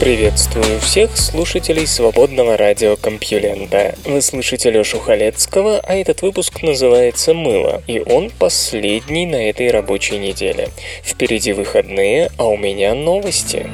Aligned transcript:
Приветствую 0.00 0.80
всех 0.80 1.14
слушателей 1.14 1.86
свободного 1.86 2.56
радиокомпьюлента. 2.56 3.96
Вы 4.06 4.22
слышите 4.22 4.70
Лёшу 4.70 4.98
Халецкого, 4.98 5.78
а 5.78 5.94
этот 5.94 6.22
выпуск 6.22 6.62
называется 6.62 7.34
«Мыло», 7.34 7.82
и 7.86 8.00
он 8.00 8.30
последний 8.30 9.26
на 9.26 9.50
этой 9.50 9.70
рабочей 9.70 10.16
неделе. 10.16 10.70
Впереди 11.04 11.52
выходные, 11.52 12.30
а 12.38 12.46
у 12.46 12.56
меня 12.56 12.94
новости. 12.94 13.68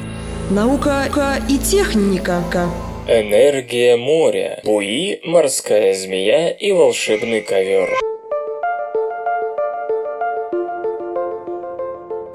Наука 0.49 1.05
и 1.49 1.57
техника. 1.57 2.43
Энергия 3.07 3.95
моря, 3.95 4.59
буи, 4.65 5.21
морская 5.23 5.93
змея 5.93 6.49
и 6.49 6.73
волшебный 6.73 7.39
ковер. 7.39 7.89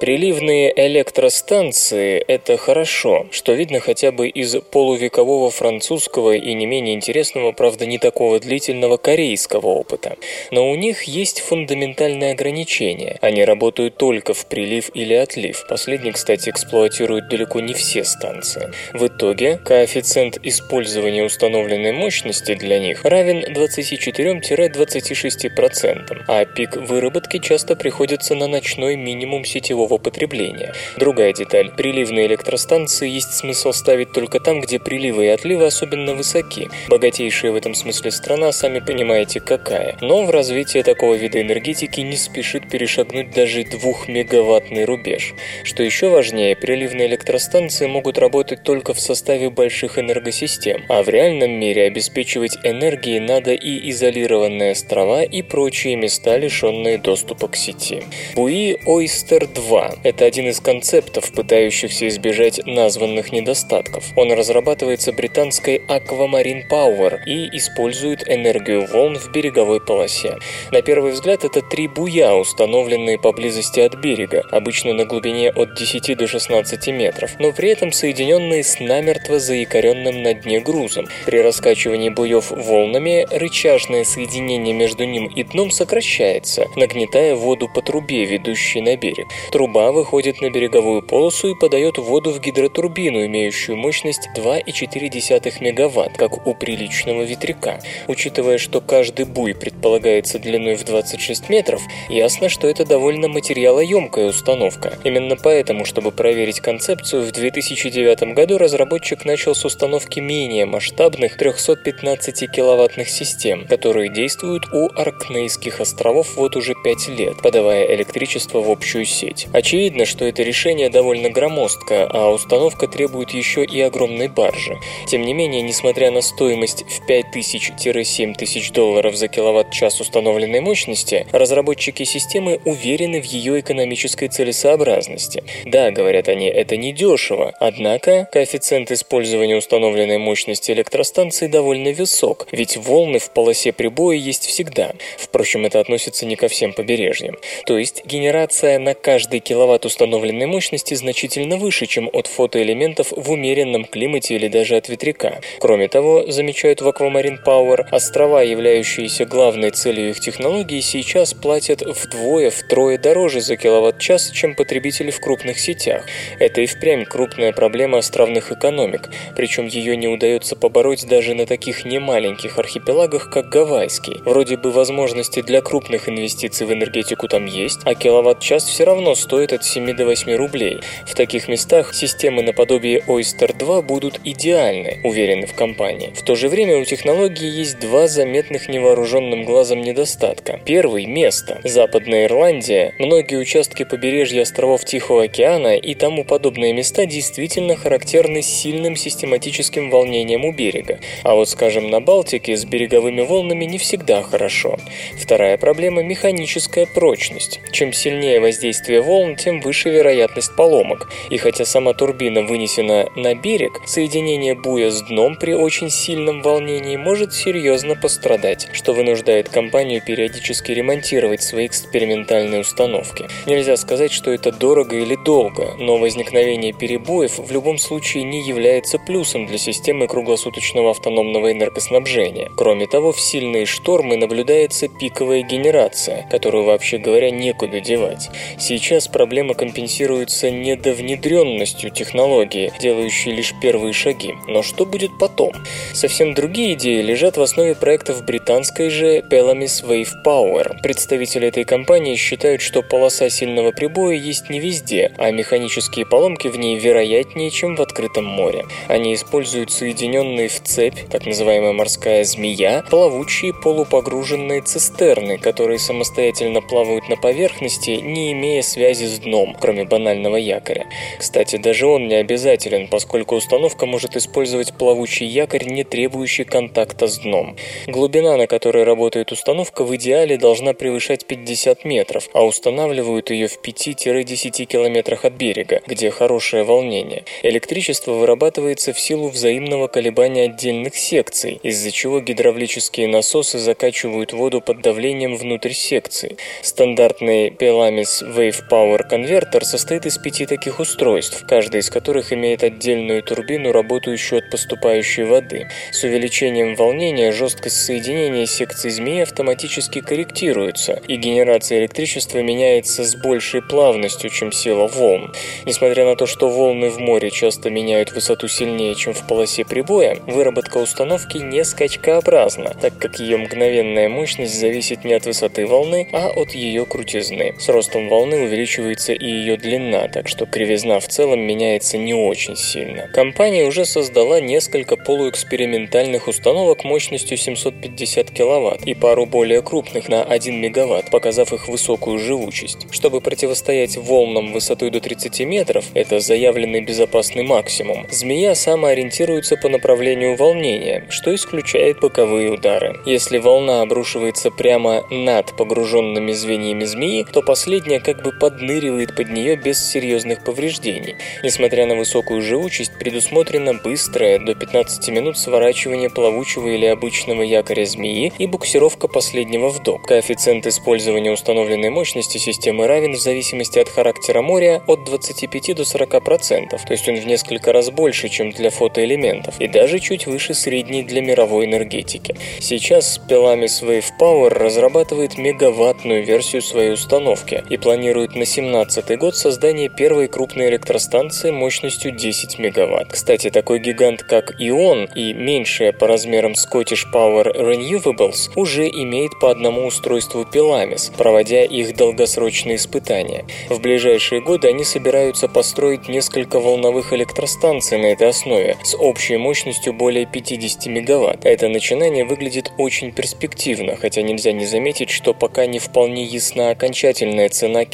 Приливные 0.02 0.74
электростанции– 0.88 2.19
это 2.27 2.56
хорошо, 2.56 3.29
что 3.30 3.52
видно 3.52 3.79
хотя 3.79 4.11
бы 4.11 4.28
из 4.28 4.56
полувекового 4.56 5.52
французского 5.52 6.34
и 6.34 6.55
не 6.55 6.66
менее 6.66 6.97
интересного, 6.97 7.52
правда 7.52 7.87
не 7.87 7.98
такого 7.98 8.41
длительного 8.41 8.97
корейского 8.97 9.69
опыта. 9.69 10.16
Но 10.51 10.69
у 10.69 10.75
них 10.75 11.05
есть 11.05 11.38
фундаментальное 11.38 12.33
ограничение. 12.33 13.19
Они 13.20 13.45
работают 13.45 13.97
только 13.97 14.34
в 14.34 14.44
прилив 14.47 14.91
или 14.92 15.14
отлив. 15.14 15.64
Последний, 15.69 16.11
кстати, 16.11 16.50
эксплуатируют 16.50 17.28
далеко 17.28 17.61
не 17.61 17.72
все 17.72 18.03
станции. 18.03 18.72
В 18.92 19.06
итоге 19.06 19.61
коэффициент 19.64 20.37
использования 20.42 21.22
установленной 21.22 21.92
мощности 21.92 22.56
для 22.56 22.81
них 22.81 23.05
равен 23.05 23.44
24-26%, 23.44 26.25
а 26.27 26.44
пик 26.44 26.75
выработки 26.75 27.39
часто 27.39 27.77
приходится 27.77 28.34
на 28.34 28.48
ночной 28.48 28.97
минимум 28.97 29.44
сетевого 29.44 29.91
сетевого 29.92 29.98
потребления. 29.98 30.72
Другая 30.96 31.32
деталь. 31.32 31.70
Приливные 31.76 32.26
электростанции 32.26 33.08
есть 33.08 33.34
смысл 33.34 33.72
ставить 33.72 34.12
только 34.12 34.40
там, 34.40 34.60
где 34.60 34.78
приливы 34.78 35.26
и 35.26 35.28
отливы 35.28 35.66
особенно 35.66 36.14
высоки. 36.14 36.68
Богатейшая 36.88 37.52
в 37.52 37.56
этом 37.56 37.74
смысле 37.74 38.10
страна, 38.10 38.52
сами 38.52 38.80
понимаете, 38.80 39.40
какая. 39.40 39.96
Но 40.00 40.24
в 40.24 40.30
развитии 40.30 40.82
такого 40.82 41.14
вида 41.14 41.40
энергетики 41.40 42.00
не 42.00 42.16
спешит 42.16 42.68
перешагнуть 42.70 43.30
даже 43.30 43.64
двухмегаваттный 43.64 44.84
рубеж. 44.84 45.34
Что 45.64 45.82
еще 45.82 46.08
важнее, 46.08 46.56
приливные 46.56 47.08
электростанции 47.08 47.86
могут 47.86 48.18
работать 48.18 48.62
только 48.62 48.94
в 48.94 49.00
составе 49.00 49.50
больших 49.50 49.98
энергосистем, 49.98 50.84
а 50.88 51.02
в 51.02 51.08
реальном 51.08 51.50
мире 51.50 51.84
обеспечивать 51.84 52.58
энергией 52.64 53.20
надо 53.20 53.52
и 53.52 53.90
изолированные 53.90 54.72
острова 54.72 55.22
и 55.22 55.42
прочие 55.42 55.96
места, 55.96 56.36
лишенные 56.36 56.98
доступа 56.98 57.48
к 57.48 57.56
сети. 57.56 58.02
Буи 58.34 58.76
Ойстер 58.86 59.46
2 59.46 59.81
это 60.02 60.25
один 60.25 60.48
из 60.48 60.61
концептов, 60.61 61.33
пытающихся 61.33 62.08
избежать 62.08 62.61
названных 62.66 63.33
недостатков. 63.33 64.05
Он 64.16 64.33
разрабатывается 64.33 65.12
британской 65.12 65.78
Aquamarine 65.88 66.62
Power 66.70 67.19
и 67.27 67.56
использует 67.56 68.28
энергию 68.28 68.86
волн 68.86 69.19
в 69.19 69.30
береговой 69.33 69.80
полосе. 69.80 70.38
На 70.70 70.83
первый 70.83 71.12
взгляд 71.12 71.44
это 71.44 71.62
три 71.62 71.88
буя, 71.88 72.34
установленные 72.34 73.19
поблизости 73.19 73.80
от 73.80 73.97
берега, 73.97 74.42
обычно 74.50 74.92
на 74.92 75.05
глубине 75.05 75.50
от 75.50 75.75
10 75.75 76.16
до 76.16 76.27
16 76.27 76.88
метров, 76.88 77.33
но 77.38 77.53
при 77.53 77.70
этом 77.70 77.92
соединенные 77.92 78.64
с 78.64 78.81
намертво 78.81 79.38
заикаренным 79.38 80.22
на 80.22 80.34
дне 80.34 80.60
грузом. 80.60 81.06
При 81.26 81.38
раскачивании 81.38 82.10
буев 82.10 82.50
волнами 82.50 83.26
рычажное 83.31 84.04
соединение 84.04 84.75
между 84.75 85.04
ним 85.04 85.26
и 85.26 85.43
дном 85.44 85.70
сокращается, 85.70 86.66
нагнетая 86.76 87.34
воду 87.34 87.69
по 87.69 87.82
трубе, 87.82 88.25
ведущей 88.25 88.81
на 88.81 88.97
берег. 88.97 89.26
Труба 89.62 89.93
выходит 89.93 90.41
на 90.41 90.50
береговую 90.50 91.03
полосу 91.03 91.50
и 91.50 91.55
подает 91.55 91.97
воду 91.97 92.33
в 92.33 92.41
гидротурбину, 92.41 93.25
имеющую 93.27 93.77
мощность 93.77 94.28
2,4 94.37 95.61
МВт, 95.61 96.17
как 96.17 96.49
у 96.49 96.53
приличного 96.53 97.23
ветряка. 97.23 97.78
Учитывая, 98.09 98.59
что 98.59 98.81
каждый 98.81 99.25
буй 99.25 99.55
предполагается 99.55 100.41
длиной 100.41 100.75
в 100.75 100.84
26 100.84 101.49
метров, 101.49 101.81
ясно, 102.09 102.49
что 102.49 102.67
это 102.67 102.84
довольно 102.84 103.28
материалоемкая 103.28 104.31
установка. 104.31 104.99
Именно 105.05 105.37
поэтому, 105.37 105.84
чтобы 105.84 106.11
проверить 106.11 106.59
концепцию, 106.59 107.23
в 107.23 107.31
2009 107.31 108.34
году 108.34 108.59
разработчик 108.59 109.25
начал 109.25 109.55
с 109.55 109.65
установки 109.65 110.19
менее 110.19 110.67
масштабных 110.67 111.37
315 111.37 112.50
киловаттных 112.50 113.09
систем, 113.09 113.69
которые 113.69 114.12
действуют 114.12 114.65
у 114.73 114.89
Аркнейских 114.89 115.81
островов 115.81 116.34
вот 116.34 116.56
уже 116.56 116.75
5 116.83 117.09
лет, 117.11 117.41
подавая 117.41 117.87
электричество 117.94 118.61
в 118.61 118.69
общую 118.69 119.05
сеть. 119.05 119.47
Очевидно, 119.52 120.06
что 120.06 120.24
это 120.24 120.42
решение 120.42 120.88
довольно 120.88 121.28
громоздко, 121.30 122.06
а 122.10 122.30
установка 122.30 122.88
требует 122.88 123.30
еще 123.30 123.64
и 123.64 123.80
огромной 123.80 124.28
баржи. 124.28 124.78
Тем 125.06 125.22
не 125.22 125.34
менее, 125.34 125.62
несмотря 125.62 126.10
на 126.10 126.22
стоимость 126.22 126.84
в 126.88 127.08
5000-7000 127.08 128.34
тысяч 128.34 128.70
долларов 128.72 129.14
за 129.16 129.28
киловатт-час 129.28 130.00
установленной 130.00 130.60
мощности, 130.60 131.26
разработчики 131.32 132.04
системы 132.04 132.60
уверены 132.64 133.20
в 133.20 133.24
ее 133.24 133.60
экономической 133.60 134.28
целесообразности. 134.28 135.44
Да, 135.64 135.90
говорят 135.90 136.28
они, 136.28 136.46
это 136.46 136.76
не 136.76 136.92
дешево, 136.92 137.52
однако 137.60 138.28
коэффициент 138.32 138.90
использования 138.90 139.56
установленной 139.56 140.19
мощности 140.19 140.72
электростанции 140.72 141.46
довольно 141.46 141.92
высок, 141.92 142.46
ведь 142.52 142.76
волны 142.76 143.19
в 143.19 143.30
полосе 143.30 143.72
прибоя 143.72 144.16
есть 144.16 144.46
всегда. 144.46 144.92
Впрочем, 145.19 145.66
это 145.66 145.80
относится 145.80 146.24
не 146.26 146.36
ко 146.36 146.48
всем 146.48 146.72
побережьям. 146.72 147.36
То 147.66 147.76
есть 147.76 148.04
генерация 148.06 148.78
на 148.78 148.94
каждый 148.94 149.41
киловатт 149.42 149.84
установленной 149.84 150.47
мощности 150.47 150.94
значительно 150.94 151.56
выше, 151.56 151.86
чем 151.86 152.08
от 152.12 152.26
фотоэлементов 152.26 153.12
в 153.14 153.30
умеренном 153.30 153.84
климате 153.84 154.36
или 154.36 154.48
даже 154.48 154.76
от 154.76 154.88
ветряка. 154.88 155.41
Кроме 155.58 155.88
того, 155.88 156.25
замечают 156.30 156.80
в 156.80 156.88
Aquamarine 156.88 157.38
Power, 157.44 157.86
острова, 157.91 158.42
являющиеся 158.42 159.26
главной 159.26 159.70
целью 159.70 160.10
их 160.10 160.20
технологии, 160.20 160.81
сейчас 160.81 161.34
платят 161.34 161.82
вдвое-втрое 161.82 162.98
дороже 162.98 163.41
за 163.41 163.56
киловатт-час, 163.56 164.31
чем 164.31 164.54
потребители 164.54 165.10
в 165.10 165.20
крупных 165.20 165.58
сетях. 165.58 166.06
Это 166.38 166.60
и 166.60 166.66
впрямь 166.66 167.04
крупная 167.04 167.52
проблема 167.52 167.98
островных 167.98 168.52
экономик, 168.52 169.10
причем 169.36 169.66
ее 169.66 169.97
не 169.97 170.08
удается 170.08 170.56
побороть 170.56 171.06
даже 171.06 171.34
на 171.34 171.47
таких 171.47 171.84
немаленьких 171.84 172.58
архипелагах, 172.58 173.31
как 173.31 173.48
Гавайский. 173.48 174.22
Вроде 174.25 174.56
бы 174.56 174.70
возможности 174.70 175.42
для 175.42 175.60
крупных 175.60 176.08
инвестиций 176.08 176.66
в 176.66 176.72
энергетику 176.72 177.28
там 177.28 177.47
есть, 177.47 177.81
а 177.84 177.94
киловатт-час 177.94 178.64
все 178.64 178.84
равно 178.84 179.14
стоит 179.14 179.31
стоит 179.32 179.54
от 179.54 179.65
7 179.65 179.97
до 179.97 180.04
8 180.04 180.34
рублей. 180.37 180.81
В 181.06 181.15
таких 181.15 181.48
местах 181.48 181.94
системы 181.94 182.43
наподобие 182.43 182.98
Oyster 183.06 183.56
2 183.56 183.81
будут 183.81 184.20
идеальны, 184.25 185.00
уверены 185.04 185.47
в 185.47 185.54
компании. 185.54 186.12
В 186.15 186.20
то 186.20 186.34
же 186.34 186.50
время 186.50 186.76
у 186.76 186.84
технологии 186.84 187.48
есть 187.48 187.81
два 187.81 188.09
заметных 188.09 188.69
невооруженным 188.69 189.44
глазом 189.44 189.81
недостатка. 189.81 190.60
Первый– 190.66 191.06
место. 191.06 191.62
Западная 191.65 192.26
Ирландия, 192.26 192.94
многие 192.98 193.37
участки 193.37 193.84
побережья 193.84 194.43
островов 194.43 194.84
Тихого 194.84 195.22
океана 195.22 195.76
и 195.76 195.94
тому 195.94 196.25
подобные 196.25 196.75
места 196.75 197.06
действительно 197.06 197.75
характерны 197.75 198.43
сильным 198.43 198.97
систематическим 198.97 199.88
волнением 199.88 200.44
у 200.44 200.53
берега. 200.53 200.99
А 201.22 201.34
вот, 201.37 201.49
скажем, 201.49 201.88
на 201.88 202.03
Балтике 202.03 202.54
с 202.54 202.66
береговыми 202.66 203.22
волнами 203.22 203.64
не 203.64 203.78
всегда 203.78 204.22
хорошо. 204.22 204.76
Вторая 205.19 205.56
проблема– 205.56 206.03
механическая 206.03 206.84
прочность. 206.84 207.61
Чем 207.73 207.94
сильнее 207.94 208.38
воздействие 208.38 209.00
волн, 209.00 209.21
тем 209.36 209.60
выше 209.60 209.90
вероятность 209.90 210.54
поломок. 210.56 211.08
И 211.30 211.36
хотя 211.38 211.64
сама 211.64 211.94
турбина 211.94 212.42
вынесена 212.42 213.08
на 213.16 213.34
берег, 213.34 213.80
соединение 213.86 214.54
буя 214.54 214.90
с 214.90 215.02
дном 215.02 215.36
при 215.36 215.54
очень 215.54 215.90
сильном 215.90 216.42
волнении 216.42 216.96
может 216.96 217.32
серьезно 217.32 217.94
пострадать, 217.94 218.69
что 218.72 218.92
вынуждает 218.92 219.48
компанию 219.48 220.02
периодически 220.04 220.72
ремонтировать 220.72 221.42
свои 221.42 221.66
экспериментальные 221.66 222.60
установки. 222.60 223.26
Нельзя 223.46 223.76
сказать, 223.76 224.12
что 224.12 224.30
это 224.30 224.52
дорого 224.52 224.96
или 224.96 225.16
долго, 225.24 225.74
но 225.78 225.96
возникновение 225.96 226.72
перебоев 226.72 227.38
в 227.38 227.50
любом 227.52 227.78
случае 227.78 228.24
не 228.24 228.46
является 228.46 228.98
плюсом 228.98 229.46
для 229.46 229.58
системы 229.58 230.06
круглосуточного 230.06 230.90
автономного 230.90 231.52
энергоснабжения. 231.52 232.50
Кроме 232.56 232.86
того, 232.86 233.12
в 233.12 233.20
сильные 233.20 233.66
штормы 233.66 234.16
наблюдается 234.16 234.88
пиковая 234.88 235.42
генерация, 235.42 236.26
которую, 236.30 236.64
вообще 236.64 236.98
говоря, 236.98 237.30
некуда 237.30 237.80
девать. 237.80 238.28
Сейчас 238.58 239.08
проблемы 239.12 239.55
компенсируются 239.55 240.50
недовнедренностью 240.50 241.91
технологии, 241.91 242.73
делающей 242.81 243.32
лишь 243.32 243.55
первые 243.61 243.93
шаги. 243.93 244.35
Но 244.49 244.62
что 244.62 244.87
будет 244.87 245.11
потом? 245.19 245.53
Совсем 245.93 246.35
другие 246.35 246.75
идеи 246.75 247.03
лежат 247.03 247.37
в 247.37 247.43
основе 247.43 247.75
проектов 247.75 248.25
британской 248.25 248.91
же 248.91 249.19
Pelamis 249.31 249.85
Wave 249.87 250.09
Power. 250.26 250.81
Представители 250.82 251.49
этой 251.49 251.64
компании 251.64 252.17
считают, 252.17 252.62
что 252.62 252.82
полоса 252.82 253.29
сильного 253.29 253.70
прибоя 253.70 254.17
есть 254.17 254.50
не 254.50 254.59
везде, 254.59 255.12
а 255.19 255.31
механические 255.31 256.06
поломки 256.06 256.49
в 256.49 256.58
ней 256.58 256.79
вероятнее, 256.79 257.50
чем 257.50 257.76
в 257.76 257.82
открытом 257.82 258.25
море. 258.25 258.65
Они 258.88 259.15
используют 259.15 259.70
соединенные 259.70 260.49
в 260.49 260.61
цепь, 260.62 260.99
так 261.11 261.26
называемая 261.26 261.73
морская 261.73 262.25
змея, 262.25 262.85
плавучие 262.88 263.53
полупогруженные 263.53 264.62
цистерны, 264.62 265.38
которые 265.38 265.79
самостоятельно 265.79 266.61
плавают 266.61 267.08
на 267.08 267.17
поверхности, 267.17 267.91
не 267.91 268.32
имея 268.32 268.62
связи 268.62 269.01
с 269.04 269.19
дном, 269.19 269.56
кроме 269.60 269.84
банального 269.84 270.37
якоря. 270.37 270.87
Кстати, 271.19 271.56
даже 271.56 271.87
он 271.87 272.08
не 272.08 272.14
обязателен, 272.14 272.88
поскольку 272.88 273.37
установка 273.37 273.87
может 273.87 274.16
использовать 274.16 274.72
плавучий 274.75 275.26
якорь, 275.26 275.64
не 275.64 275.84
требующий 275.84 276.44
контакта 276.44 277.06
с 277.06 277.19
дном. 277.19 277.56
Глубина, 277.87 278.37
на 278.37 278.46
которой 278.46 278.84
работает 278.84 279.32
установка, 279.32 279.84
в 279.84 279.94
идеале 279.96 280.37
должна 280.37 280.72
превышать 280.75 281.26
50 281.26 281.84
метров, 281.84 282.28
а 282.32 282.44
устанавливают 282.44 283.31
ее 283.31 283.49
в 283.49 283.60
5-10 283.62 284.64
километрах 284.64 285.25
от 285.25 285.34
берега, 285.34 285.81
где 285.87 286.10
хорошее 286.10 286.64
волнение. 286.64 287.25
Электричество 287.43 288.12
вырабатывается 288.12 288.93
в 288.93 289.00
силу 289.00 289.28
взаимного 289.28 289.88
колебания 289.88 290.44
отдельных 290.44 290.96
секций, 290.96 291.60
из-за 291.62 291.90
чего 291.90 292.20
гидравлические 292.20 293.08
насосы 293.08 293.58
закачивают 293.58 294.32
воду 294.32 294.60
под 294.60 294.82
давлением 294.82 295.37
внутрь 295.37 295.72
секции. 295.72 296.37
Стандартный 296.62 297.48
Pelamis 297.50 298.22
Wave 298.22 298.62
Power 298.70 298.92
конвертер 298.99 299.65
состоит 299.65 300.05
из 300.05 300.19
пяти 300.19 300.44
таких 300.44 300.79
устройств, 300.79 301.44
каждый 301.49 301.81
из 301.81 301.89
которых 301.89 302.33
имеет 302.33 302.62
отдельную 302.62 303.23
турбину, 303.23 303.73
работающую 303.73 304.41
от 304.41 304.50
поступающей 304.50 305.25
воды. 305.25 305.69
С 305.91 306.05
увеличением 306.05 306.75
волнения 306.75 307.33
жесткость 307.33 307.85
соединения 307.85 308.44
секций 308.47 308.91
змеи 308.91 309.23
автоматически 309.23 310.00
корректируется, 310.00 311.00
и 311.09 311.17
генерация 311.17 311.79
электричества 311.79 312.39
меняется 312.41 313.05
с 313.05 313.17
большей 313.17 313.62
плавностью, 313.62 314.29
чем 314.31 314.53
сила 314.53 314.89
волн. 314.89 315.33
Несмотря 315.65 316.05
на 316.05 316.17
то, 316.17 316.27
что 316.27 316.50
волны 316.50 316.91
в 316.91 316.99
море 316.99 317.31
часто 317.31 317.71
меняют 317.71 318.12
высоту 318.12 318.49
сильнее, 318.49 318.94
чем 318.94 319.15
в 319.15 319.27
полосе 319.27 319.65
прибоя, 319.65 320.19
выработка 320.27 320.79
установки 320.79 321.39
не 321.39 321.65
скачкообразна, 321.65 322.75
так 322.81 322.99
как 322.99 323.21
ее 323.21 323.39
мгновенная 323.39 324.09
мощность 324.09 324.59
зависит 324.59 325.05
не 325.05 325.15
от 325.15 325.25
высоты 325.25 325.67
волны, 325.67 326.09
а 326.12 326.29
от 326.29 326.50
ее 326.50 326.85
крутизны. 326.85 327.55
С 327.59 327.69
ростом 327.69 328.09
волны 328.09 328.43
увеличивается 328.43 328.71
и 328.78 329.26
ее 329.26 329.56
длина, 329.56 330.08
так 330.08 330.28
что 330.28 330.46
кривизна 330.46 331.00
в 331.00 331.08
целом 331.08 331.40
меняется 331.40 331.98
не 331.98 332.14
очень 332.14 332.56
сильно. 332.56 333.08
Компания 333.08 333.64
уже 333.64 333.84
создала 333.84 334.40
несколько 334.40 334.96
полуэкспериментальных 334.96 336.28
установок 336.28 336.84
мощностью 336.84 337.36
750 337.36 338.30
кВт 338.30 338.86
и 338.86 338.94
пару 338.94 339.26
более 339.26 339.62
крупных 339.62 340.08
на 340.08 340.22
1 340.22 340.54
МВт, 340.60 341.10
показав 341.10 341.52
их 341.52 341.69
высокую 341.69 342.19
живучесть. 342.19 342.86
Чтобы 342.90 343.20
противостоять 343.20 343.96
волнам 343.96 344.52
высотой 344.52 344.90
до 344.90 345.00
30 345.00 345.40
метров, 345.40 345.86
это 345.94 346.20
заявленный 346.20 346.80
безопасный 346.80 347.42
максимум, 347.42 348.06
змея 348.10 348.54
самоориентируется 348.54 349.56
по 349.56 349.69
направлению 349.69 350.36
волнения, 350.36 351.06
что 351.10 351.34
исключает 351.34 352.00
боковые 352.00 352.50
удары. 352.50 353.00
Если 353.06 353.38
волна 353.38 353.82
обрушивается 353.82 354.50
прямо 354.50 355.04
над 355.10 355.56
погруженными 355.56 356.32
звеньями 356.32 356.84
змеи, 356.84 357.26
то 357.32 357.42
последняя 357.42 358.00
как 358.00 358.22
бы 358.22 358.32
подныривает 358.62 359.17
под 359.17 359.29
нее 359.29 359.56
без 359.56 359.85
серьезных 359.85 360.44
повреждений. 360.44 361.17
Несмотря 361.43 361.85
на 361.87 361.97
высокую 361.97 362.43
живучесть, 362.43 362.93
предусмотрено 362.97 363.75
быстрое, 363.75 364.38
до 364.38 364.55
15 364.55 365.09
минут 365.09 365.37
сворачивание 365.37 366.09
плавучего 366.09 366.69
или 366.69 366.87
обычного 366.87 367.43
якоря 367.43 367.85
змеи 367.85 368.32
и 368.38 368.47
буксировка 368.47 369.09
последнего 369.09 369.69
в 369.69 369.82
док. 369.82 370.06
Коэффициент 370.06 370.64
использования 370.69 371.32
установленной 371.32 371.91
мощности 371.91 372.38
системы 372.38 372.87
равен 372.87 373.14
в 373.14 373.19
зависимости 373.19 373.81
от 373.81 373.88
характера 373.88 374.43
моря 374.43 374.81
от 374.87 375.05
25 375.05 375.75
до 375.75 375.82
40%, 375.82 376.69
то 376.70 376.93
есть 376.93 377.08
он 377.08 377.17
в 377.17 377.26
несколько 377.26 377.73
раз 377.73 377.91
больше, 377.91 378.29
чем 378.29 378.53
для 378.53 378.70
фотоэлементов, 378.70 379.61
и 379.61 379.67
даже 379.67 379.99
чуть 379.99 380.26
выше 380.26 380.55
средней 380.55 381.03
для 381.03 381.20
мировой 381.20 381.65
энергетики. 381.67 382.37
Сейчас 382.61 383.20
Pelamis 383.29 383.82
Wave 383.82 384.12
Power 384.20 384.50
разрабатывает 384.50 385.37
мегаваттную 385.37 386.25
версию 386.25 386.62
своей 386.62 386.93
установки 386.93 387.65
и 387.69 387.76
планирует 387.76 388.37
на 388.37 388.47
2017 388.52 389.19
год 389.19 389.34
создание 389.34 389.88
первой 389.88 390.28
крупной 390.28 390.69
электростанции 390.69 391.50
мощностью 391.50 392.12
10 392.12 392.58
мегаватт. 392.58 393.08
Кстати, 393.12 393.49
такой 393.49 393.78
гигант, 393.78 394.22
как 394.25 394.52
Ион 394.58 395.08
и 395.14 395.32
меньшая 395.32 395.93
по 395.93 396.06
размерам 396.06 396.52
Scottish 396.52 397.04
Power 397.14 397.46
Renewables 397.46 398.50
уже 398.54 398.88
имеет 398.88 399.38
по 399.40 399.50
одному 399.50 399.87
устройству 399.87 400.43
Pelamis, 400.43 401.10
проводя 401.16 401.64
их 401.64 401.96
долгосрочные 401.96 402.76
испытания. 402.76 403.46
В 403.70 403.81
ближайшие 403.81 404.43
годы 404.43 404.69
они 404.69 404.84
собираются 404.84 405.48
построить 405.48 406.08
несколько 406.08 406.60
волновых 406.60 407.14
электростанций 407.14 407.96
на 407.96 408.06
этой 408.06 408.28
основе 408.28 408.76
с 408.84 408.94
общей 408.94 409.38
мощностью 409.38 409.94
более 409.94 410.26
50 410.26 410.87
мегаватт. 410.87 411.46
Это 411.46 411.69
начинание 411.69 412.26
выглядит 412.26 412.70
очень 412.76 413.12
перспективно, 413.12 413.96
хотя 413.96 414.20
нельзя 414.20 414.52
не 414.52 414.66
заметить, 414.66 415.08
что 415.08 415.32
пока 415.32 415.64
не 415.64 415.78
вполне 415.78 416.25
ясна 416.25 416.69
окончательная 416.69 417.48
цена 417.48 417.87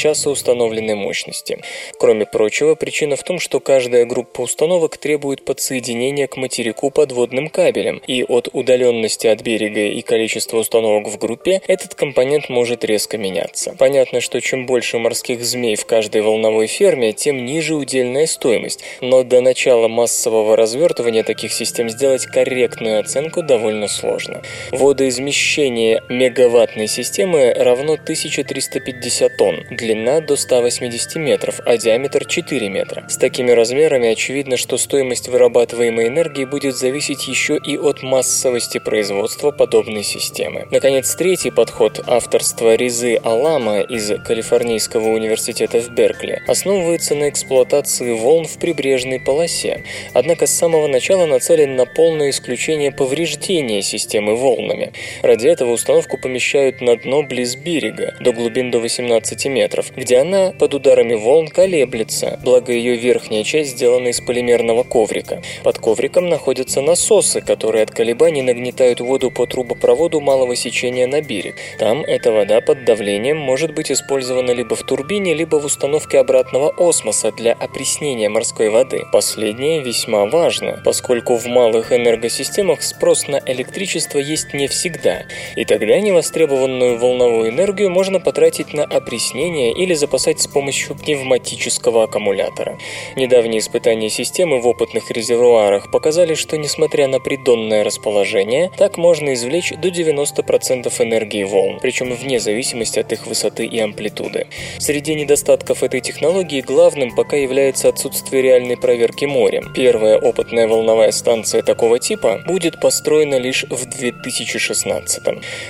киловатт-часа 0.00 0.30
установленной 0.30 0.94
мощности. 0.94 1.58
Кроме 1.98 2.26
прочего, 2.26 2.74
причина 2.74 3.16
в 3.16 3.22
том, 3.22 3.38
что 3.38 3.60
каждая 3.60 4.04
группа 4.04 4.42
установок 4.42 4.96
требует 4.96 5.44
подсоединения 5.44 6.26
к 6.26 6.36
материку 6.36 6.90
подводным 6.90 7.48
кабелем, 7.48 8.00
и 8.06 8.24
от 8.24 8.48
удаленности 8.52 9.26
от 9.26 9.42
берега 9.42 9.80
и 9.80 10.00
количества 10.02 10.58
установок 10.58 11.08
в 11.08 11.18
группе 11.18 11.60
этот 11.66 11.94
компонент 11.94 12.48
может 12.48 12.84
резко 12.84 13.18
меняться. 13.18 13.74
Понятно, 13.78 14.20
что 14.20 14.40
чем 14.40 14.66
больше 14.66 14.98
морских 14.98 15.44
змей 15.44 15.76
в 15.76 15.84
каждой 15.84 16.22
волновой 16.22 16.66
ферме, 16.66 17.12
тем 17.12 17.44
ниже 17.44 17.74
удельная 17.74 18.26
стоимость, 18.26 18.82
но 19.00 19.22
до 19.22 19.40
начала 19.40 19.88
массового 19.88 20.56
развертывания 20.56 21.22
таких 21.22 21.52
систем 21.52 21.90
сделать 21.90 22.26
корректную 22.26 23.00
оценку 23.00 23.42
довольно 23.42 23.88
сложно. 23.88 24.42
Водоизмещение 24.70 26.02
мегаваттной 26.08 26.88
системы 26.88 27.52
равно 27.54 27.94
1350 27.94 29.36
тонн, 29.36 29.64
длина 29.90 30.20
до 30.20 30.36
180 30.36 31.16
метров, 31.16 31.60
а 31.64 31.76
диаметр 31.76 32.24
4 32.24 32.68
метра. 32.68 33.04
С 33.08 33.16
такими 33.16 33.50
размерами 33.50 34.08
очевидно, 34.08 34.56
что 34.56 34.78
стоимость 34.78 35.28
вырабатываемой 35.28 36.06
энергии 36.06 36.44
будет 36.44 36.76
зависеть 36.76 37.26
еще 37.26 37.58
и 37.58 37.76
от 37.76 38.02
массовости 38.02 38.78
производства 38.78 39.50
подобной 39.50 40.04
системы. 40.04 40.68
Наконец, 40.70 41.12
третий 41.16 41.50
подход 41.50 42.00
авторства 42.06 42.76
Ризы 42.76 43.16
Алама 43.16 43.80
из 43.80 44.12
Калифорнийского 44.24 45.08
университета 45.08 45.80
в 45.80 45.90
Беркли 45.90 46.40
основывается 46.46 47.16
на 47.16 47.28
эксплуатации 47.28 48.12
волн 48.12 48.44
в 48.44 48.58
прибрежной 48.58 49.18
полосе, 49.18 49.82
однако 50.14 50.46
с 50.46 50.52
самого 50.52 50.86
начала 50.86 51.26
нацелен 51.26 51.74
на 51.74 51.86
полное 51.86 52.30
исключение 52.30 52.92
повреждения 52.92 53.82
системы 53.82 54.36
волнами. 54.36 54.92
Ради 55.22 55.48
этого 55.48 55.72
установку 55.72 56.16
помещают 56.16 56.80
на 56.80 56.96
дно 56.96 57.22
близ 57.24 57.56
берега, 57.56 58.14
до 58.20 58.32
глубин 58.32 58.70
до 58.70 58.78
18 58.78 59.46
метров, 59.46 59.79
где 59.96 60.18
она 60.18 60.52
под 60.52 60.74
ударами 60.74 61.14
волн 61.14 61.48
колеблется, 61.48 62.38
благо 62.44 62.72
ее 62.72 62.96
верхняя 62.96 63.44
часть 63.44 63.70
сделана 63.70 64.08
из 64.08 64.20
полимерного 64.20 64.82
коврика. 64.82 65.42
Под 65.62 65.78
ковриком 65.78 66.28
находятся 66.28 66.80
насосы, 66.80 67.40
которые 67.40 67.84
от 67.84 67.90
колебаний 67.90 68.42
нагнетают 68.42 69.00
воду 69.00 69.30
по 69.30 69.46
трубопроводу 69.46 70.20
малого 70.20 70.56
сечения 70.56 71.06
на 71.06 71.20
берег. 71.20 71.56
Там 71.78 72.02
эта 72.02 72.32
вода 72.32 72.60
под 72.60 72.84
давлением 72.84 73.38
может 73.38 73.74
быть 73.74 73.90
использована 73.90 74.50
либо 74.52 74.76
в 74.76 74.82
турбине, 74.82 75.34
либо 75.34 75.56
в 75.56 75.64
установке 75.64 76.18
обратного 76.18 76.72
осмоса 76.76 77.32
для 77.32 77.52
опреснения 77.52 78.28
морской 78.28 78.68
воды. 78.68 79.02
Последнее 79.12 79.80
весьма 79.80 80.26
важно, 80.26 80.80
поскольку 80.84 81.36
в 81.36 81.46
малых 81.46 81.92
энергосистемах 81.92 82.82
спрос 82.82 83.28
на 83.28 83.40
электричество 83.46 84.18
есть 84.18 84.54
не 84.54 84.66
всегда, 84.68 85.24
и 85.56 85.64
тогда 85.64 85.98
невостребованную 85.98 86.98
волновую 86.98 87.50
энергию 87.50 87.90
можно 87.90 88.20
потратить 88.20 88.72
на 88.72 88.84
опреснение 88.84 89.69
или 89.70 89.94
запасать 89.94 90.40
с 90.40 90.46
помощью 90.46 90.96
пневматического 90.96 92.04
аккумулятора. 92.04 92.78
Недавние 93.16 93.60
испытания 93.60 94.10
системы 94.10 94.60
в 94.60 94.66
опытных 94.66 95.10
резервуарах 95.10 95.90
показали, 95.90 96.34
что 96.34 96.56
несмотря 96.56 97.06
на 97.08 97.20
придонное 97.20 97.84
расположение, 97.84 98.70
так 98.76 98.98
можно 98.98 99.34
извлечь 99.34 99.72
до 99.80 99.88
90% 99.88 100.92
энергии 101.02 101.44
волн, 101.44 101.78
причем 101.80 102.12
вне 102.14 102.40
зависимости 102.40 102.98
от 102.98 103.12
их 103.12 103.26
высоты 103.26 103.64
и 103.66 103.78
амплитуды. 103.78 104.46
Среди 104.78 105.14
недостатков 105.14 105.82
этой 105.82 106.00
технологии 106.00 106.60
главным 106.60 107.14
пока 107.14 107.36
является 107.36 107.88
отсутствие 107.88 108.42
реальной 108.42 108.76
проверки 108.76 109.24
морем. 109.24 109.72
Первая 109.74 110.18
опытная 110.18 110.68
волновая 110.68 111.12
станция 111.12 111.62
такого 111.62 111.98
типа 111.98 112.42
будет 112.46 112.80
построена 112.80 113.36
лишь 113.36 113.64
в 113.68 113.86
2016 113.86 115.22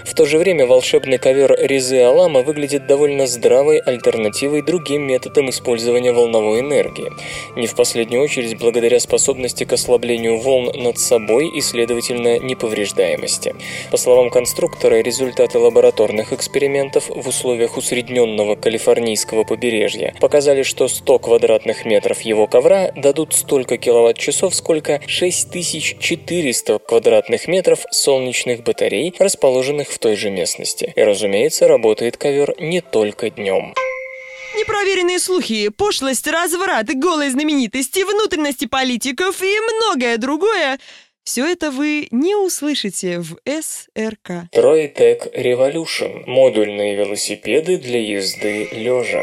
В 0.04 0.14
то 0.14 0.26
же 0.26 0.38
время 0.38 0.66
волшебный 0.66 1.19
ковер 1.19 1.57
Резы 1.59 1.99
Алама 2.00 2.42
выглядит 2.42 2.87
довольно 2.87 3.26
здравой 3.26 3.78
альтернативой 3.91 4.63
другим 4.63 5.03
методам 5.03 5.51
использования 5.51 6.13
волновой 6.13 6.61
энергии. 6.61 7.13
Не 7.57 7.67
в 7.67 7.75
последнюю 7.75 8.23
очередь 8.23 8.59
благодаря 8.59 8.99
способности 9.01 9.65
к 9.65 9.73
ослаблению 9.73 10.39
волн 10.39 10.71
над 10.75 10.99
собой 10.99 11.49
и, 11.49 11.61
следовательно, 11.61 12.39
неповреждаемости. 12.39 13.55
По 13.91 13.97
словам 13.97 14.31
конструктора, 14.31 15.03
результаты 15.03 15.59
лабораторных 15.59 16.33
экспериментов 16.33 17.09
в 17.09 17.29
условиях 17.29 17.77
усредненного 17.77 18.57
калифорнийского 18.57 19.45
побережья 19.45 20.15
показали, 20.21 20.63
что 20.63 20.89
100 20.89 21.19
квадратных 21.19 21.85
метров 21.85 22.21
его 22.23 22.47
ковра 22.47 22.93
дадут 22.97 23.35
столько 23.35 23.77
киловатт-часов, 23.77 24.55
сколько 24.55 25.01
6400 25.07 26.79
квадратных 26.79 27.49
метров 27.49 27.85
солнечных 27.91 28.63
батарей, 28.63 29.15
расположенных 29.19 29.89
в 29.89 29.99
той 29.99 30.17
же 30.17 30.31
местности. 30.31 30.93
И, 30.95 31.03
разумеется, 31.03 31.69
работает 31.69 32.17
ковер 32.17 32.55
не 32.59 32.81
только 32.81 33.31
днем. 33.31 33.75
Непроверенные 34.57 35.19
слухи, 35.19 35.69
пошлость, 35.69 36.26
разврат, 36.26 36.88
голые 36.95 37.30
знаменитости, 37.30 38.02
внутренности 38.02 38.66
политиков 38.66 39.42
и 39.42 39.57
многое 39.61 40.16
другое– 40.19 40.78
все 41.23 41.47
это 41.47 41.71
вы 41.71 42.09
не 42.11 42.35
услышите 42.35 43.21
в 43.21 43.37
СРК. 43.47 44.50
Тройтек 44.50 45.26
Revolution– 45.37 46.25
модульные 46.26 46.97
велосипеды 46.97 47.76
для 47.76 48.00
езды 48.00 48.69
лежа. 48.73 49.23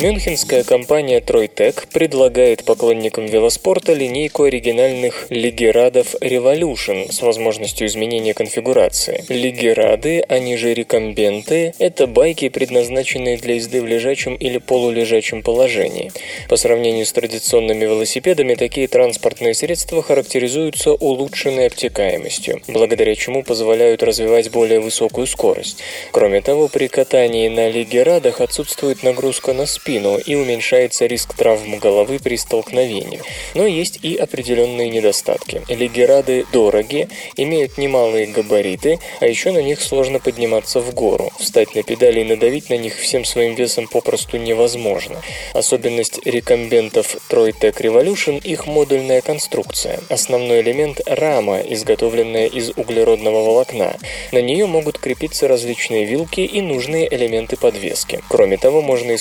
Мюнхенская 0.00 0.62
компания 0.62 1.20
Тройтек 1.20 1.88
предлагает 1.88 2.64
поклонникам 2.64 3.26
велоспорта 3.26 3.94
линейку 3.94 4.44
оригинальных 4.44 5.26
Лигерадов 5.28 6.14
Revolution 6.20 7.10
с 7.10 7.20
возможностью 7.20 7.88
изменения 7.88 8.32
конфигурации. 8.32 9.24
Лигерады, 9.28 10.20
они 10.28 10.56
же 10.56 10.72
рекомбенты, 10.72 11.74
это 11.80 12.06
байки, 12.06 12.48
предназначенные 12.48 13.38
для 13.38 13.56
езды 13.56 13.82
в 13.82 13.88
лежачем 13.88 14.36
или 14.36 14.58
полулежачем 14.58 15.42
положении. 15.42 16.12
По 16.48 16.54
сравнению 16.54 17.04
с 17.04 17.12
традиционными 17.12 17.84
велосипедами, 17.84 18.54
такие 18.54 18.86
транспортные 18.86 19.54
средства 19.54 20.00
характеризуются 20.00 20.92
улучшенной 20.92 21.66
обтекаемостью, 21.66 22.62
благодаря 22.68 23.16
чему 23.16 23.42
позволяют 23.42 24.04
развивать 24.04 24.52
более 24.52 24.78
высокую 24.78 25.26
скорость. 25.26 25.78
Кроме 26.12 26.40
того, 26.40 26.68
при 26.68 26.86
катании 26.86 27.48
на 27.48 27.68
Лигерадах 27.68 28.40
отсутствует 28.40 29.02
нагрузка 29.02 29.52
на 29.52 29.66
спину, 29.66 29.87
спину 29.88 30.18
и 30.18 30.34
уменьшается 30.34 31.06
риск 31.06 31.34
травм 31.34 31.78
головы 31.78 32.18
при 32.22 32.36
столкновении. 32.36 33.22
Но 33.54 33.66
есть 33.66 34.00
и 34.02 34.16
определенные 34.16 34.90
недостатки. 34.90 35.62
Лигерады 35.68 36.44
дороги, 36.52 37.08
имеют 37.36 37.78
немалые 37.78 38.26
габариты, 38.26 38.98
а 39.20 39.26
еще 39.26 39.50
на 39.50 39.62
них 39.62 39.80
сложно 39.80 40.18
подниматься 40.18 40.80
в 40.80 40.92
гору. 40.92 41.30
Встать 41.38 41.74
на 41.74 41.82
педали 41.82 42.20
и 42.20 42.24
надавить 42.24 42.68
на 42.68 42.76
них 42.76 42.98
всем 42.98 43.24
своим 43.24 43.54
весом 43.54 43.88
попросту 43.88 44.36
невозможно. 44.36 45.22
Особенность 45.54 46.20
рекомбентов 46.26 47.16
Troytec 47.30 47.80
Revolution– 47.80 48.38
их 48.44 48.66
модульная 48.66 49.22
конструкция. 49.22 50.00
Основной 50.10 50.60
элемент– 50.60 51.00
рама, 51.06 51.60
изготовленная 51.60 52.46
из 52.46 52.72
углеродного 52.76 53.42
волокна. 53.42 53.96
На 54.32 54.42
нее 54.42 54.66
могут 54.66 54.98
крепиться 54.98 55.48
различные 55.48 56.04
вилки 56.04 56.40
и 56.40 56.60
нужные 56.60 57.08
элементы 57.12 57.56
подвески. 57.56 58.20
Кроме 58.28 58.58
того, 58.58 58.82
можно 58.82 59.14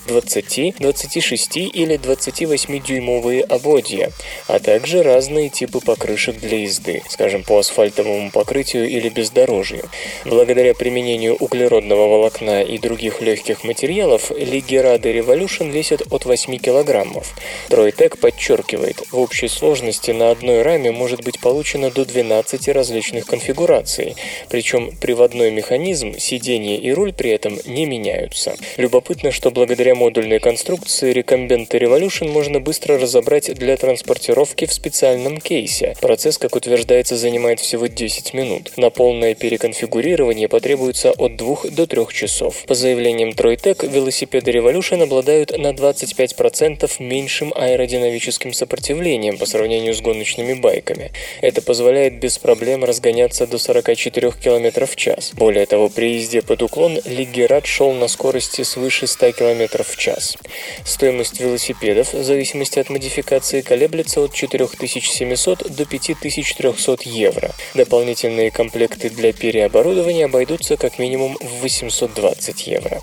использовать 0.00 0.06
20, 0.06 0.76
26 0.78 1.56
или 1.56 1.98
28-дюймовые 1.98 3.42
ободья, 3.42 4.10
а 4.46 4.58
также 4.58 5.02
разные 5.02 5.48
типы 5.48 5.80
покрышек 5.80 6.38
для 6.38 6.58
езды, 6.58 7.02
скажем, 7.08 7.42
по 7.42 7.58
асфальтовому 7.58 8.30
покрытию 8.30 8.88
или 8.88 9.08
бездорожью. 9.08 9.88
Благодаря 10.24 10.74
применению 10.74 11.36
углеродного 11.36 12.08
волокна 12.08 12.62
и 12.62 12.78
других 12.78 13.20
легких 13.20 13.64
материалов, 13.64 14.30
Лигерады 14.30 15.12
Revolution 15.12 15.70
весят 15.70 16.02
от 16.10 16.24
8 16.24 16.58
килограммов. 16.58 17.34
Тройтек 17.68 18.18
подчеркивает, 18.18 19.02
в 19.10 19.18
общей 19.18 19.48
сложности 19.48 20.10
на 20.10 20.30
одной 20.30 20.62
раме 20.62 20.90
может 20.90 21.22
быть 21.22 21.40
получено 21.40 21.90
до 21.90 22.04
12 22.04 22.68
различных 22.68 23.26
конфигураций, 23.26 24.16
причем 24.48 24.96
приводной 24.96 25.50
механизм, 25.50 26.18
сиденье 26.18 26.76
и 26.76 26.92
руль 26.92 27.12
при 27.12 27.30
этом 27.30 27.58
не 27.64 27.86
меняются. 27.86 28.56
Любопытно, 28.76 29.30
что 29.30 29.50
благодаря 29.50 29.89
Благодаря 29.90 30.06
модульной 30.06 30.38
конструкции 30.38 31.12
рекомбенты 31.12 31.78
Revolution 31.78 32.28
можно 32.28 32.60
быстро 32.60 32.96
разобрать 32.96 33.52
для 33.54 33.76
транспортировки 33.76 34.66
в 34.66 34.72
специальном 34.72 35.38
кейсе. 35.38 35.96
Процесс, 36.00 36.38
как 36.38 36.54
утверждается, 36.54 37.16
занимает 37.16 37.58
всего 37.58 37.88
10 37.88 38.32
минут. 38.32 38.72
На 38.76 38.90
полное 38.90 39.34
переконфигурирование 39.34 40.48
потребуется 40.48 41.10
от 41.10 41.36
2 41.36 41.70
до 41.72 41.88
3 41.88 42.06
часов. 42.12 42.62
По 42.68 42.74
заявлениям 42.74 43.32
Тройтек, 43.32 43.82
велосипеды 43.82 44.52
Revolution 44.52 45.02
обладают 45.02 45.58
на 45.58 45.72
25% 45.72 46.88
меньшим 47.00 47.52
аэродинамическим 47.56 48.52
сопротивлением 48.52 49.38
по 49.38 49.46
сравнению 49.46 49.94
с 49.94 50.00
гоночными 50.00 50.54
байками. 50.54 51.10
Это 51.40 51.62
позволяет 51.62 52.20
без 52.20 52.38
проблем 52.38 52.84
разгоняться 52.84 53.44
до 53.48 53.58
44 53.58 54.30
км 54.40 54.86
в 54.86 54.94
час. 54.94 55.32
Более 55.34 55.66
того, 55.66 55.88
при 55.88 56.14
езде 56.14 56.42
под 56.42 56.62
уклон 56.62 57.00
Лигерат 57.04 57.66
шел 57.66 57.92
на 57.92 58.06
скорости 58.06 58.62
свыше 58.62 59.08
100 59.08 59.32
км 59.32 59.79
в 59.88 59.96
час. 59.96 60.36
Стоимость 60.84 61.40
велосипедов 61.40 62.12
в 62.12 62.22
зависимости 62.22 62.78
от 62.78 62.90
модификации 62.90 63.60
колеблется 63.60 64.20
от 64.20 64.32
4700 64.32 65.74
до 65.74 65.84
5300 65.84 66.98
евро. 67.04 67.50
Дополнительные 67.74 68.50
комплекты 68.50 69.10
для 69.10 69.32
переоборудования 69.32 70.26
обойдутся 70.26 70.76
как 70.76 70.98
минимум 70.98 71.36
в 71.40 71.62
820 71.62 72.66
евро. 72.66 73.00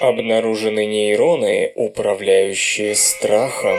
Обнаружены 0.00 0.84
нейроны, 0.86 1.72
управляющие 1.76 2.94
страхом. 2.94 3.78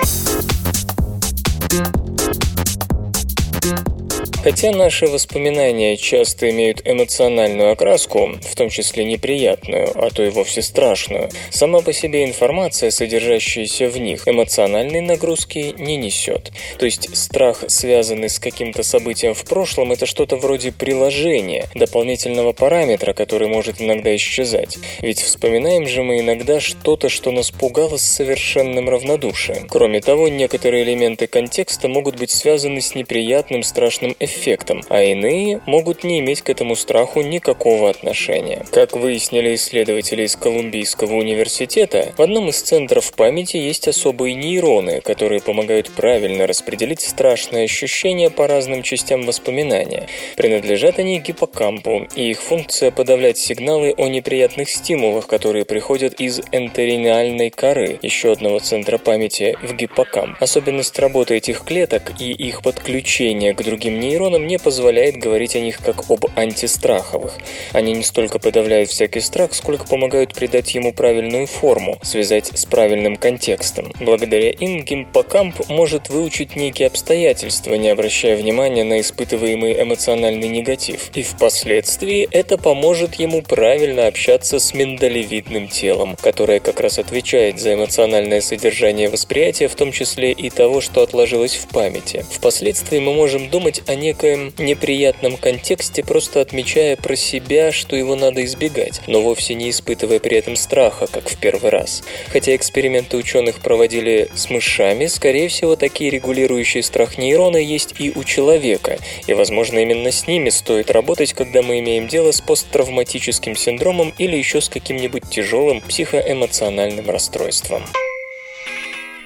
Хотя 4.44 4.72
наши 4.72 5.08
воспоминания 5.08 5.96
часто 5.96 6.50
имеют 6.50 6.82
эмоциональную 6.84 7.72
окраску, 7.72 8.34
в 8.42 8.56
том 8.56 8.68
числе 8.68 9.06
неприятную, 9.06 9.90
а 9.96 10.10
то 10.10 10.22
и 10.22 10.30
вовсе 10.30 10.62
страшную, 10.62 11.30
сама 11.50 11.80
по 11.80 11.94
себе 11.94 12.26
информация, 12.26 12.92
содержащаяся 12.92 13.88
в 13.88 13.98
них, 13.98 14.28
эмоциональной 14.28 15.00
нагрузки 15.00 15.74
не 15.78 15.96
несет. 15.96 16.52
То 16.78 16.84
есть 16.84 17.16
страх, 17.16 17.64
связанный 17.68 18.28
с 18.28 18.38
каким-то 18.38 18.84
событием 18.84 19.34
в 19.34 19.46
прошлом, 19.46 19.94
это 19.94 20.06
что-то 20.06 20.36
вроде 20.36 20.74
приложения, 20.74 21.70
дополнительного 21.74 22.52
параметра, 22.52 23.14
который 23.14 23.48
может 23.48 23.80
иногда 23.80 24.14
исчезать. 24.14 24.78
Ведь 25.00 25.22
вспоминаем 25.22 25.88
же 25.88 26.04
мы 26.04 26.20
иногда 26.20 26.60
что-то, 26.60 27.08
что 27.08 27.32
нас 27.32 27.50
пугало 27.50 27.96
с 27.96 28.04
совершенным 28.04 28.90
равнодушием. 28.90 29.70
Кроме 29.70 30.02
того, 30.02 30.28
некоторые 30.28 30.84
элементы 30.84 31.28
контекста 31.28 31.88
могут 31.88 32.20
быть 32.20 32.32
связаны 32.32 32.82
с 32.82 32.94
неприятным 32.94 33.64
страшным 33.64 34.18
эффектом, 34.20 34.33
эффектом, 34.34 34.82
а 34.90 35.02
иные 35.04 35.62
могут 35.66 36.04
не 36.04 36.20
иметь 36.20 36.42
к 36.42 36.50
этому 36.50 36.76
страху 36.76 37.22
никакого 37.22 37.90
отношения. 37.90 38.66
Как 38.72 38.94
выяснили 38.94 39.56
исследователи 39.56 40.24
из 40.24 40.36
Колумбийского 40.36 41.14
университета, 41.14 42.14
в 42.18 42.22
одном 42.22 42.50
из 42.50 42.62
центров 42.62 43.14
памяти 43.14 43.58
есть 43.58 43.88
особые 43.88 44.36
нейроны, 44.36 45.02
которые 45.02 45.42
помогают 45.42 45.92
правильно 45.92 46.48
распределить 46.48 47.02
страшные 47.02 47.66
ощущения 47.66 48.30
по 48.30 48.48
разным 48.48 48.84
частям 48.84 49.26
воспоминания. 49.26 50.08
Принадлежат 50.36 51.00
они 51.00 51.20
гиппокампу, 51.20 52.08
и 52.16 52.32
их 52.32 52.42
функция 52.42 52.92
подавлять 52.92 53.38
сигналы 53.38 53.94
о 53.98 54.08
неприятных 54.08 54.70
стимулах, 54.70 55.28
которые 55.28 55.66
приходят 55.66 56.20
из 56.20 56.42
энтеринеальной 56.52 57.50
коры, 57.50 58.00
еще 58.02 58.32
одного 58.32 58.60
центра 58.60 58.98
памяти 58.98 59.58
в 59.62 59.74
гиппокамп. 59.76 60.42
Особенность 60.42 60.98
работы 61.00 61.36
этих 61.36 61.64
клеток 61.64 62.14
и 62.20 62.32
их 62.32 62.62
подключения 62.62 63.54
к 63.54 63.64
другим 63.64 64.00
нейронам 64.00 64.23
нейронам 64.24 64.48
не 64.48 64.58
позволяет 64.58 65.18
говорить 65.18 65.56
о 65.56 65.60
них 65.60 65.80
как 65.80 66.10
об 66.10 66.26
антистраховых. 66.36 67.34
Они 67.74 67.94
не 67.94 68.04
столько 68.04 68.40
подавляют 68.40 68.90
всякий 68.90 69.20
страх, 69.20 69.54
сколько 69.54 69.86
помогают 69.86 70.34
придать 70.34 70.74
ему 70.76 70.94
правильную 70.94 71.48
форму, 71.48 72.00
связать 72.04 72.52
с 72.58 72.66
правильным 72.66 73.18
контекстом. 73.18 73.92
Благодаря 74.00 74.52
им 74.52 74.84
гиппокамп 74.84 75.68
может 75.70 76.10
выучить 76.10 76.56
некие 76.56 76.88
обстоятельства, 76.88 77.76
не 77.76 77.90
обращая 77.90 78.38
внимания 78.38 78.84
на 78.84 79.02
испытываемый 79.02 79.82
эмоциональный 79.82 80.48
негатив. 80.48 81.10
И 81.16 81.24
впоследствии 81.24 82.28
это 82.32 82.58
поможет 82.58 83.16
ему 83.16 83.42
правильно 83.42 84.08
общаться 84.08 84.60
с 84.60 84.74
миндалевидным 84.74 85.68
телом, 85.68 86.16
которое 86.22 86.60
как 86.60 86.80
раз 86.80 87.00
отвечает 87.00 87.60
за 87.60 87.74
эмоциональное 87.74 88.42
содержание 88.42 89.10
восприятия, 89.10 89.68
в 89.68 89.76
том 89.76 89.92
числе 89.92 90.32
и 90.32 90.50
того, 90.50 90.82
что 90.82 91.02
отложилось 91.02 91.56
в 91.56 91.68
памяти. 91.68 92.26
Впоследствии 92.32 93.00
мы 93.00 93.14
можем 93.14 93.50
думать 93.50 93.82
о 93.88 93.96
неком 93.96 94.13
некоем 94.14 94.54
неприятном 94.60 95.38
контексте, 95.38 96.04
просто 96.04 96.42
отмечая 96.42 96.96
про 96.96 97.16
себя, 97.16 97.72
что 97.72 97.96
его 97.96 98.16
надо 98.16 98.46
избегать, 98.46 99.02
но 99.08 99.22
вовсе 99.22 99.56
не 99.56 99.72
испытывая 99.72 100.20
при 100.20 100.38
этом 100.38 100.56
страха, 100.56 101.08
как 101.08 101.30
в 101.30 101.38
первый 101.38 101.72
раз. 101.72 102.04
Хотя 102.32 102.56
эксперименты 102.56 103.18
ученых 103.18 103.60
проводили 103.60 104.30
с 104.36 104.50
мышами, 104.50 105.08
скорее 105.08 105.48
всего, 105.48 105.76
такие 105.76 106.12
регулирующие 106.12 106.84
страх 106.84 107.18
нейроны 107.18 107.58
есть 107.58 107.96
и 107.98 108.12
у 108.16 108.24
человека, 108.24 109.00
и, 109.26 109.34
возможно, 109.34 109.80
именно 109.80 110.12
с 110.12 110.28
ними 110.28 110.50
стоит 110.50 110.92
работать, 110.92 111.34
когда 111.34 111.64
мы 111.64 111.80
имеем 111.80 112.08
дело 112.08 112.32
с 112.32 112.42
посттравматическим 112.42 113.56
синдромом 113.56 114.14
или 114.18 114.38
еще 114.38 114.62
с 114.62 114.70
каким-нибудь 114.70 115.30
тяжелым 115.30 115.82
психоэмоциональным 115.82 117.10
расстройством. 117.10 117.84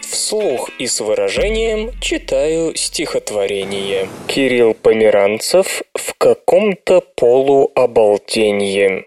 Вслух 0.09 0.69
и 0.79 0.87
с 0.87 0.99
выражением 1.01 1.91
читаю 1.99 2.75
стихотворение. 2.75 4.07
Кирилл 4.27 4.73
Померанцев 4.73 5.83
в 5.93 6.13
каком-то 6.17 7.01
полуобалденье. 7.15 9.05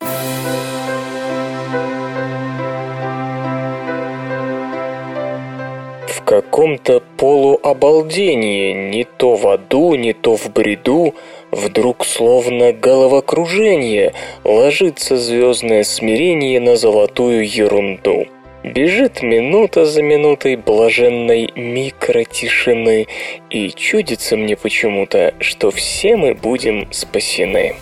В 6.07 6.23
каком-то 6.25 7.03
полуобалдении, 7.17 8.73
не 8.73 9.05
то 9.05 9.35
в 9.37 9.49
аду, 9.49 9.95
не 9.95 10.13
то 10.13 10.37
в 10.37 10.53
бреду, 10.53 11.15
Вдруг 11.51 12.05
словно 12.05 12.73
головокружение 12.73 14.13
ложится 14.45 15.17
звездное 15.17 15.83
смирение 15.83 16.61
на 16.61 16.77
золотую 16.77 17.49
ерунду. 17.49 18.27
Бежит 18.63 19.23
минута 19.23 19.87
за 19.87 20.03
минутой 20.03 20.57
блаженной 20.57 21.51
микротишины, 21.57 23.07
и 23.49 23.71
чудится 23.71 24.37
мне 24.37 24.55
почему-то, 24.55 25.33
что 25.41 25.71
все 25.71 26.15
мы 26.17 26.35
будем 26.35 26.87
спасены. 26.93 27.77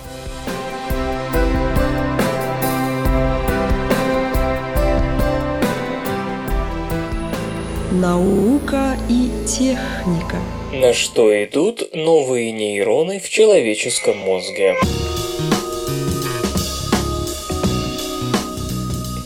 Наука 7.91 8.97
и 9.09 9.31
техника. 9.49 10.37
На 10.73 10.93
что 10.93 11.45
идут 11.45 11.93
новые 11.93 12.53
нейроны 12.53 13.19
в 13.19 13.29
человеческом 13.29 14.19
мозге? 14.19 14.77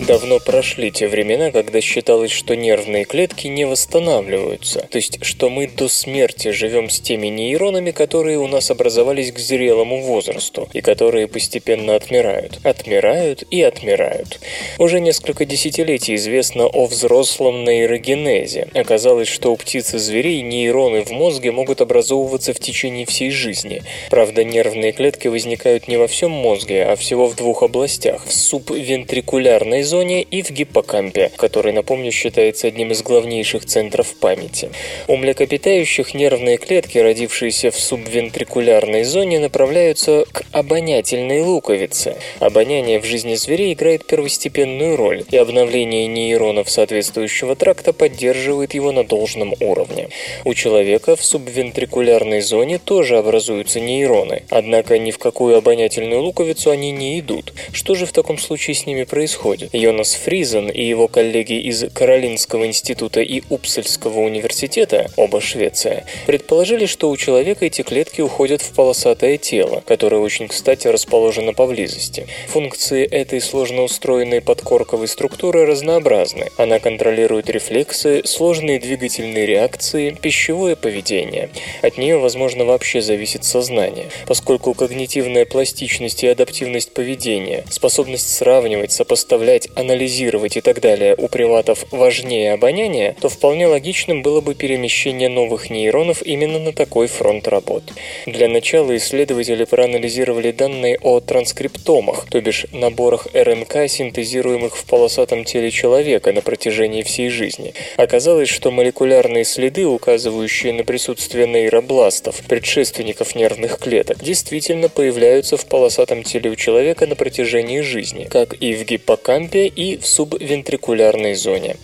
Давно 0.07 0.41
прошли 0.41 0.91
те 0.91 1.07
времена, 1.07 1.53
когда 1.53 1.81
считалось, 1.81 2.33
что 2.33 2.57
нервные 2.57 3.05
клетки 3.05 3.47
не 3.47 3.65
восстанавливаются, 3.65 4.89
то 4.91 4.97
есть 4.97 5.25
что 5.25 5.49
мы 5.49 5.69
до 5.69 5.89
смерти 5.89 6.51
живем 6.51 6.91
с 6.91 6.99
теми 6.99 7.29
нейронами, 7.29 7.93
которые 7.93 8.39
у 8.39 8.49
нас 8.49 8.73
образовались 8.73 9.31
к 9.31 9.39
зрелому 9.39 10.03
возрасту 10.03 10.69
и 10.73 10.81
которые 10.81 11.29
постепенно 11.29 11.95
отмирают, 11.95 12.59
отмирают 12.65 13.45
и 13.49 13.63
отмирают. 13.63 14.41
Уже 14.79 14.99
несколько 14.99 15.45
десятилетий 15.45 16.17
известно 16.17 16.67
о 16.67 16.87
взрослом 16.87 17.63
нейрогенезе. 17.65 18.69
Оказалось, 18.75 19.29
что 19.29 19.53
у 19.53 19.57
птиц 19.57 19.95
и 19.95 19.99
зверей 19.99 20.43
нейроны 20.43 21.05
в 21.05 21.11
мозге 21.13 21.53
могут 21.53 21.81
образовываться 21.81 22.53
в 22.53 22.59
течение 22.59 23.07
всей 23.07 23.31
жизни. 23.31 23.83
Правда, 24.11 24.43
нервные 24.43 24.91
клетки 24.91 25.29
возникают 25.29 25.87
не 25.87 25.97
во 25.97 26.09
всем 26.09 26.33
мозге, 26.33 26.87
а 26.87 26.97
всего 26.97 27.29
в 27.29 27.37
двух 27.37 27.63
областях– 27.63 28.27
в 28.27 28.33
субвентрикулярной 28.33 29.83
зоне 29.83 29.92
зоне 29.93 30.23
и 30.23 30.43
в 30.43 30.51
гиппокампе, 30.51 31.31
который, 31.37 31.75
напомню, 31.75 32.11
считается 32.13 32.67
одним 32.67 32.93
из 32.93 33.03
главнейших 33.03 33.67
центров 33.67 34.15
памяти. 34.15 34.71
У 35.07 35.17
млекопитающих 35.17 36.15
нервные 36.15 36.57
клетки, 36.57 36.97
родившиеся 36.97 37.71
в 37.71 37.79
субвентрикулярной 37.79 39.05
зоне, 39.05 39.39
направляются 39.39 40.25
к 40.33 40.45
обонятельной 40.53 41.43
луковице. 41.43 42.17
Обоняние 42.41 43.01
в 43.01 43.05
жизни 43.05 43.35
зверей 43.35 43.75
играет 43.75 44.07
первостепенную 44.07 44.97
роль, 44.97 45.25
и 45.31 45.37
обновление 45.37 46.07
нейронов 46.07 46.71
соответствующего 46.71 47.55
тракта 47.55 47.93
поддерживает 47.93 48.73
его 48.73 48.93
на 48.93 49.05
должном 49.05 49.55
уровне. 49.61 50.09
У 50.47 50.55
человека 50.55 51.17
в 51.17 51.23
субвентрикулярной 51.23 52.41
зоне 52.41 52.79
тоже 52.79 53.19
образуются 53.19 53.79
нейроны, 53.79 54.45
однако 54.49 54.99
ни 54.99 55.11
в 55.11 55.19
какую 55.19 55.59
обонятельную 55.59 56.23
луковицу 56.23 56.71
они 56.71 56.93
не 56.93 57.21
идут. 57.21 57.53
Что 57.75 57.95
же 57.95 58.07
в 58.07 58.13
таком 58.13 58.39
случае 58.39 58.75
с 58.75 58.87
ними 58.87 59.05
происходит? 59.05 59.69
Йонас 59.83 60.15
Фризен 60.15 60.69
и 60.69 60.85
его 60.85 61.09
коллеги 61.09 61.55
из 61.55 61.85
Каролинского 61.93 62.67
института 62.67 63.21
и 63.21 63.43
Упсельского 63.51 64.21
университета, 64.21 65.11
оба 65.17 65.41
Швеция, 65.41 66.05
предположили, 66.25 66.87
что 66.87 67.11
у 67.11 67.17
человека 67.17 67.67
эти 67.67 67.83
клетки 67.83 68.21
уходят 68.21 68.63
в 68.63 68.73
полосатое 68.75 69.39
тело, 69.39 69.83
которое 69.85 70.19
очень 70.19 70.47
кстати 70.47 70.87
расположено 70.87 71.53
поблизости. 71.53 72.29
Функции 72.47 73.05
этой 73.05 73.41
сложно 73.41 73.83
устроенной 73.83 74.41
подкорковой 74.41 75.09
структуры 75.09 75.67
разнообразны. 75.67 76.51
Она 76.59 76.79
контролирует 76.79 77.51
рефлексы, 77.51 78.23
сложные 78.25 78.79
двигательные 78.79 79.47
реакции, 79.47 80.11
пищевое 80.11 80.77
поведение. 80.77 81.51
От 81.83 81.99
нее, 81.99 82.19
возможно, 82.19 82.65
вообще 82.65 83.03
зависит 83.03 83.43
сознание, 83.43 84.11
поскольку 84.29 84.75
когнитивная 84.75 85.45
пластичность 85.45 86.23
и 86.23 86.29
адаптивность 86.29 86.95
поведения, 86.95 87.65
способность 87.69 88.33
сравнивать, 88.33 88.93
сопоставлять, 88.93 89.72
анализировать 89.75 90.57
и 90.57 90.61
так 90.61 90.81
далее 90.81 91.15
у 91.17 91.29
приматов 91.29 91.85
важнее 91.91 92.53
обоняния, 92.53 93.17
то 93.21 93.29
вполне 93.29 93.67
логичным 93.67 94.23
было 94.23 94.41
бы 94.41 94.55
перемещение 94.55 95.29
новых 95.29 95.71
нейронов 95.71 96.23
именно 96.23 96.59
на 96.59 96.73
такой 96.73 97.07
фронт 97.07 97.49
работ. 97.49 97.85
Для 98.27 98.49
начала 98.49 98.97
исследователи 98.97 99.65
проанализировали 99.65 100.53
данные 100.53 100.99
о 101.01 101.21
транскриптомах, 101.21 102.27
то 102.31 102.41
бишь 102.41 102.67
наборах 102.73 103.29
РНК, 103.33 103.89
синтезируемых 103.89 104.77
в 104.77 104.85
полосатом 104.85 105.45
теле 105.45 105.71
человека 105.71 106.33
на 106.33 106.43
протяжении 106.43 107.03
всей 107.03 107.29
жизни. 107.29 107.75
Оказалось, 107.97 108.49
что 108.49 108.71
молекулярные 108.71 109.45
следы, 109.45 109.87
указывающие 109.87 110.73
на 110.73 110.85
присутствие 110.85 111.47
нейробластов, 111.47 112.41
предшественников 112.49 113.35
нервных 113.35 113.79
клеток, 113.79 114.23
действительно 114.23 114.89
появляются 114.89 115.57
в 115.57 115.67
полосатом 115.67 116.23
теле 116.23 116.51
у 116.51 116.57
человека 116.57 117.07
на 117.07 117.17
протяжении 117.17 117.81
жизни, 117.81 118.25
как 118.25 118.55
и 118.61 118.75
в 118.75 118.85
гиппокампе, 118.85 119.62
и 119.67 119.97
в 119.97 120.07
субвентрикулярной 120.07 121.35
зоне. 121.35 121.77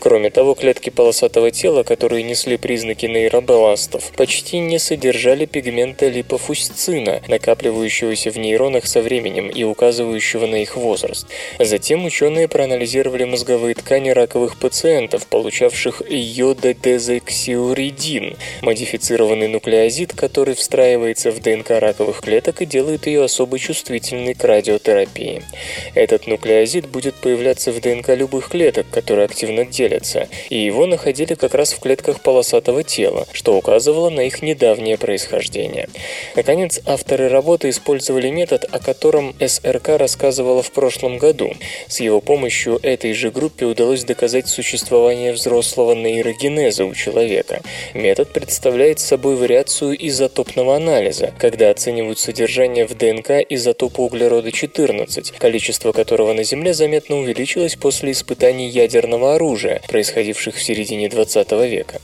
Кроме 0.00 0.30
того, 0.30 0.54
клетки 0.54 0.90
полосатого 0.90 1.50
тела, 1.50 1.82
которые 1.82 2.22
несли 2.22 2.56
признаки 2.56 3.06
нейробеластов, 3.06 4.12
почти 4.16 4.58
не 4.58 4.78
содержали 4.78 5.46
пигмента 5.46 6.08
липофусцина, 6.08 7.22
накапливающегося 7.28 8.30
в 8.30 8.38
нейронах 8.38 8.86
со 8.86 9.02
временем 9.02 9.48
и 9.48 9.64
указывающего 9.64 10.46
на 10.46 10.62
их 10.62 10.76
возраст. 10.76 11.26
Затем 11.58 12.04
ученые 12.04 12.48
проанализировали 12.48 13.24
мозговые 13.24 13.74
ткани 13.74 14.10
раковых 14.10 14.58
пациентов, 14.58 15.26
получавших 15.26 16.02
йододезоксиуридин, 16.08 18.36
модифицированный 18.62 19.48
нуклеозид, 19.48 20.12
который 20.12 20.54
встраивается 20.54 21.30
в 21.30 21.40
ДНК 21.40 21.70
раковых 21.70 22.20
клеток 22.20 22.62
и 22.62 22.66
делает 22.66 23.06
ее 23.06 23.24
особо 23.24 23.58
чувствительной 23.58 24.34
к 24.34 24.44
радиотерапии. 24.44 25.42
Этот 25.94 26.26
нуклеозид 26.26 26.86
будет 26.86 27.14
появляться 27.26 27.72
в 27.72 27.80
ДНК 27.80 28.10
любых 28.10 28.50
клеток, 28.50 28.86
которые 28.88 29.24
активно 29.24 29.64
делятся, 29.64 30.28
и 30.48 30.58
его 30.58 30.86
находили 30.86 31.34
как 31.34 31.54
раз 31.54 31.72
в 31.72 31.80
клетках 31.80 32.20
полосатого 32.20 32.84
тела, 32.84 33.26
что 33.32 33.56
указывало 33.56 34.10
на 34.10 34.20
их 34.20 34.42
недавнее 34.42 34.96
происхождение. 34.96 35.88
Наконец, 36.36 36.80
авторы 36.86 37.28
работы 37.28 37.70
использовали 37.70 38.30
метод, 38.30 38.64
о 38.70 38.78
котором 38.78 39.34
СРК 39.44 39.88
рассказывала 39.98 40.62
в 40.62 40.70
прошлом 40.70 41.18
году. 41.18 41.52
С 41.88 41.98
его 41.98 42.20
помощью 42.20 42.78
этой 42.80 43.12
же 43.12 43.32
группе 43.32 43.66
удалось 43.66 44.04
доказать 44.04 44.46
существование 44.46 45.32
взрослого 45.32 45.96
нейрогенеза 45.96 46.84
у 46.84 46.94
человека. 46.94 47.60
Метод 47.92 48.32
представляет 48.32 49.00
собой 49.00 49.34
вариацию 49.34 49.96
изотопного 50.06 50.76
анализа, 50.76 51.34
когда 51.40 51.70
оценивают 51.70 52.20
содержание 52.20 52.86
в 52.86 52.96
ДНК 52.96 53.44
изотопа 53.48 54.02
углерода-14, 54.02 55.36
количество 55.38 55.90
которого 55.90 56.32
на 56.32 56.44
Земле 56.44 56.72
заметно 56.72 57.15
заметно 57.16 57.26
увеличилась 57.26 57.76
после 57.76 58.12
испытаний 58.12 58.68
ядерного 58.68 59.34
оружия, 59.34 59.80
происходивших 59.88 60.56
в 60.56 60.62
середине 60.62 61.08
20 61.08 61.52
века. 61.52 62.00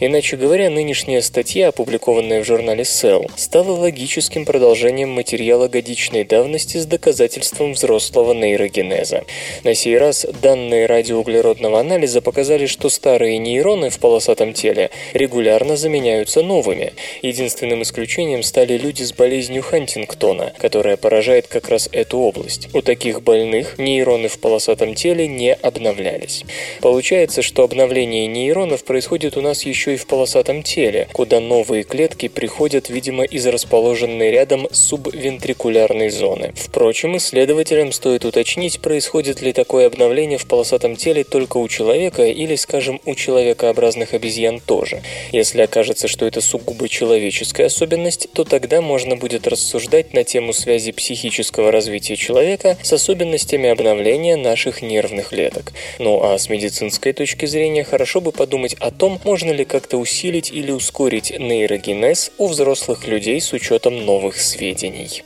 Иначе 0.00 0.36
говоря, 0.36 0.70
нынешняя 0.70 1.20
статья, 1.20 1.68
опубликованная 1.68 2.42
в 2.42 2.46
журнале 2.46 2.82
Cell, 2.82 3.30
стала 3.36 3.72
логическим 3.72 4.44
продолжением 4.44 5.10
материала 5.10 5.68
годичной 5.68 6.24
давности 6.24 6.78
с 6.78 6.86
доказательством 6.86 7.72
взрослого 7.72 8.34
нейрогенеза. 8.34 9.24
На 9.64 9.74
сей 9.74 9.98
раз 9.98 10.26
данные 10.42 10.86
радиоуглеродного 10.86 11.80
анализа 11.80 12.20
показали, 12.20 12.66
что 12.66 12.88
старые 12.88 13.38
нейроны 13.38 13.90
в 13.90 13.98
полосатом 13.98 14.52
теле 14.52 14.90
регулярно 15.14 15.76
заменяются 15.76 16.42
новыми. 16.42 16.92
Единственным 17.22 17.82
исключением 17.82 18.42
стали 18.42 18.78
люди 18.78 19.02
с 19.02 19.12
болезнью 19.12 19.62
Хантингтона, 19.62 20.52
которая 20.58 20.96
поражает 20.96 21.46
как 21.46 21.68
раз 21.68 21.88
эту 21.92 22.18
область. 22.18 22.68
У 22.74 22.82
таких 22.82 23.22
больных 23.22 23.78
нейроны 23.78 24.28
в 24.28 24.38
полосатом 24.38 24.51
полосатом 24.52 24.94
теле 24.94 25.26
не 25.28 25.54
обновлялись. 25.54 26.44
Получается, 26.82 27.40
что 27.40 27.62
обновление 27.64 28.26
нейронов 28.26 28.84
происходит 28.84 29.38
у 29.38 29.40
нас 29.40 29.62
еще 29.62 29.94
и 29.94 29.96
в 29.96 30.06
полосатом 30.06 30.62
теле, 30.62 31.08
куда 31.14 31.40
новые 31.40 31.84
клетки 31.84 32.28
приходят, 32.28 32.90
видимо, 32.90 33.24
из 33.24 33.46
расположенной 33.46 34.30
рядом 34.30 34.68
субвентрикулярной 34.70 36.10
зоны. 36.10 36.52
Впрочем, 36.54 37.16
исследователям 37.16 37.92
стоит 37.92 38.26
уточнить, 38.26 38.80
происходит 38.80 39.40
ли 39.40 39.54
такое 39.54 39.86
обновление 39.86 40.36
в 40.36 40.46
полосатом 40.46 40.96
теле 40.96 41.24
только 41.24 41.56
у 41.56 41.66
человека 41.66 42.24
или, 42.24 42.54
скажем, 42.56 43.00
у 43.06 43.14
человекообразных 43.14 44.12
обезьян 44.12 44.60
тоже. 44.60 45.00
Если 45.32 45.62
окажется, 45.62 46.08
что 46.08 46.26
это 46.26 46.42
сугубо 46.42 46.90
человеческая 46.90 47.66
особенность, 47.66 48.28
то 48.34 48.44
тогда 48.44 48.82
можно 48.82 49.16
будет 49.16 49.46
рассуждать 49.46 50.12
на 50.12 50.24
тему 50.24 50.52
связи 50.52 50.92
психического 50.92 51.72
развития 51.72 52.16
человека 52.16 52.76
с 52.82 52.92
особенностями 52.92 53.70
обновления 53.70 54.31
наших 54.36 54.82
нервных 54.82 55.28
клеток. 55.28 55.72
Ну 55.98 56.22
а 56.22 56.38
с 56.38 56.48
медицинской 56.48 57.12
точки 57.12 57.46
зрения 57.46 57.84
хорошо 57.84 58.20
бы 58.20 58.32
подумать 58.32 58.74
о 58.80 58.90
том, 58.90 59.20
можно 59.24 59.50
ли 59.50 59.64
как-то 59.64 59.98
усилить 59.98 60.50
или 60.50 60.70
ускорить 60.70 61.30
нейрогенез 61.38 62.32
у 62.38 62.46
взрослых 62.48 63.06
людей 63.06 63.40
с 63.40 63.52
учетом 63.52 64.04
новых 64.04 64.40
сведений. 64.40 65.22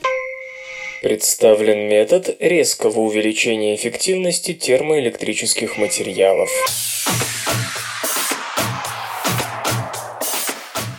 Представлен 1.01 1.87
метод 1.87 2.35
резкого 2.39 2.99
увеличения 3.01 3.75
эффективности 3.75 4.53
термоэлектрических 4.53 5.77
материалов. 5.77 6.49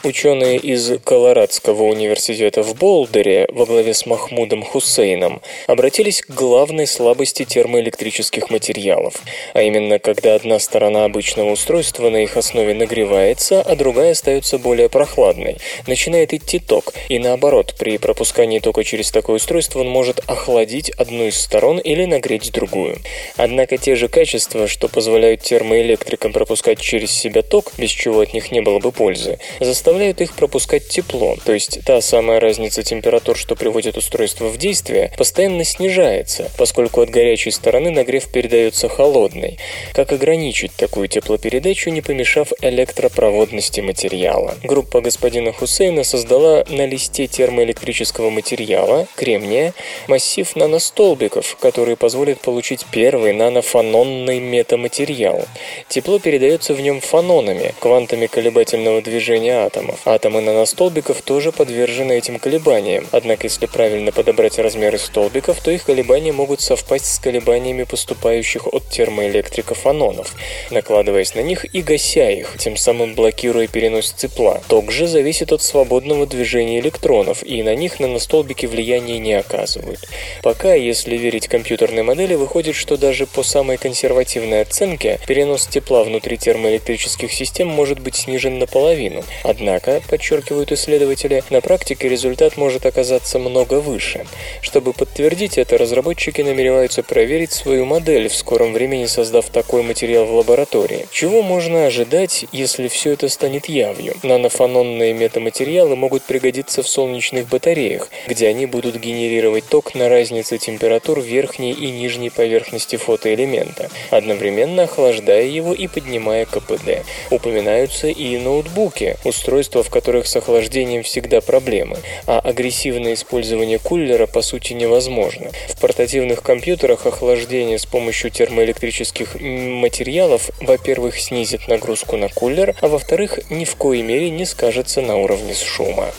Ученые 0.09 0.57
из 0.57 0.91
Колорадского 1.05 1.83
университета 1.83 2.63
в 2.63 2.75
Болдере 2.75 3.47
во 3.53 3.67
главе 3.67 3.93
с 3.93 4.07
Махмудом 4.07 4.63
Хусейном 4.63 5.43
обратились 5.67 6.23
к 6.23 6.31
главной 6.31 6.87
слабости 6.87 7.45
термоэлектрических 7.45 8.49
материалов, 8.49 9.21
а 9.53 9.61
именно 9.61 9.99
когда 9.99 10.35
одна 10.35 10.61
сторона 10.61 11.05
обычного 11.05 11.51
устройства 11.51 12.09
на 12.09 12.23
их 12.23 12.39
основе 12.39 12.73
нагревается, 12.73 13.61
а 13.61 13.77
другая 13.77 14.13
остается 14.13 14.57
более 14.57 14.89
прохладной. 14.89 15.59
Начинает 15.87 16.33
идти 16.33 16.59
ток, 16.59 16.95
и 17.11 17.19
наоборот, 17.19 17.75
при 17.79 17.99
пропускании 17.99 18.61
тока 18.61 18.85
через 18.85 19.11
такое 19.11 19.37
устройство 19.37 19.81
он 19.81 19.91
может 19.91 20.21
охладить 20.27 20.89
одну 20.89 21.27
из 21.27 21.39
сторон 21.39 21.77
или 21.77 22.07
нагреть 22.07 22.51
другую. 22.51 22.97
Однако 23.37 23.77
те 23.77 23.95
же 23.95 24.09
качества, 24.09 24.69
что 24.69 24.89
позволяют 24.89 25.43
термоэлектрикам 25.43 26.33
пропускать 26.33 26.81
через 26.81 27.11
себя 27.11 27.43
ток, 27.43 27.75
без 27.77 27.91
чего 27.91 28.21
от 28.21 28.33
них 28.33 28.51
не 28.51 28.63
было 28.63 28.79
бы 28.79 28.91
пользы, 28.91 29.39
заставляют 29.61 29.98
заставляют 29.99 30.21
их 30.21 30.35
пропускать 30.35 30.87
тепло, 30.87 31.37
то 31.45 31.53
есть 31.53 31.81
та 31.85 32.01
самая 32.01 32.39
разница 32.39 32.85
температур, 32.85 33.37
что 33.37 33.57
приводит 33.57 33.97
устройство 33.97 34.47
в 34.47 34.57
действие, 34.57 35.11
постоянно 35.19 35.65
снижается, 35.65 36.53
поскольку 36.57 37.01
от 37.01 37.11
горячей 37.11 37.51
стороны 37.51 37.91
нагрев 37.91 38.31
передается 38.31 38.89
холодной. 38.89 39.59
Как 39.95 40.13
ограничить 40.13 40.71
такую 40.77 41.09
теплопередачу, 41.09 41.91
не 41.91 42.01
помешав 42.01 42.53
электропроводности 42.61 43.81
материала? 43.81 44.55
Группа 44.63 45.01
господина 45.01 45.53
Хусейна 45.53 46.05
создала 46.05 46.65
на 46.69 46.87
листе 46.87 47.27
термоэлектрического 47.27 48.31
материала, 48.31 49.09
кремния, 49.17 49.75
массив 50.07 50.55
наностолбиков, 50.55 51.57
которые 51.61 51.97
позволят 51.97 52.39
получить 52.39 52.87
первый 52.93 53.33
нанофанонный 53.33 54.39
метаматериал. 54.39 55.45
Тепло 55.89 56.21
передается 56.21 56.73
в 56.73 56.81
нем 56.81 57.01
фанонами, 57.01 57.75
квантами 57.81 58.27
колебательного 58.27 59.03
движения 59.03 59.65
атома 59.65 59.78
атомов. 59.79 60.01
Атомы 60.05 60.41
наностолбиков 60.41 61.23
тоже 61.23 61.53
подвержены 61.53 62.13
этим 62.13 62.39
колебаниям, 62.39 63.07
однако 63.13 63.45
если 63.45 63.67
правильно 63.67 64.13
подобрать 64.13 64.59
размеры 64.59 64.99
столбиков, 64.99 65.61
то 65.61 65.71
их 65.71 65.85
колебания 65.85 66.33
могут 66.33 66.61
совпасть 66.61 67.07
с 67.07 67.19
колебаниями 67.19 67.85
поступающих 67.85 68.67
от 68.67 68.89
термоэлектриков 68.89 69.87
анонов, 69.87 70.35
накладываясь 70.71 71.35
на 71.35 71.41
них 71.41 71.65
и 71.75 71.83
гася 71.83 72.31
их, 72.31 72.57
тем 72.59 72.77
самым 72.77 73.15
блокируя 73.15 73.67
перенос 73.67 74.13
тепла. 74.13 74.61
Ток 74.69 74.91
же 74.91 75.07
зависит 75.07 75.53
от 75.53 75.63
свободного 75.63 76.27
движения 76.27 76.81
электронов, 76.81 77.43
и 77.45 77.63
на 77.63 77.75
них 77.75 78.01
наностолбики 78.01 78.67
влияния 78.67 79.19
не 79.19 79.35
оказывают. 79.35 80.01
Пока, 80.43 80.75
если 80.75 81.17
верить 81.17 81.49
компьютерной 81.49 82.03
модели, 82.03 82.35
выходит, 82.35 82.75
что 82.75 82.97
даже 82.97 83.27
по 83.27 83.43
самой 83.43 83.77
консервативной 83.77 84.63
оценке 84.63 85.21
перенос 85.27 85.67
тепла 85.67 86.05
внутри 86.05 86.37
термоэлектрических 86.37 87.33
систем 87.33 87.69
может 87.69 88.01
быть 88.01 88.17
снижен 88.17 88.59
наполовину. 88.59 89.23
Однако 89.45 89.68
Однако, 89.69 90.01
подчеркивают 90.09 90.73
исследователи, 90.73 91.45
на 91.51 91.61
практике 91.61 92.09
результат 92.09 92.57
может 92.57 92.87
оказаться 92.87 93.39
много 93.39 93.81
выше. 93.81 94.25
Чтобы 94.63 94.95
подтвердить 94.95 95.59
это, 95.59 95.77
разработчики 95.77 96.41
намереваются 96.41 97.03
проверить 97.03 97.53
свою 97.53 97.85
модель, 97.85 98.29
в 98.29 98.35
скором 98.35 98.73
времени 98.73 99.05
создав 99.05 99.51
такой 99.51 99.83
материал 99.83 100.25
в 100.25 100.33
лаборатории. 100.33 101.07
Чего 101.13 101.43
можно 101.43 101.85
ожидать, 101.85 102.47
если 102.51 102.89
все 102.89 103.13
это 103.13 103.29
станет 103.29 103.67
явью? 103.67 104.15
Нанофанонные 104.23 105.13
метаматериалы 105.13 105.97
могут 105.97 106.23
пригодиться 106.23 106.83
в 106.83 106.89
солнечных 106.89 107.47
батареях, 107.47 108.09
где 108.27 108.49
они 108.49 108.65
будут 108.65 108.97
генерировать 108.97 109.67
ток 109.69 109.95
на 109.95 110.09
разнице 110.09 110.57
температур 110.57 111.21
верхней 111.21 111.73
и 111.73 111.91
нижней 111.91 112.31
поверхности 112.31 112.97
фотоэлемента, 112.97 113.91
одновременно 114.09 114.85
охлаждая 114.85 115.45
его 115.45 115.75
и 115.75 115.89
поднимая 115.89 116.47
КПД. 116.47 117.05
Упоминаются 117.31 118.09
и 118.09 118.39
ноутбуки, 118.39 119.19
устройства 119.25 119.58
устройства, 119.59 119.83
в 119.83 119.91
которых 119.91 120.27
с 120.27 120.37
охлаждением 120.37 121.03
всегда 121.03 121.41
проблемы, 121.41 121.99
а 122.27 122.39
агрессивное 122.41 123.15
использование 123.15 123.79
кулера 123.79 124.27
по 124.27 124.43
сути 124.43 124.73
невозможно. 124.73 125.51
В 125.69 125.81
портативных 125.81 126.43
компьютерах 126.43 127.07
охлаждение 127.07 127.79
с 127.79 127.87
помощью 127.87 128.31
термоэлектрических 128.31 129.35
материалов, 129.41 130.51
во-первых, 130.61 131.19
снизит 131.19 131.69
нагрузку 131.69 132.17
на 132.17 132.29
кулер, 132.29 132.75
а 132.81 132.89
во-вторых, 132.89 133.39
ни 133.51 133.65
в 133.65 133.77
коей 133.77 134.03
мере 134.03 134.31
не 134.31 134.47
скажется 134.47 135.01
на 135.01 135.17
уровне 135.17 135.55
шума. 135.55 136.11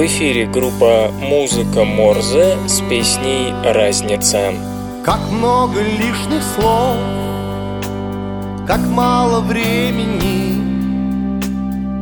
В 0.00 0.06
эфире 0.06 0.46
группа 0.46 1.10
«Музыка 1.20 1.84
Морзе» 1.84 2.56
с 2.66 2.80
песней 2.88 3.52
«Разница». 3.62 4.54
Как 5.04 5.20
много 5.30 5.82
лишних 5.82 6.42
слов, 6.54 6.96
как 8.66 8.80
мало 8.80 9.40
времени, 9.40 10.56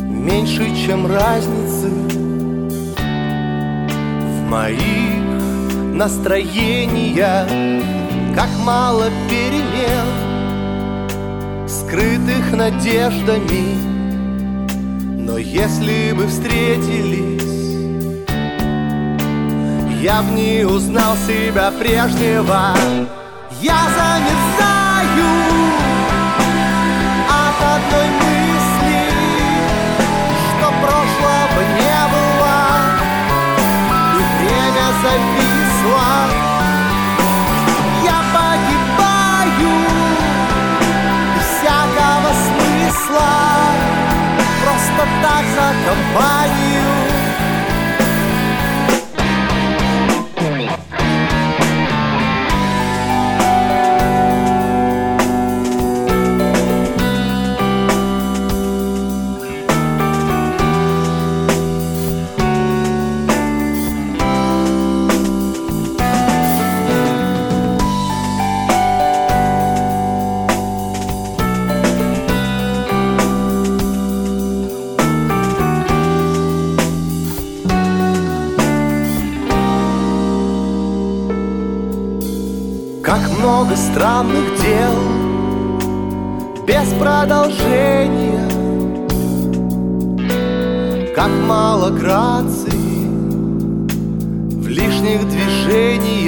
Меньше, 0.09 0.67
чем 0.87 1.09
разницы 1.09 1.89
в 4.21 4.49
моих 4.49 5.25
настроениях, 5.93 7.49
Как 8.33 8.51
мало 8.65 9.11
перемен, 9.29 10.07
скрытых 11.69 12.53
надеждами, 12.53 13.75
Но 15.21 15.37
если 15.37 16.13
бы 16.13 16.29
встретились 16.29 17.38
я 20.01 20.23
в 20.23 20.33
ней 20.33 20.65
узнал 20.65 21.17
себя 21.27 21.73
прежнего. 21.73 22.75
Я 23.61 23.77
замерзаю 23.97 24.48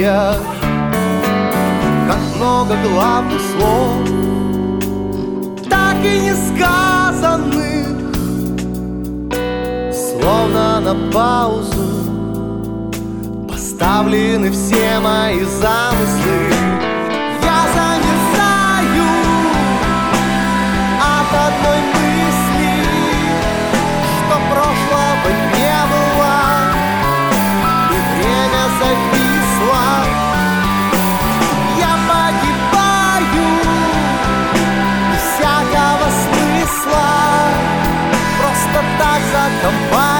движениях 0.01 0.37
Как 2.07 2.19
много 2.35 2.75
главных 2.83 3.41
слов 3.51 3.91
Так 5.69 5.95
и 6.03 6.19
не 6.19 6.33
сказанных 6.33 7.87
Словно 9.93 10.79
на 10.79 11.11
паузу 11.11 11.71
Поставлены 13.47 14.51
все 14.51 14.99
мои 14.99 15.43
замыслы 15.43 16.80
так 39.61 40.10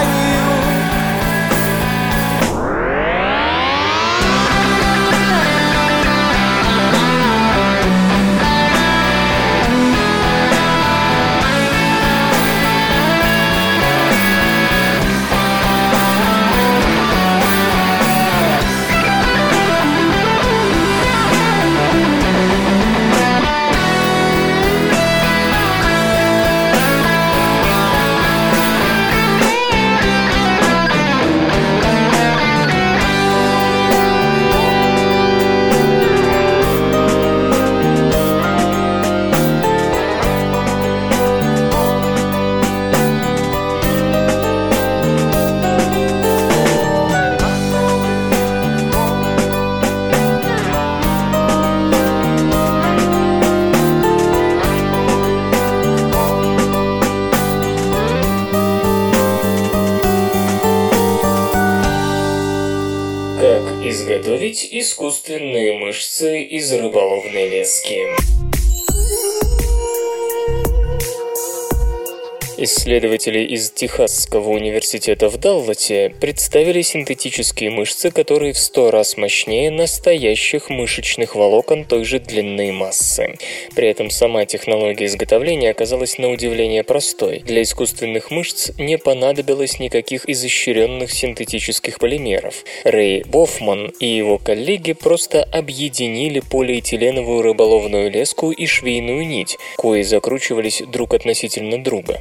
Исследователи 72.81 73.41
из 73.41 73.69
Техасского 73.69 74.49
университета 74.49 75.29
в 75.29 75.37
Даллате 75.37 76.09
представили 76.19 76.81
синтетические 76.81 77.69
мышцы, 77.69 78.09
которые 78.09 78.53
в 78.53 78.57
сто 78.57 78.89
раз 78.89 79.17
мощнее 79.17 79.69
настоящих 79.69 80.71
мышечных 80.71 81.35
волокон 81.35 81.85
той 81.85 82.05
же 82.05 82.17
длины 82.17 82.71
массы. 82.71 83.35
При 83.75 83.87
этом 83.87 84.09
сама 84.09 84.47
технология 84.47 85.05
изготовления 85.05 85.69
оказалась 85.69 86.17
на 86.17 86.31
удивление 86.31 86.83
простой. 86.83 87.43
Для 87.45 87.61
искусственных 87.61 88.31
мышц 88.31 88.71
не 88.79 88.97
понадобилось 88.97 89.77
никаких 89.77 90.27
изощренных 90.27 91.11
синтетических 91.11 91.99
полимеров. 91.99 92.63
Рэй 92.83 93.23
Бофман 93.25 93.93
и 93.99 94.07
его 94.07 94.39
коллеги 94.39 94.93
просто 94.93 95.43
объединили 95.43 96.39
полиэтиленовую 96.39 97.43
рыболовную 97.43 98.09
леску 98.09 98.49
и 98.49 98.65
швейную 98.65 99.27
нить, 99.27 99.59
кои 99.77 100.01
закручивались 100.01 100.81
друг 100.87 101.13
относительно 101.13 101.77
друга. 101.83 102.19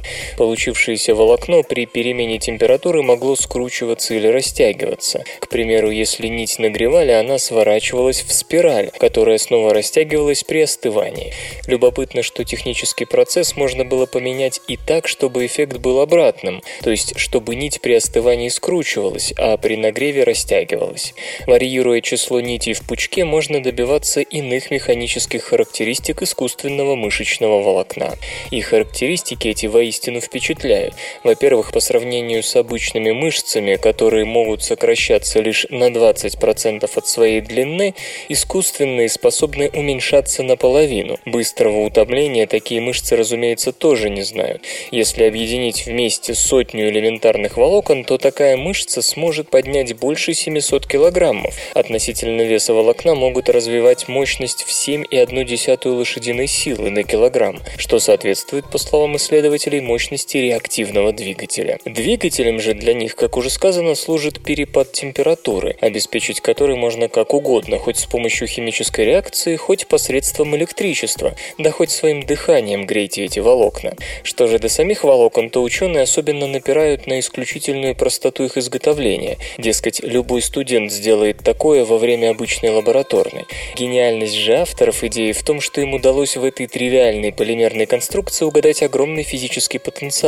Получившееся 0.51 1.15
волокно 1.15 1.63
при 1.63 1.85
перемене 1.85 2.37
температуры 2.37 3.03
могло 3.03 3.37
скручиваться 3.37 4.15
или 4.15 4.27
растягиваться. 4.27 5.23
К 5.39 5.47
примеру, 5.47 5.91
если 5.91 6.27
нить 6.27 6.59
нагревали, 6.59 7.11
она 7.11 7.37
сворачивалась 7.37 8.21
в 8.21 8.33
спираль, 8.33 8.91
которая 8.99 9.37
снова 9.37 9.73
растягивалась 9.73 10.43
при 10.43 10.59
остывании. 10.63 11.31
Любопытно, 11.67 12.21
что 12.21 12.43
технический 12.43 13.05
процесс 13.05 13.55
можно 13.55 13.85
было 13.85 14.05
поменять 14.07 14.59
и 14.67 14.75
так, 14.75 15.07
чтобы 15.07 15.45
эффект 15.45 15.77
был 15.77 16.01
обратным, 16.01 16.61
то 16.83 16.91
есть 16.91 17.17
чтобы 17.17 17.55
нить 17.55 17.79
при 17.79 17.93
остывании 17.93 18.49
скручивалась, 18.49 19.33
а 19.37 19.55
при 19.55 19.77
нагреве 19.77 20.25
растягивалась. 20.25 21.13
Варьируя 21.47 22.01
число 22.01 22.41
нитей 22.41 22.73
в 22.73 22.81
пучке, 22.81 23.23
можно 23.23 23.63
добиваться 23.63 24.19
иных 24.19 24.69
механических 24.69 25.43
характеристик 25.45 26.21
искусственного 26.21 26.97
мышечного 26.97 27.61
волокна. 27.61 28.15
И 28.49 28.59
характеристики 28.59 29.47
эти 29.47 29.67
воистину 29.67 30.19
впечатляют. 30.19 30.40
Во-первых, 31.23 31.71
по 31.71 31.79
сравнению 31.79 32.43
с 32.43 32.55
обычными 32.55 33.11
мышцами, 33.11 33.75
которые 33.75 34.25
могут 34.25 34.63
сокращаться 34.63 35.39
лишь 35.39 35.65
на 35.69 35.89
20% 35.89 36.89
от 36.93 37.07
своей 37.07 37.41
длины, 37.41 37.95
искусственные 38.29 39.09
способны 39.09 39.69
уменьшаться 39.73 40.43
наполовину. 40.43 41.19
Быстрого 41.25 41.85
утомления 41.85 42.47
такие 42.47 42.81
мышцы, 42.81 43.15
разумеется, 43.15 43.71
тоже 43.71 44.09
не 44.09 44.23
знают. 44.23 44.63
Если 44.91 45.23
объединить 45.23 45.85
вместе 45.85 46.33
сотню 46.33 46.89
элементарных 46.89 47.57
волокон, 47.57 48.03
то 48.03 48.17
такая 48.17 48.57
мышца 48.57 49.01
сможет 49.01 49.49
поднять 49.49 49.95
больше 49.95 50.33
700 50.33 50.87
килограммов. 50.87 51.55
Относительно 51.73 52.41
веса 52.41 52.73
волокна 52.73 53.15
могут 53.15 53.49
развивать 53.49 54.07
мощность 54.07 54.63
в 54.63 54.69
7,1 54.69 55.87
лошадиной 55.89 56.47
силы 56.47 56.89
на 56.89 57.03
килограмм, 57.03 57.59
что 57.77 57.99
соответствует, 57.99 58.69
по 58.69 58.77
словам 58.77 59.17
исследователей, 59.17 59.81
мощности 59.81 60.30
реактивного 60.37 61.11
двигателя. 61.13 61.79
Двигателем 61.85 62.59
же 62.59 62.73
для 62.73 62.93
них, 62.93 63.15
как 63.15 63.37
уже 63.37 63.49
сказано, 63.49 63.95
служит 63.95 64.43
перепад 64.43 64.91
температуры, 64.91 65.77
обеспечить 65.81 66.41
который 66.41 66.75
можно 66.75 67.07
как 67.07 67.33
угодно, 67.33 67.77
хоть 67.77 67.97
с 67.97 68.05
помощью 68.05 68.47
химической 68.47 69.05
реакции, 69.05 69.55
хоть 69.55 69.87
посредством 69.87 70.55
электричества, 70.55 71.35
да 71.57 71.71
хоть 71.71 71.91
своим 71.91 72.23
дыханием 72.23 72.85
грейте 72.85 73.25
эти 73.25 73.39
волокна. 73.39 73.95
Что 74.23 74.47
же 74.47 74.59
до 74.59 74.69
самих 74.69 75.03
волокон, 75.03 75.49
то 75.49 75.61
ученые 75.61 76.03
особенно 76.03 76.47
напирают 76.47 77.07
на 77.07 77.19
исключительную 77.19 77.95
простоту 77.95 78.45
их 78.45 78.57
изготовления. 78.57 79.37
Дескать, 79.57 80.01
любой 80.01 80.41
студент 80.41 80.91
сделает 80.91 81.39
такое 81.39 81.85
во 81.85 81.97
время 81.97 82.31
обычной 82.31 82.69
лабораторной. 82.69 83.45
Гениальность 83.75 84.35
же 84.35 84.55
авторов 84.55 85.03
идеи 85.03 85.31
в 85.31 85.43
том, 85.43 85.61
что 85.61 85.81
им 85.81 85.93
удалось 85.93 86.37
в 86.37 86.43
этой 86.43 86.67
тривиальной 86.67 87.31
полимерной 87.33 87.85
конструкции 87.85 88.45
угадать 88.45 88.83
огромный 88.83 89.23
физический 89.23 89.79
потенциал. 89.79 90.20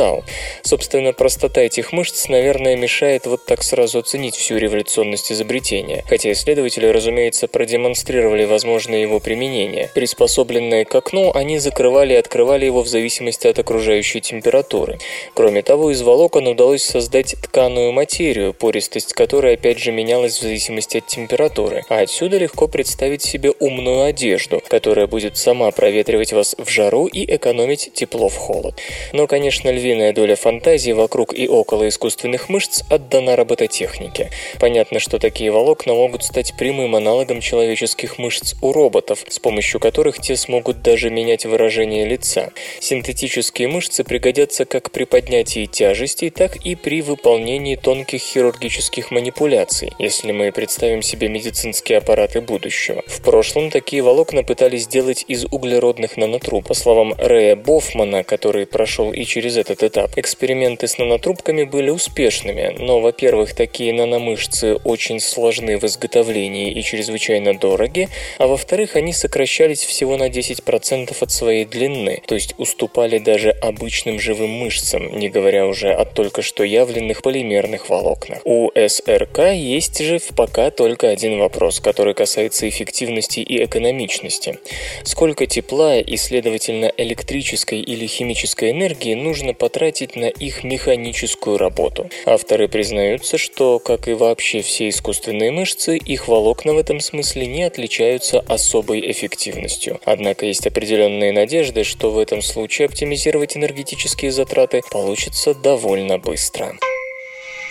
Собственно, 0.62 1.12
простота 1.12 1.62
этих 1.62 1.92
мышц, 1.92 2.28
наверное, 2.28 2.76
мешает 2.76 3.26
вот 3.26 3.44
так 3.44 3.62
сразу 3.62 3.98
оценить 3.98 4.36
всю 4.36 4.56
революционность 4.56 5.30
изобретения. 5.30 6.04
Хотя 6.08 6.32
исследователи, 6.32 6.86
разумеется, 6.86 7.48
продемонстрировали 7.48 8.44
возможное 8.44 9.00
его 9.00 9.20
применение. 9.20 9.90
Приспособленные 9.94 10.84
к 10.84 10.94
окну, 10.94 11.32
они 11.34 11.58
закрывали 11.58 12.14
и 12.14 12.16
открывали 12.16 12.66
его 12.66 12.82
в 12.82 12.88
зависимости 12.88 13.46
от 13.46 13.58
окружающей 13.58 14.20
температуры. 14.20 14.98
Кроме 15.34 15.62
того, 15.62 15.90
из 15.90 16.02
волокон 16.02 16.46
удалось 16.46 16.82
создать 16.82 17.36
тканую 17.42 17.92
материю, 17.92 18.54
пористость 18.54 19.12
которой 19.12 19.54
опять 19.54 19.78
же 19.78 19.92
менялась 19.92 20.38
в 20.38 20.42
зависимости 20.42 20.98
от 20.98 21.06
температуры. 21.06 21.84
А 21.88 22.00
отсюда 22.00 22.38
легко 22.38 22.68
представить 22.68 23.22
себе 23.22 23.52
умную 23.58 24.04
одежду, 24.04 24.62
которая 24.68 25.06
будет 25.06 25.36
сама 25.36 25.70
проветривать 25.70 26.32
вас 26.32 26.54
в 26.58 26.68
жару 26.68 27.06
и 27.06 27.24
экономить 27.34 27.92
тепло 27.94 28.28
в 28.28 28.36
холод. 28.36 28.74
Но, 29.12 29.26
конечно, 29.26 29.70
доля 30.12 30.36
фантазии 30.36 30.92
вокруг 30.92 31.34
и 31.34 31.46
около 31.46 31.88
искусственных 31.88 32.48
мышц 32.48 32.82
отдана 32.90 33.36
робототехнике. 33.36 34.30
Понятно, 34.58 34.98
что 34.98 35.18
такие 35.18 35.50
волокна 35.50 35.92
могут 35.94 36.24
стать 36.24 36.54
прямым 36.56 36.96
аналогом 36.96 37.40
человеческих 37.40 38.18
мышц 38.18 38.54
у 38.62 38.72
роботов, 38.72 39.24
с 39.28 39.38
помощью 39.38 39.80
которых 39.80 40.20
те 40.20 40.36
смогут 40.36 40.82
даже 40.82 41.10
менять 41.10 41.44
выражение 41.44 42.06
лица. 42.06 42.50
Синтетические 42.80 43.68
мышцы 43.68 44.04
пригодятся 44.04 44.64
как 44.64 44.90
при 44.90 45.04
поднятии 45.04 45.66
тяжестей, 45.66 46.30
так 46.30 46.56
и 46.56 46.74
при 46.74 47.02
выполнении 47.02 47.76
тонких 47.76 48.20
хирургических 48.20 49.10
манипуляций, 49.10 49.92
если 49.98 50.32
мы 50.32 50.52
представим 50.52 51.02
себе 51.02 51.28
медицинские 51.28 51.98
аппараты 51.98 52.40
будущего. 52.40 53.02
В 53.06 53.22
прошлом 53.22 53.70
такие 53.70 54.02
волокна 54.02 54.42
пытались 54.42 54.84
сделать 54.84 55.24
из 55.28 55.44
углеродных 55.44 56.16
нанотруб. 56.16 56.66
По 56.66 56.74
словам 56.74 57.14
Рэя 57.18 57.56
Бофмана, 57.56 58.24
который 58.24 58.66
прошел 58.66 59.12
и 59.12 59.24
через 59.24 59.44
через 59.44 59.58
этот 59.74 59.90
этап. 59.90 60.16
Эксперименты 60.16 60.88
с 60.88 60.98
нанотрубками 60.98 61.64
были 61.64 61.90
успешными, 61.90 62.76
но, 62.78 63.00
во-первых, 63.00 63.54
такие 63.54 63.92
наномышцы 63.92 64.76
очень 64.76 65.20
сложны 65.20 65.78
в 65.78 65.84
изготовлении 65.84 66.72
и 66.72 66.82
чрезвычайно 66.82 67.54
дороги, 67.54 68.08
а 68.38 68.46
во-вторых, 68.46 68.96
они 68.96 69.12
сокращались 69.12 69.82
всего 69.82 70.16
на 70.16 70.28
10% 70.28 71.16
от 71.20 71.30
своей 71.30 71.64
длины, 71.64 72.22
то 72.26 72.34
есть 72.34 72.54
уступали 72.58 73.18
даже 73.18 73.50
обычным 73.50 74.20
живым 74.20 74.50
мышцам, 74.50 75.18
не 75.18 75.28
говоря 75.28 75.66
уже 75.66 75.92
о 75.92 76.04
только 76.04 76.42
что 76.42 76.64
явленных 76.64 77.22
полимерных 77.22 77.88
волокнах. 77.88 78.40
У 78.44 78.70
СРК 78.74 79.52
есть 79.52 79.98
же 80.00 80.20
пока 80.36 80.70
только 80.70 81.08
один 81.08 81.38
вопрос, 81.38 81.80
который 81.80 82.14
касается 82.14 82.68
эффективности 82.68 83.40
и 83.40 83.64
экономичности. 83.64 84.58
Сколько 85.02 85.46
тепла 85.46 85.98
и, 85.98 86.16
следовательно, 86.16 86.92
электрической 86.96 87.80
или 87.80 88.06
химической 88.06 88.70
энергии 88.70 89.14
нужно 89.14 89.54
потратить 89.64 90.14
на 90.14 90.26
их 90.26 90.62
механическую 90.62 91.56
работу? 91.56 92.10
Авторы 92.26 92.68
признаются, 92.68 93.38
что, 93.38 93.78
как 93.78 94.08
и 94.08 94.12
вообще 94.12 94.60
все 94.60 94.90
искусственные 94.90 95.52
мышцы, 95.52 95.96
их 95.96 96.28
волокна 96.28 96.74
в 96.74 96.78
этом 96.78 97.00
смысле 97.00 97.46
не 97.46 97.62
отличаются 97.62 98.40
особой 98.40 99.10
эффективностью. 99.10 100.02
Однако 100.04 100.44
есть 100.44 100.66
определенные 100.66 101.32
надежды, 101.32 101.82
что 101.82 102.10
в 102.10 102.18
этом 102.18 102.42
случае 102.42 102.88
оптимизировать 102.88 103.56
энергетические 103.56 104.32
затраты 104.32 104.82
получится 104.90 105.54
довольно 105.54 106.18
быстро. 106.18 106.76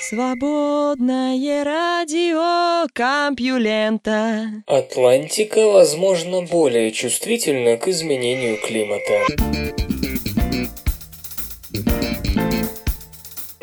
Свободное 0.02 1.64
радио 1.64 2.88
Компьюлента. 2.94 4.64
Атлантика, 4.66 5.68
возможно, 5.68 6.42
более 6.42 6.92
чувствительна 6.92 7.78
к 7.78 7.88
изменению 7.88 8.58
климата. 8.58 9.83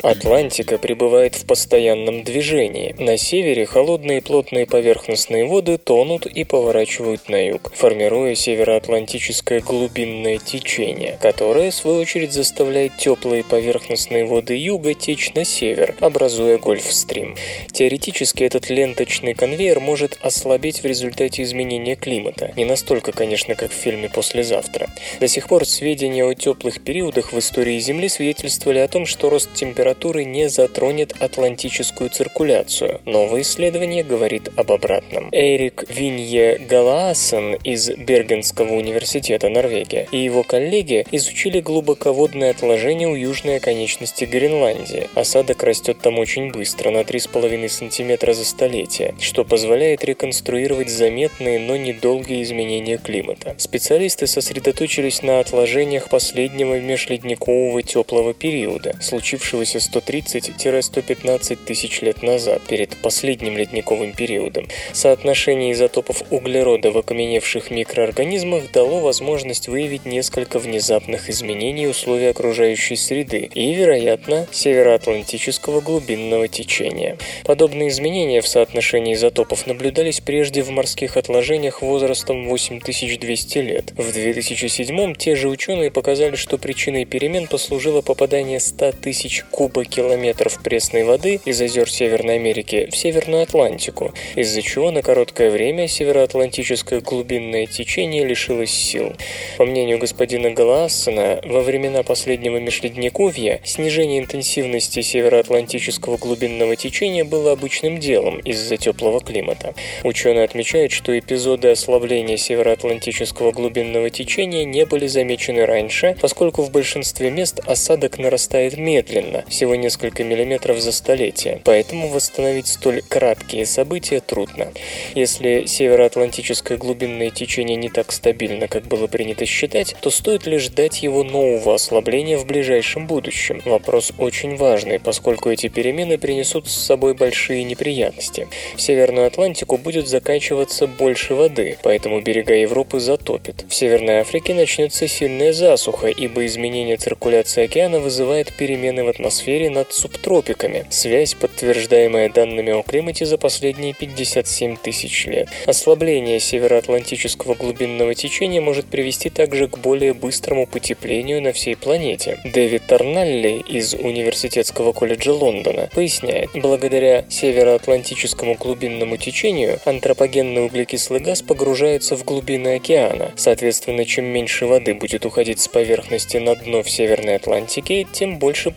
Атлантика 0.03 0.79
пребывает 0.79 1.35
в 1.35 1.45
постоянном 1.45 2.23
движении. 2.23 2.95
На 2.97 3.17
севере 3.17 3.67
холодные 3.67 4.21
плотные 4.21 4.65
поверхностные 4.65 5.45
воды 5.45 5.77
тонут 5.77 6.25
и 6.25 6.43
поворачивают 6.43 7.29
на 7.29 7.47
юг, 7.47 7.71
формируя 7.75 8.33
североатлантическое 8.33 9.59
глубинное 9.59 10.39
течение, 10.39 11.19
которое, 11.21 11.69
в 11.69 11.75
свою 11.75 11.99
очередь, 11.99 12.33
заставляет 12.33 12.97
теплые 12.97 13.43
поверхностные 13.43 14.25
воды 14.25 14.55
юга 14.55 14.95
течь 14.95 15.35
на 15.35 15.45
север, 15.45 15.95
образуя 15.99 16.57
Гольфстрим. 16.57 17.35
Теоретически 17.71 18.43
этот 18.43 18.71
ленточный 18.71 19.35
конвейер 19.35 19.79
может 19.79 20.17
ослабеть 20.23 20.81
в 20.81 20.85
результате 20.85 21.43
изменения 21.43 21.95
климата. 21.95 22.53
Не 22.55 22.65
настолько, 22.65 23.11
конечно, 23.11 23.53
как 23.53 23.69
в 23.69 23.75
фильме 23.75 24.09
«Послезавтра». 24.09 24.89
До 25.19 25.27
сих 25.27 25.47
пор 25.47 25.65
сведения 25.65 26.25
о 26.25 26.33
теплых 26.33 26.81
периодах 26.81 27.33
в 27.33 27.37
истории 27.37 27.77
Земли 27.77 28.09
свидетельствовали 28.09 28.79
о 28.79 28.87
том, 28.87 29.05
что 29.05 29.29
рост 29.29 29.53
температуры 29.53 29.90
температуры 29.91 30.23
не 30.23 30.47
затронет 30.47 31.13
атлантическую 31.19 32.09
циркуляцию. 32.09 33.01
Новое 33.05 33.41
исследование 33.41 34.03
говорит 34.03 34.49
об 34.55 34.71
обратном. 34.71 35.27
Эрик 35.33 35.83
Винье 35.89 36.57
Галаасен 36.57 37.55
из 37.55 37.89
Бергенского 37.89 38.73
университета 38.73 39.49
Норвегия 39.49 40.07
и 40.11 40.17
его 40.17 40.43
коллеги 40.43 41.05
изучили 41.11 41.59
глубоководное 41.59 42.51
отложение 42.51 43.09
у 43.09 43.15
южной 43.15 43.57
оконечности 43.57 44.23
Гренландии. 44.23 45.09
Осадок 45.13 45.61
растет 45.63 45.97
там 46.01 46.19
очень 46.19 46.51
быстро, 46.51 46.89
на 46.91 47.01
3,5 47.01 47.67
см 47.67 48.33
за 48.33 48.45
столетие, 48.45 49.13
что 49.19 49.43
позволяет 49.43 50.05
реконструировать 50.05 50.89
заметные, 50.89 51.59
но 51.59 51.75
недолгие 51.75 52.43
изменения 52.43 52.97
климата. 52.97 53.55
Специалисты 53.57 54.25
сосредоточились 54.27 55.21
на 55.21 55.39
отложениях 55.39 56.07
последнего 56.09 56.79
межледникового 56.79 57.83
теплого 57.83 58.33
периода, 58.33 58.95
случившегося 59.01 59.80
130-115 59.81 61.57
тысяч 61.65 62.01
лет 62.01 62.23
назад, 62.23 62.61
перед 62.67 62.95
последним 62.97 63.57
ледниковым 63.57 64.13
периодом. 64.13 64.67
Соотношение 64.93 65.73
изотопов 65.73 66.23
углерода 66.29 66.91
в 66.91 66.97
окаменевших 66.97 67.71
микроорганизмах 67.71 68.71
дало 68.71 68.99
возможность 68.99 69.67
выявить 69.67 70.05
несколько 70.05 70.59
внезапных 70.59 71.29
изменений 71.29 71.87
условий 71.87 72.27
окружающей 72.27 72.95
среды 72.95 73.49
и, 73.53 73.73
вероятно, 73.73 74.47
североатлантического 74.51 75.81
глубинного 75.81 76.47
течения. 76.47 77.17
Подобные 77.43 77.89
изменения 77.89 78.41
в 78.41 78.47
соотношении 78.47 79.13
изотопов 79.15 79.67
наблюдались 79.67 80.19
прежде 80.19 80.61
в 80.61 80.69
морских 80.69 81.17
отложениях 81.17 81.81
возрастом 81.81 82.47
8200 82.47 83.57
лет. 83.59 83.93
В 83.97 84.11
2007 84.11 85.15
те 85.15 85.35
же 85.35 85.49
ученые 85.49 85.91
показали, 85.91 86.35
что 86.35 86.57
причиной 86.57 87.05
перемен 87.05 87.47
послужило 87.47 88.01
попадание 88.01 88.59
100 88.59 88.91
тысяч 89.01 89.43
куб 89.49 89.70
километров 89.71 90.61
пресной 90.61 91.03
воды 91.03 91.39
из 91.45 91.61
озер 91.61 91.89
Северной 91.89 92.35
Америки 92.35 92.89
в 92.91 92.95
Северную 92.95 93.43
Атлантику, 93.43 94.13
из-за 94.35 94.61
чего 94.61 94.91
на 94.91 95.01
короткое 95.01 95.49
время 95.49 95.87
североатлантическое 95.87 97.01
глубинное 97.01 97.65
течение 97.65 98.25
лишилось 98.25 98.71
сил. 98.71 99.13
По 99.57 99.65
мнению 99.65 99.97
господина 99.97 100.51
Галаассена, 100.51 101.41
во 101.43 101.61
времена 101.61 102.03
последнего 102.03 102.57
межледниковья 102.57 103.61
снижение 103.63 104.19
интенсивности 104.19 105.01
североатлантического 105.01 106.17
глубинного 106.17 106.75
течения 106.75 107.23
было 107.23 107.53
обычным 107.53 107.99
делом 107.99 108.39
из-за 108.39 108.77
теплого 108.77 109.21
климата. 109.21 109.73
Ученые 110.03 110.43
отмечают, 110.43 110.91
что 110.91 111.17
эпизоды 111.17 111.69
ослабления 111.69 112.37
североатлантического 112.37 113.51
глубинного 113.51 114.09
течения 114.09 114.65
не 114.65 114.85
были 114.85 115.07
замечены 115.07 115.65
раньше, 115.65 116.17
поскольку 116.21 116.61
в 116.63 116.71
большинстве 116.71 117.29
мест 117.31 117.59
осадок 117.65 118.17
нарастает 118.17 118.77
медленно, 118.77 119.45
всего 119.61 119.75
несколько 119.75 120.23
миллиметров 120.23 120.79
за 120.79 120.91
столетие, 120.91 121.61
поэтому 121.63 122.07
восстановить 122.07 122.65
столь 122.65 123.03
краткие 123.07 123.67
события 123.67 124.19
трудно. 124.19 124.71
Если 125.13 125.65
североатлантическое 125.67 126.79
глубинное 126.79 127.29
течение 127.29 127.75
не 127.75 127.89
так 127.89 128.11
стабильно, 128.11 128.67
как 128.67 128.87
было 128.87 129.05
принято 129.05 129.45
считать, 129.45 129.95
то 130.01 130.09
стоит 130.09 130.47
ли 130.47 130.57
ждать 130.57 131.03
его 131.03 131.23
нового 131.23 131.75
ослабления 131.75 132.39
в 132.39 132.47
ближайшем 132.47 133.05
будущем? 133.05 133.61
Вопрос 133.65 134.13
очень 134.17 134.55
важный, 134.55 134.99
поскольку 134.99 135.51
эти 135.51 135.67
перемены 135.67 136.17
принесут 136.17 136.67
с 136.67 136.73
собой 136.73 137.13
большие 137.13 137.63
неприятности. 137.63 138.47
В 138.75 138.81
Северную 138.81 139.27
Атлантику 139.27 139.77
будет 139.77 140.07
заканчиваться 140.07 140.87
больше 140.87 141.35
воды, 141.35 141.77
поэтому 141.83 142.19
берега 142.19 142.55
Европы 142.55 142.99
затопит. 142.99 143.63
В 143.69 143.75
Северной 143.75 144.21
Африке 144.21 144.55
начнется 144.55 145.07
сильная 145.07 145.53
засуха, 145.53 146.07
ибо 146.07 146.47
изменение 146.47 146.97
циркуляции 146.97 147.65
океана 147.65 147.99
вызывает 147.99 148.51
перемены 148.57 149.03
в 149.03 149.09
атмосфере 149.09 149.40
атмосфере 149.41 149.69
над 149.71 149.91
субтропиками. 149.91 150.85
Связь, 150.89 151.33
подтверждаемая 151.33 152.29
данными 152.29 152.73
о 152.73 152.83
климате 152.83 153.25
за 153.25 153.39
последние 153.39 153.93
57 153.93 154.77
тысяч 154.77 155.25
лет. 155.25 155.49
Ослабление 155.65 156.39
североатлантического 156.39 157.55
глубинного 157.55 158.13
течения 158.13 158.61
может 158.61 158.85
привести 158.85 159.31
также 159.31 159.67
к 159.67 159.79
более 159.79 160.13
быстрому 160.13 160.67
потеплению 160.67 161.41
на 161.41 161.53
всей 161.53 161.75
планете. 161.75 162.39
Дэвид 162.45 162.83
Торналли 162.85 163.63
из 163.67 163.95
Университетского 163.95 164.91
колледжа 164.93 165.33
Лондона 165.33 165.89
поясняет, 165.91 166.51
благодаря 166.53 167.25
североатлантическому 167.29 168.55
глубинному 168.55 169.17
течению 169.17 169.79
антропогенный 169.85 170.65
углекислый 170.65 171.19
газ 171.19 171.41
погружается 171.41 172.15
в 172.15 172.23
глубины 172.23 172.75
океана. 172.75 173.31
Соответственно, 173.35 174.05
чем 174.05 174.25
меньше 174.25 174.67
воды 174.67 174.93
будет 174.93 175.25
уходить 175.25 175.59
с 175.59 175.67
поверхности 175.67 176.37
на 176.37 176.55
дно 176.55 176.83
в 176.83 176.89
Северной 176.89 177.37
Атлантике, 177.37 178.05
тем 178.11 178.37
больше 178.37 178.69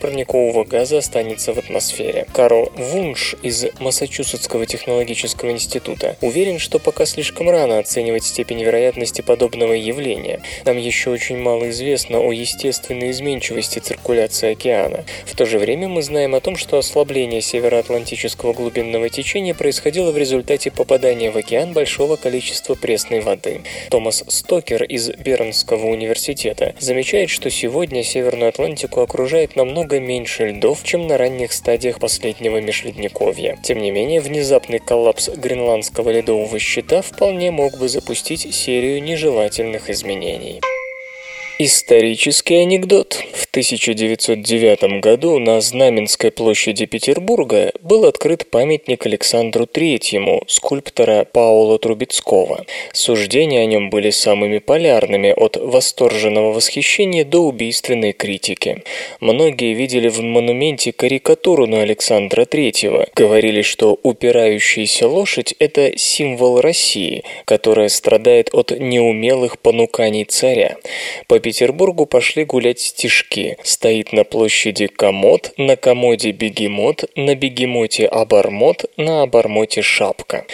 парникового 0.55 0.65
газа 0.65 0.99
останется 0.99 1.53
в 1.53 1.59
атмосфере. 1.59 2.27
Карл 2.33 2.71
Вунш 2.77 3.35
из 3.43 3.67
Массачусетского 3.81 4.67
технологического 4.67 5.51
института 5.51 6.17
уверен, 6.21 6.59
что 6.59 6.79
пока 6.79 7.07
слишком 7.07 7.51
рано 7.51 7.79
оценивать 7.79 8.25
степень 8.25 8.63
вероятности 8.63 9.21
подобного 9.23 9.73
явления. 9.73 10.41
Нам 10.65 10.79
еще 10.79 11.11
очень 11.11 11.39
мало 11.39 11.71
известно 11.71 12.19
о 12.21 12.33
естественной 12.33 13.11
изменчивости 13.11 13.81
циркуляции 13.81 14.53
океана. 14.53 15.05
В 15.27 15.35
то 15.37 15.47
же 15.47 15.59
время 15.59 15.89
мы 15.89 16.03
знаем 16.03 16.35
о 16.35 16.41
том, 16.41 16.57
что 16.57 16.79
ослабление 16.79 17.41
североатлантического 17.41 18.53
глубинного 18.53 19.09
течения 19.09 19.55
происходило 19.55 20.13
в 20.13 20.19
результате 20.19 20.71
попадания 20.71 21.31
в 21.31 21.37
океан 21.37 21.73
большого 21.73 22.17
количества 22.17 22.75
пресной 22.75 23.21
воды. 23.21 23.63
Томас 23.91 24.25
Стокер 24.29 24.85
из 24.85 25.09
Бернского 25.11 25.87
университета 25.87 26.75
замечает, 26.79 27.31
что 27.31 27.51
сегодня 27.51 28.05
Северную 28.05 28.51
Атлантику 28.51 29.01
окружает 29.01 29.57
намного 29.57 29.99
меньше 29.99 30.44
льдов, 30.45 30.83
чем 30.85 31.07
на 31.07 31.19
ранних 31.19 31.53
стадиях 31.53 31.99
последнего 31.99 32.61
межледниковья. 32.61 33.59
Тем 33.63 33.79
не 33.79 33.91
менее, 33.91 34.21
внезапный 34.21 34.79
коллапс 34.79 35.29
гренландского 35.29 36.11
ледового 36.11 36.59
щита 36.59 37.03
вполне 37.03 37.51
мог 37.51 37.79
бы 37.79 37.89
запустить 37.89 38.55
серию 38.55 39.03
нежелательных 39.03 39.91
изменений. 39.91 40.61
Исторический 41.57 42.57
анекдот. 42.57 43.23
В 43.33 43.47
1909 43.47 45.01
году 45.01 45.39
на 45.39 45.61
Знаменской 45.61 46.33
площади 46.33 46.85
Петербурга 46.87 47.71
был 47.81 48.07
открыт 48.07 48.51
памятник 48.51 49.07
Александру 49.07 49.65
Третьему, 49.65 50.43
скульптора 50.49 51.25
Паула 51.25 51.79
Трубецкого. 51.79 52.67
Суждения 52.93 53.61
о 53.61 53.67
нем 53.67 53.89
были 53.89 54.11
самыми 54.11 54.59
полярными, 54.59 55.31
от 55.31 55.57
восторженного 55.57 56.53
восхищения 56.53 57.25
до 57.25 57.39
убийственной 57.43 58.15
критики. 58.15 58.83
Многие 59.21 59.75
видели 59.75 60.09
в 60.09 60.21
монументе 60.23 60.93
карикатуру 60.93 61.69
на 61.69 61.83
Александра 61.83 62.47
Третьего, 62.47 63.07
говорили, 63.15 63.63
что 63.63 63.97
упирающаяся 64.03 65.07
лошадь– 65.07 65.55
это 65.61 65.97
символ 65.97 66.61
России, 66.61 67.23
которая 67.45 67.91
страдает 67.91 68.51
от 68.53 68.73
неумелых 68.73 69.61
понуканий 69.61 70.25
царя. 70.25 70.79
По 71.29 71.44
Петербургу 71.45 72.07
пошли 72.07 72.47
гулять 72.47 72.81
стишки. 72.81 73.59
Стоит 73.63 74.15
на 74.15 74.25
площади 74.25 74.87
комод, 74.87 75.53
на 75.59 75.77
комоде 75.77 76.31
бегемот, 76.31 77.05
на 77.17 77.35
бегемоте 77.35 78.07
обормот, 78.07 78.87
на 78.97 79.21
обормоте 79.21 79.83
шапка. 79.83 80.47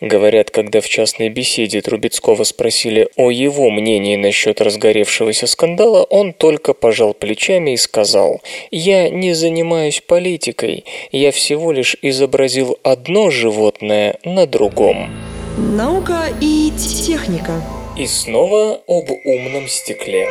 Говорят, 0.00 0.50
когда 0.50 0.80
в 0.80 0.88
частной 0.88 1.28
беседе 1.28 1.82
Трубецкого 1.82 2.44
спросили 2.44 3.10
о 3.16 3.30
его 3.30 3.68
мнении 3.68 4.16
насчет 4.16 4.62
разгоревшегося 4.62 5.46
скандала, 5.46 6.04
он 6.04 6.32
только 6.32 6.72
пожал 6.72 7.12
плечами 7.12 7.72
и 7.72 7.76
сказал 7.76 8.40
«Я 8.70 9.10
не 9.10 9.34
занимаюсь 9.34 10.00
политикой, 10.00 10.86
я 11.12 11.30
всего 11.30 11.72
лишь 11.72 11.94
изобразил 12.00 12.78
одно 12.82 13.28
животное 13.28 14.18
на 14.24 14.46
другом». 14.46 15.10
Наука 15.58 16.22
и 16.40 16.72
техника. 16.78 17.60
И 17.98 18.06
снова 18.06 18.80
об 18.86 19.10
умном 19.24 19.66
стекле. 19.66 20.28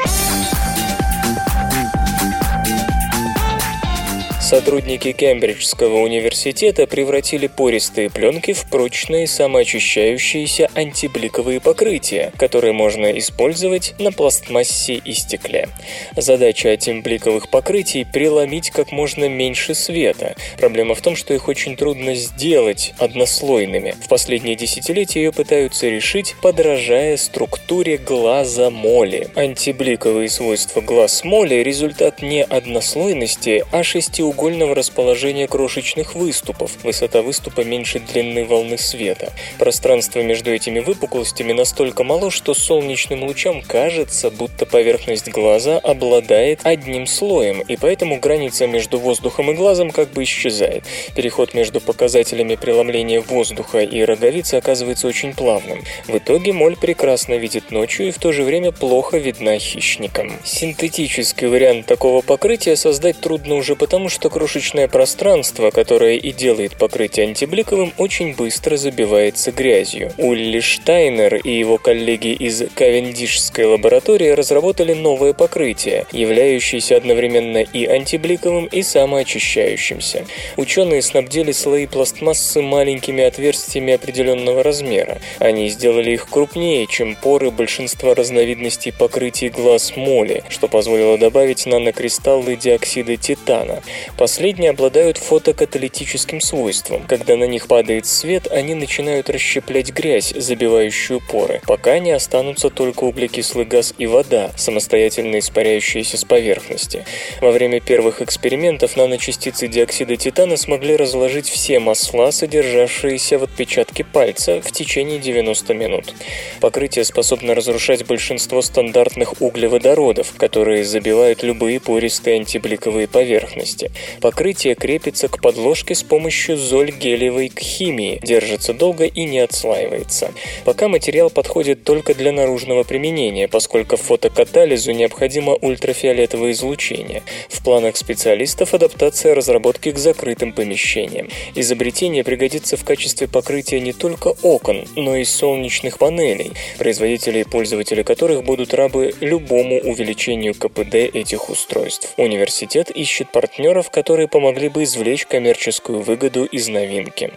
Сотрудники 4.47 5.11
Кембриджского 5.11 5.97
университета 5.97 6.87
превратили 6.87 7.47
пористые 7.47 8.09
пленки 8.09 8.53
в 8.53 8.63
прочные 8.69 9.27
самоочищающиеся 9.27 10.69
антибликовые 10.73 11.59
покрытия, 11.59 12.31
которые 12.37 12.71
можно 12.71 13.07
использовать 13.19 13.93
на 13.99 14.13
пластмассе 14.13 15.01
и 15.03 15.11
стекле. 15.11 15.67
Задача 16.15 16.69
антибликовых 16.69 17.49
покрытий– 17.49 18.07
преломить 18.13 18.69
как 18.69 18.93
можно 18.93 19.27
меньше 19.27 19.75
света. 19.75 20.33
Проблема 20.57 20.95
в 20.95 21.01
том, 21.01 21.17
что 21.17 21.33
их 21.33 21.49
очень 21.49 21.75
трудно 21.75 22.15
сделать 22.15 22.93
однослойными. 22.99 23.95
В 24.01 24.07
последние 24.07 24.55
десятилетия 24.55 25.23
ее 25.23 25.33
пытаются 25.33 25.89
решить, 25.89 26.35
подражая 26.41 27.17
структуре 27.17 27.97
глаза 27.97 28.69
моли. 28.69 29.27
Антибликовые 29.35 30.29
свойства 30.29 30.79
глаз 30.79 31.25
моли– 31.25 31.55
результат 31.65 32.21
не 32.21 32.45
однослойности, 32.45 33.65
а 33.73 33.83
шестиугольности 33.83 34.36
треугольного 34.37 34.75
расположения 34.75 35.47
крошечных 35.47 36.13
выступов. 36.13 36.71
Высота 36.83 37.23
выступа 37.23 37.61
меньше 37.61 37.99
длины 37.99 38.45
волны 38.45 38.77
света. 38.77 39.33
Пространство 39.57 40.19
между 40.21 40.53
этими 40.53 40.79
выпуклостями 40.79 41.53
настолько 41.53 42.03
мало, 42.03 42.29
что 42.29 42.53
солнечным 42.53 43.23
лучам 43.23 43.63
кажется, 43.63 44.29
будто 44.29 44.67
поверхность 44.67 45.29
глаза 45.29 45.79
обладает 45.79 46.59
одним 46.63 47.07
слоем, 47.07 47.61
и 47.61 47.77
поэтому 47.77 48.19
граница 48.19 48.67
между 48.67 48.99
воздухом 48.99 49.49
и 49.49 49.55
глазом 49.55 49.89
как 49.89 50.09
бы 50.09 50.21
исчезает. 50.21 50.83
Переход 51.15 51.55
между 51.55 51.81
показателями 51.81 52.55
преломления 52.55 53.21
воздуха 53.21 53.79
и 53.79 54.03
роговицы 54.03 54.55
оказывается 54.55 55.07
очень 55.07 55.33
плавным. 55.33 55.83
В 56.07 56.15
итоге 56.15 56.53
моль 56.53 56.77
прекрасно 56.77 57.33
видит 57.33 57.71
ночью 57.71 58.09
и 58.09 58.11
в 58.11 58.19
то 58.19 58.31
же 58.31 58.43
время 58.43 58.71
плохо 58.71 59.17
видна 59.17 59.57
хищникам. 59.57 60.33
Синтетический 60.43 61.47
вариант 61.47 61.87
такого 61.87 62.21
покрытия 62.21 62.75
создать 62.75 63.19
трудно 63.19 63.55
уже 63.55 63.75
потому, 63.75 64.09
что 64.09 64.26
что 64.27 64.39
крошечное 64.39 64.89
пространство, 64.89 65.69
которое 65.71 66.17
и 66.17 66.33
делает 66.33 66.75
покрытие 66.75 67.27
антибликовым, 67.27 67.93
очень 67.97 68.35
быстро 68.35 68.75
забивается 68.75 69.53
грязью. 69.53 70.11
Улли 70.17 70.59
Штайнер 70.59 71.35
и 71.35 71.57
его 71.57 71.77
коллеги 71.77 72.33
из 72.33 72.63
Кавендишской 72.75 73.63
лаборатории 73.63 74.29
разработали 74.31 74.93
новое 74.93 75.31
покрытие, 75.31 76.05
являющееся 76.11 76.97
одновременно 76.97 77.59
и 77.59 77.85
антибликовым, 77.85 78.65
и 78.65 78.83
самоочищающимся. 78.83 80.25
Ученые 80.57 81.01
снабдили 81.01 81.53
слои 81.53 81.85
пластмассы 81.85 82.61
маленькими 82.61 83.23
отверстиями 83.23 83.93
определенного 83.93 84.61
размера. 84.61 85.19
Они 85.39 85.69
сделали 85.69 86.11
их 86.11 86.27
крупнее, 86.27 86.85
чем 86.87 87.15
поры 87.15 87.49
большинства 87.49 88.13
разновидностей 88.13 88.91
покрытий 88.91 89.47
глаз 89.47 89.95
моли, 89.95 90.43
что 90.49 90.67
позволило 90.67 91.17
добавить 91.17 91.65
нанокристаллы 91.65 92.57
диоксида 92.57 93.15
титана. 93.15 93.81
Последние 94.17 94.71
обладают 94.71 95.19
фотокаталитическим 95.19 96.41
свойством. 96.41 97.03
Когда 97.07 97.35
на 97.35 97.43
них 97.43 97.67
падает 97.67 98.07
свет, 98.07 98.47
они 98.49 98.73
начинают 98.73 99.29
расщеплять 99.29 99.93
грязь, 99.93 100.33
забивающую 100.35 101.21
поры, 101.21 101.61
пока 101.67 101.99
не 101.99 102.09
останутся 102.09 102.71
только 102.71 103.03
углекислый 103.03 103.65
газ 103.65 103.93
и 103.99 104.07
вода, 104.07 104.51
самостоятельно 104.57 105.37
испаряющиеся 105.37 106.17
с 106.17 106.25
поверхности. 106.25 107.05
Во 107.41 107.51
время 107.51 107.79
первых 107.79 108.23
экспериментов 108.23 108.97
наночастицы 108.97 109.67
диоксида 109.67 110.17
титана 110.17 110.57
смогли 110.57 110.95
разложить 110.95 111.47
все 111.47 111.77
масла, 111.77 112.31
содержавшиеся 112.31 113.37
в 113.37 113.43
отпечатке 113.43 114.03
пальца, 114.03 114.61
в 114.63 114.71
течение 114.71 115.19
90 115.19 115.75
минут. 115.75 116.15
Покрытие 116.59 117.05
способно 117.05 117.53
разрушать 117.53 118.07
большинство 118.07 118.63
стандартных 118.63 119.43
углеводородов, 119.43 120.33
которые 120.37 120.83
забивают 120.85 121.43
любые 121.43 121.79
пористые 121.79 122.37
антибликовые 122.37 123.07
поверхности. 123.07 123.91
Покрытие 124.21 124.75
крепится 124.75 125.27
к 125.27 125.41
подложке 125.41 125.95
с 125.95 126.03
помощью 126.03 126.57
золь-гелевой 126.57 127.51
химии, 127.57 128.19
держится 128.23 128.73
долго 128.73 129.05
и 129.05 129.25
не 129.25 129.39
отслаивается. 129.39 130.31
Пока 130.65 130.87
материал 130.87 131.29
подходит 131.29 131.83
только 131.83 132.13
для 132.13 132.31
наружного 132.31 132.83
применения, 132.83 133.47
поскольку 133.47 133.97
фотокатализу 133.97 134.91
необходимо 134.91 135.53
ультрафиолетовое 135.53 136.51
излучение. 136.51 137.23
В 137.49 137.63
планах 137.63 137.97
специалистов 137.97 138.73
адаптация 138.73 139.35
разработки 139.35 139.91
к 139.91 139.97
закрытым 139.97 140.53
помещениям. 140.53 141.29
Изобретение 141.55 142.23
пригодится 142.23 142.77
в 142.77 142.83
качестве 142.83 143.27
покрытия 143.27 143.79
не 143.79 143.93
только 143.93 144.33
окон, 144.41 144.85
но 144.95 145.15
и 145.15 145.23
солнечных 145.23 145.97
панелей, 145.97 146.53
производители 146.77 147.39
и 147.39 147.43
пользователи 147.43 148.03
которых 148.03 148.43
будут 148.43 148.73
рабы 148.73 149.13
любому 149.21 149.79
увеличению 149.79 150.53
КПД 150.55 150.95
этих 150.95 151.49
устройств. 151.49 152.13
Университет 152.17 152.89
ищет 152.89 153.31
партнеров, 153.31 153.89
которые 153.97 154.27
помогли 154.27 154.69
бы 154.69 154.83
извлечь 154.83 155.25
коммерческую 155.25 156.01
выгоду 156.01 156.45
из 156.45 156.67
новинки. 156.67 157.31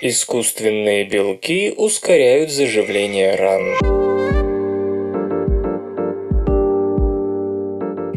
Искусственные 0.00 1.02
белки 1.06 1.74
ускоряют 1.76 2.52
заживление 2.52 3.34
ран. 3.34 4.25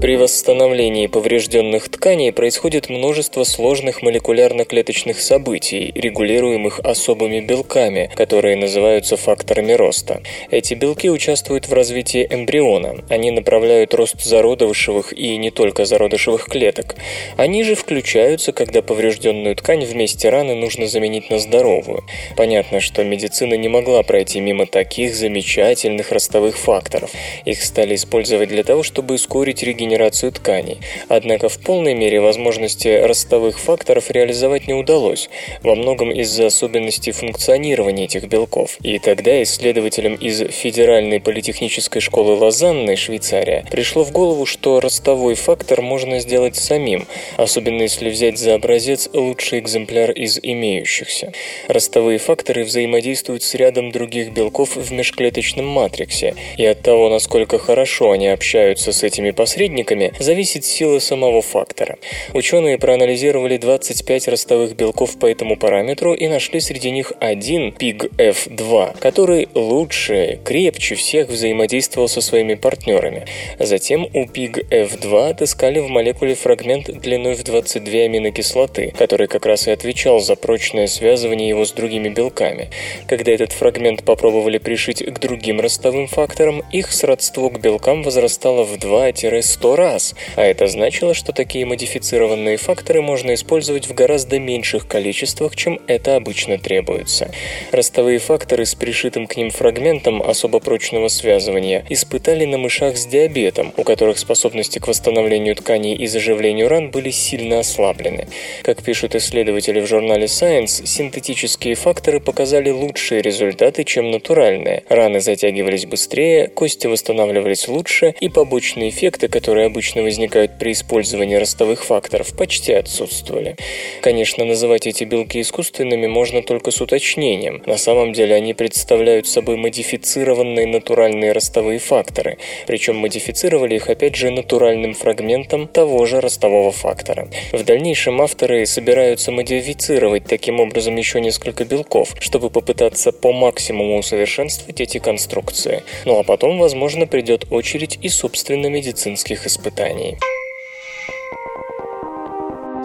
При 0.02 0.16
восстановлении 0.16 1.08
поврежденных 1.08 1.90
тканей 1.90 2.32
происходит 2.32 2.88
множество 2.88 3.44
сложных 3.44 4.02
молекулярно-клеточных 4.02 5.20
событий, 5.20 5.92
регулируемых 5.94 6.80
особыми 6.80 7.42
белками, 7.42 8.10
которые 8.16 8.56
называются 8.56 9.18
факторами 9.18 9.74
роста. 9.74 10.22
Эти 10.52 10.74
белки 10.74 11.10
участвуют 11.10 11.68
в 11.68 11.74
развитии 11.74 12.26
эмбриона. 12.30 13.04
Они 13.10 13.30
направляют 13.32 13.94
рост 13.94 14.24
зародышевых 14.24 15.12
и 15.12 15.36
не 15.36 15.52
только 15.52 15.84
зародышевых 15.84 16.46
клеток. 16.46 16.96
Они 17.36 17.64
же 17.64 17.76
включаются, 17.76 18.54
когда 18.54 18.82
поврежденную 18.82 19.58
ткань 19.58 19.84
вместе 19.84 20.30
раны 20.30 20.56
нужно 20.56 20.88
заменить 20.88 21.30
на 21.30 21.40
здоровую. 21.40 22.06
Понятно, 22.38 22.80
что 22.80 23.04
медицина 23.04 23.56
не 23.56 23.68
могла 23.68 24.04
пройти 24.04 24.40
мимо 24.40 24.66
таких 24.66 25.14
замечательных 25.14 26.14
ростовых 26.14 26.58
факторов. 26.58 27.12
Их 27.44 27.62
стали 27.62 27.96
использовать 27.96 28.48
для 28.48 28.64
того, 28.64 28.82
чтобы 28.82 29.16
ускорить 29.16 29.62
регенерацию 29.62 29.89
регенерацию 29.90 30.32
тканей. 30.32 30.78
Однако 31.08 31.50
в 31.50 31.60
полной 31.60 31.94
мере 31.94 32.22
возможности 32.22 32.88
ростовых 32.88 33.60
факторов 33.60 34.12
реализовать 34.12 34.68
не 34.68 34.74
удалось, 34.74 35.30
во 35.64 35.76
многом 35.76 36.12
из-за 36.12 36.48
особенностей 36.48 37.12
функционирования 37.12 38.06
этих 38.06 38.26
белков. 38.26 38.78
И 38.84 39.00
тогда 39.00 39.42
исследователям 39.44 40.16
из 40.16 40.40
Федеральной 40.52 41.20
политехнической 41.20 42.02
школы 42.02 42.36
Лозанны, 42.36 42.96
Швейцария, 42.96 43.66
пришло 43.72 44.04
в 44.04 44.12
голову, 44.12 44.46
что 44.46 44.80
ростовой 44.80 45.36
фактор 45.36 45.82
можно 45.82 46.20
сделать 46.20 46.56
самим, 46.56 47.08
особенно 47.38 47.84
если 47.84 48.10
взять 48.10 48.38
за 48.38 48.54
образец 48.54 49.10
лучший 49.14 49.60
экземпляр 49.60 50.12
из 50.12 50.40
имеющихся. 50.42 51.34
Ростовые 51.68 52.20
факторы 52.20 52.64
взаимодействуют 52.64 53.44
с 53.44 53.56
рядом 53.56 53.92
других 53.92 54.32
белков 54.32 54.76
в 54.76 54.92
межклеточном 54.92 55.66
матриксе, 55.66 56.36
и 56.58 56.66
от 56.66 56.82
того, 56.82 57.10
насколько 57.10 57.58
хорошо 57.58 58.12
они 58.12 58.28
общаются 58.28 58.92
с 58.92 59.04
этими 59.04 59.32
посредниками, 59.32 59.79
сотрудниками 59.80 60.12
зависит 60.20 60.66
сила 60.66 61.00
самого 61.00 61.42
фактора. 61.42 61.98
Ученые 62.34 62.78
проанализировали 62.78 63.58
25 63.58 64.28
ростовых 64.28 64.76
белков 64.76 65.18
по 65.18 65.26
этому 65.26 65.58
параметру 65.58 66.14
и 66.14 66.28
нашли 66.28 66.60
среди 66.60 66.92
них 66.92 67.14
один 67.20 67.70
PIG-F2, 67.70 69.00
который 69.00 69.48
лучше, 69.54 70.40
крепче 70.44 70.96
всех 70.96 71.30
взаимодействовал 71.30 72.08
со 72.08 72.22
своими 72.22 72.56
партнерами. 72.56 73.26
Затем 73.60 74.06
у 74.14 74.26
PIG-F2 74.26 75.30
отыскали 75.30 75.80
в 75.80 75.88
молекуле 75.88 76.36
фрагмент 76.36 76.90
длиной 77.02 77.36
в 77.36 77.44
22 77.44 78.00
аминокислоты, 78.00 78.94
который 78.98 79.28
как 79.28 79.46
раз 79.46 79.68
и 79.68 79.72
отвечал 79.72 80.20
за 80.20 80.36
прочное 80.36 80.88
связывание 80.88 81.50
его 81.50 81.66
с 81.66 81.72
другими 81.72 82.10
белками. 82.10 82.70
Когда 83.08 83.32
этот 83.32 83.54
фрагмент 83.54 84.04
попробовали 84.04 84.58
пришить 84.58 85.04
к 85.04 85.20
другим 85.20 85.60
ростовым 85.62 86.08
факторам, 86.08 86.64
их 86.72 86.92
сродство 86.92 87.50
к 87.50 87.60
белкам 87.60 88.04
возрастало 88.04 88.64
в 88.64 88.74
2-100 88.78 89.69
раз, 89.76 90.16
а 90.36 90.44
это 90.44 90.68
значило, 90.68 91.14
что 91.14 91.32
такие 91.32 91.66
модифицированные 91.66 92.58
факторы 92.58 93.02
можно 93.02 93.34
использовать 93.34 93.88
в 93.88 93.94
гораздо 93.94 94.40
меньших 94.40 94.88
количествах, 94.88 95.56
чем 95.56 95.80
это 95.88 96.16
обычно 96.16 96.58
требуется. 96.58 97.32
Ростовые 97.72 98.20
факторы 98.20 98.66
с 98.66 98.76
пришитым 98.76 99.28
к 99.28 99.38
ним 99.38 99.50
фрагментом 99.50 100.22
особо 100.22 100.60
прочного 100.60 101.08
связывания 101.08 101.86
испытали 101.90 102.46
на 102.46 102.58
мышах 102.58 102.98
с 102.98 103.06
диабетом, 103.06 103.74
у 103.78 103.84
которых 103.84 104.20
способности 104.20 104.80
к 104.80 104.88
восстановлению 104.88 105.56
тканей 105.56 105.96
и 105.96 106.08
заживлению 106.08 106.70
ран 106.70 106.92
были 106.92 107.12
сильно 107.12 107.60
ослаблены. 107.60 108.28
Как 108.64 108.84
пишут 108.84 109.16
исследователи 109.16 109.80
в 109.80 109.88
журнале 109.88 110.26
Science, 110.26 110.86
синтетические 110.86 111.76
факторы 111.76 112.20
показали 112.20 112.70
лучшие 112.70 113.22
результаты, 113.22 113.84
чем 113.84 114.12
натуральные. 114.12 114.84
Раны 114.90 115.20
затягивались 115.20 115.86
быстрее, 115.86 116.48
кости 116.48 116.88
восстанавливались 116.88 117.68
лучше, 117.68 118.16
и 118.20 118.30
побочные 118.30 118.90
эффекты, 118.90 119.28
которые 119.28 119.59
обычно 119.66 120.02
возникают 120.02 120.58
при 120.58 120.72
использовании 120.72 121.36
ростовых 121.36 121.84
факторов, 121.84 122.36
почти 122.36 122.74
отсутствовали. 122.74 123.56
Конечно, 124.02 124.46
называть 124.46 124.88
эти 124.88 125.04
белки 125.04 125.42
искусственными 125.42 126.08
можно 126.08 126.42
только 126.42 126.72
с 126.72 126.82
уточнением. 126.82 127.62
На 127.66 127.78
самом 127.78 128.14
деле 128.14 128.36
они 128.36 128.54
представляют 128.54 129.28
собой 129.28 129.58
модифицированные 129.58 130.68
натуральные 130.68 131.32
ростовые 131.32 131.80
факторы, 131.80 132.38
причем 132.68 132.98
модифицировали 132.98 133.76
их 133.76 133.90
опять 133.90 134.16
же 134.16 134.32
натуральным 134.32 134.94
фрагментом 134.94 135.68
того 135.68 136.06
же 136.06 136.20
ростового 136.22 136.72
фактора. 136.72 137.30
В 137.52 137.64
дальнейшем 137.64 138.22
авторы 138.22 138.66
собираются 138.66 139.32
модифицировать 139.32 140.26
таким 140.26 140.60
образом 140.60 140.96
еще 140.96 141.22
несколько 141.22 141.66
белков, 141.66 142.16
чтобы 142.20 142.50
попытаться 142.50 143.12
по 143.12 143.32
максимуму 143.32 143.98
усовершенствовать 143.98 144.82
эти 144.82 145.00
конструкции. 145.00 145.84
Ну 146.06 146.20
а 146.20 146.24
потом, 146.24 146.60
возможно, 146.60 147.08
придет 147.08 147.46
очередь 147.52 148.00
и 148.02 148.10
собственно 148.10 148.68
медицинских 148.68 149.46
испытаний. 149.50 150.18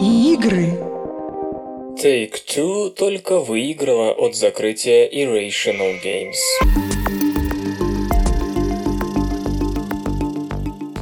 Игры. 0.01 0.67
Take-Two 2.03 2.91
только 2.91 3.39
выиграла 3.39 4.13
от 4.13 4.35
закрытия 4.35 5.07
Irrational 5.09 6.01
Games. 6.03 7.04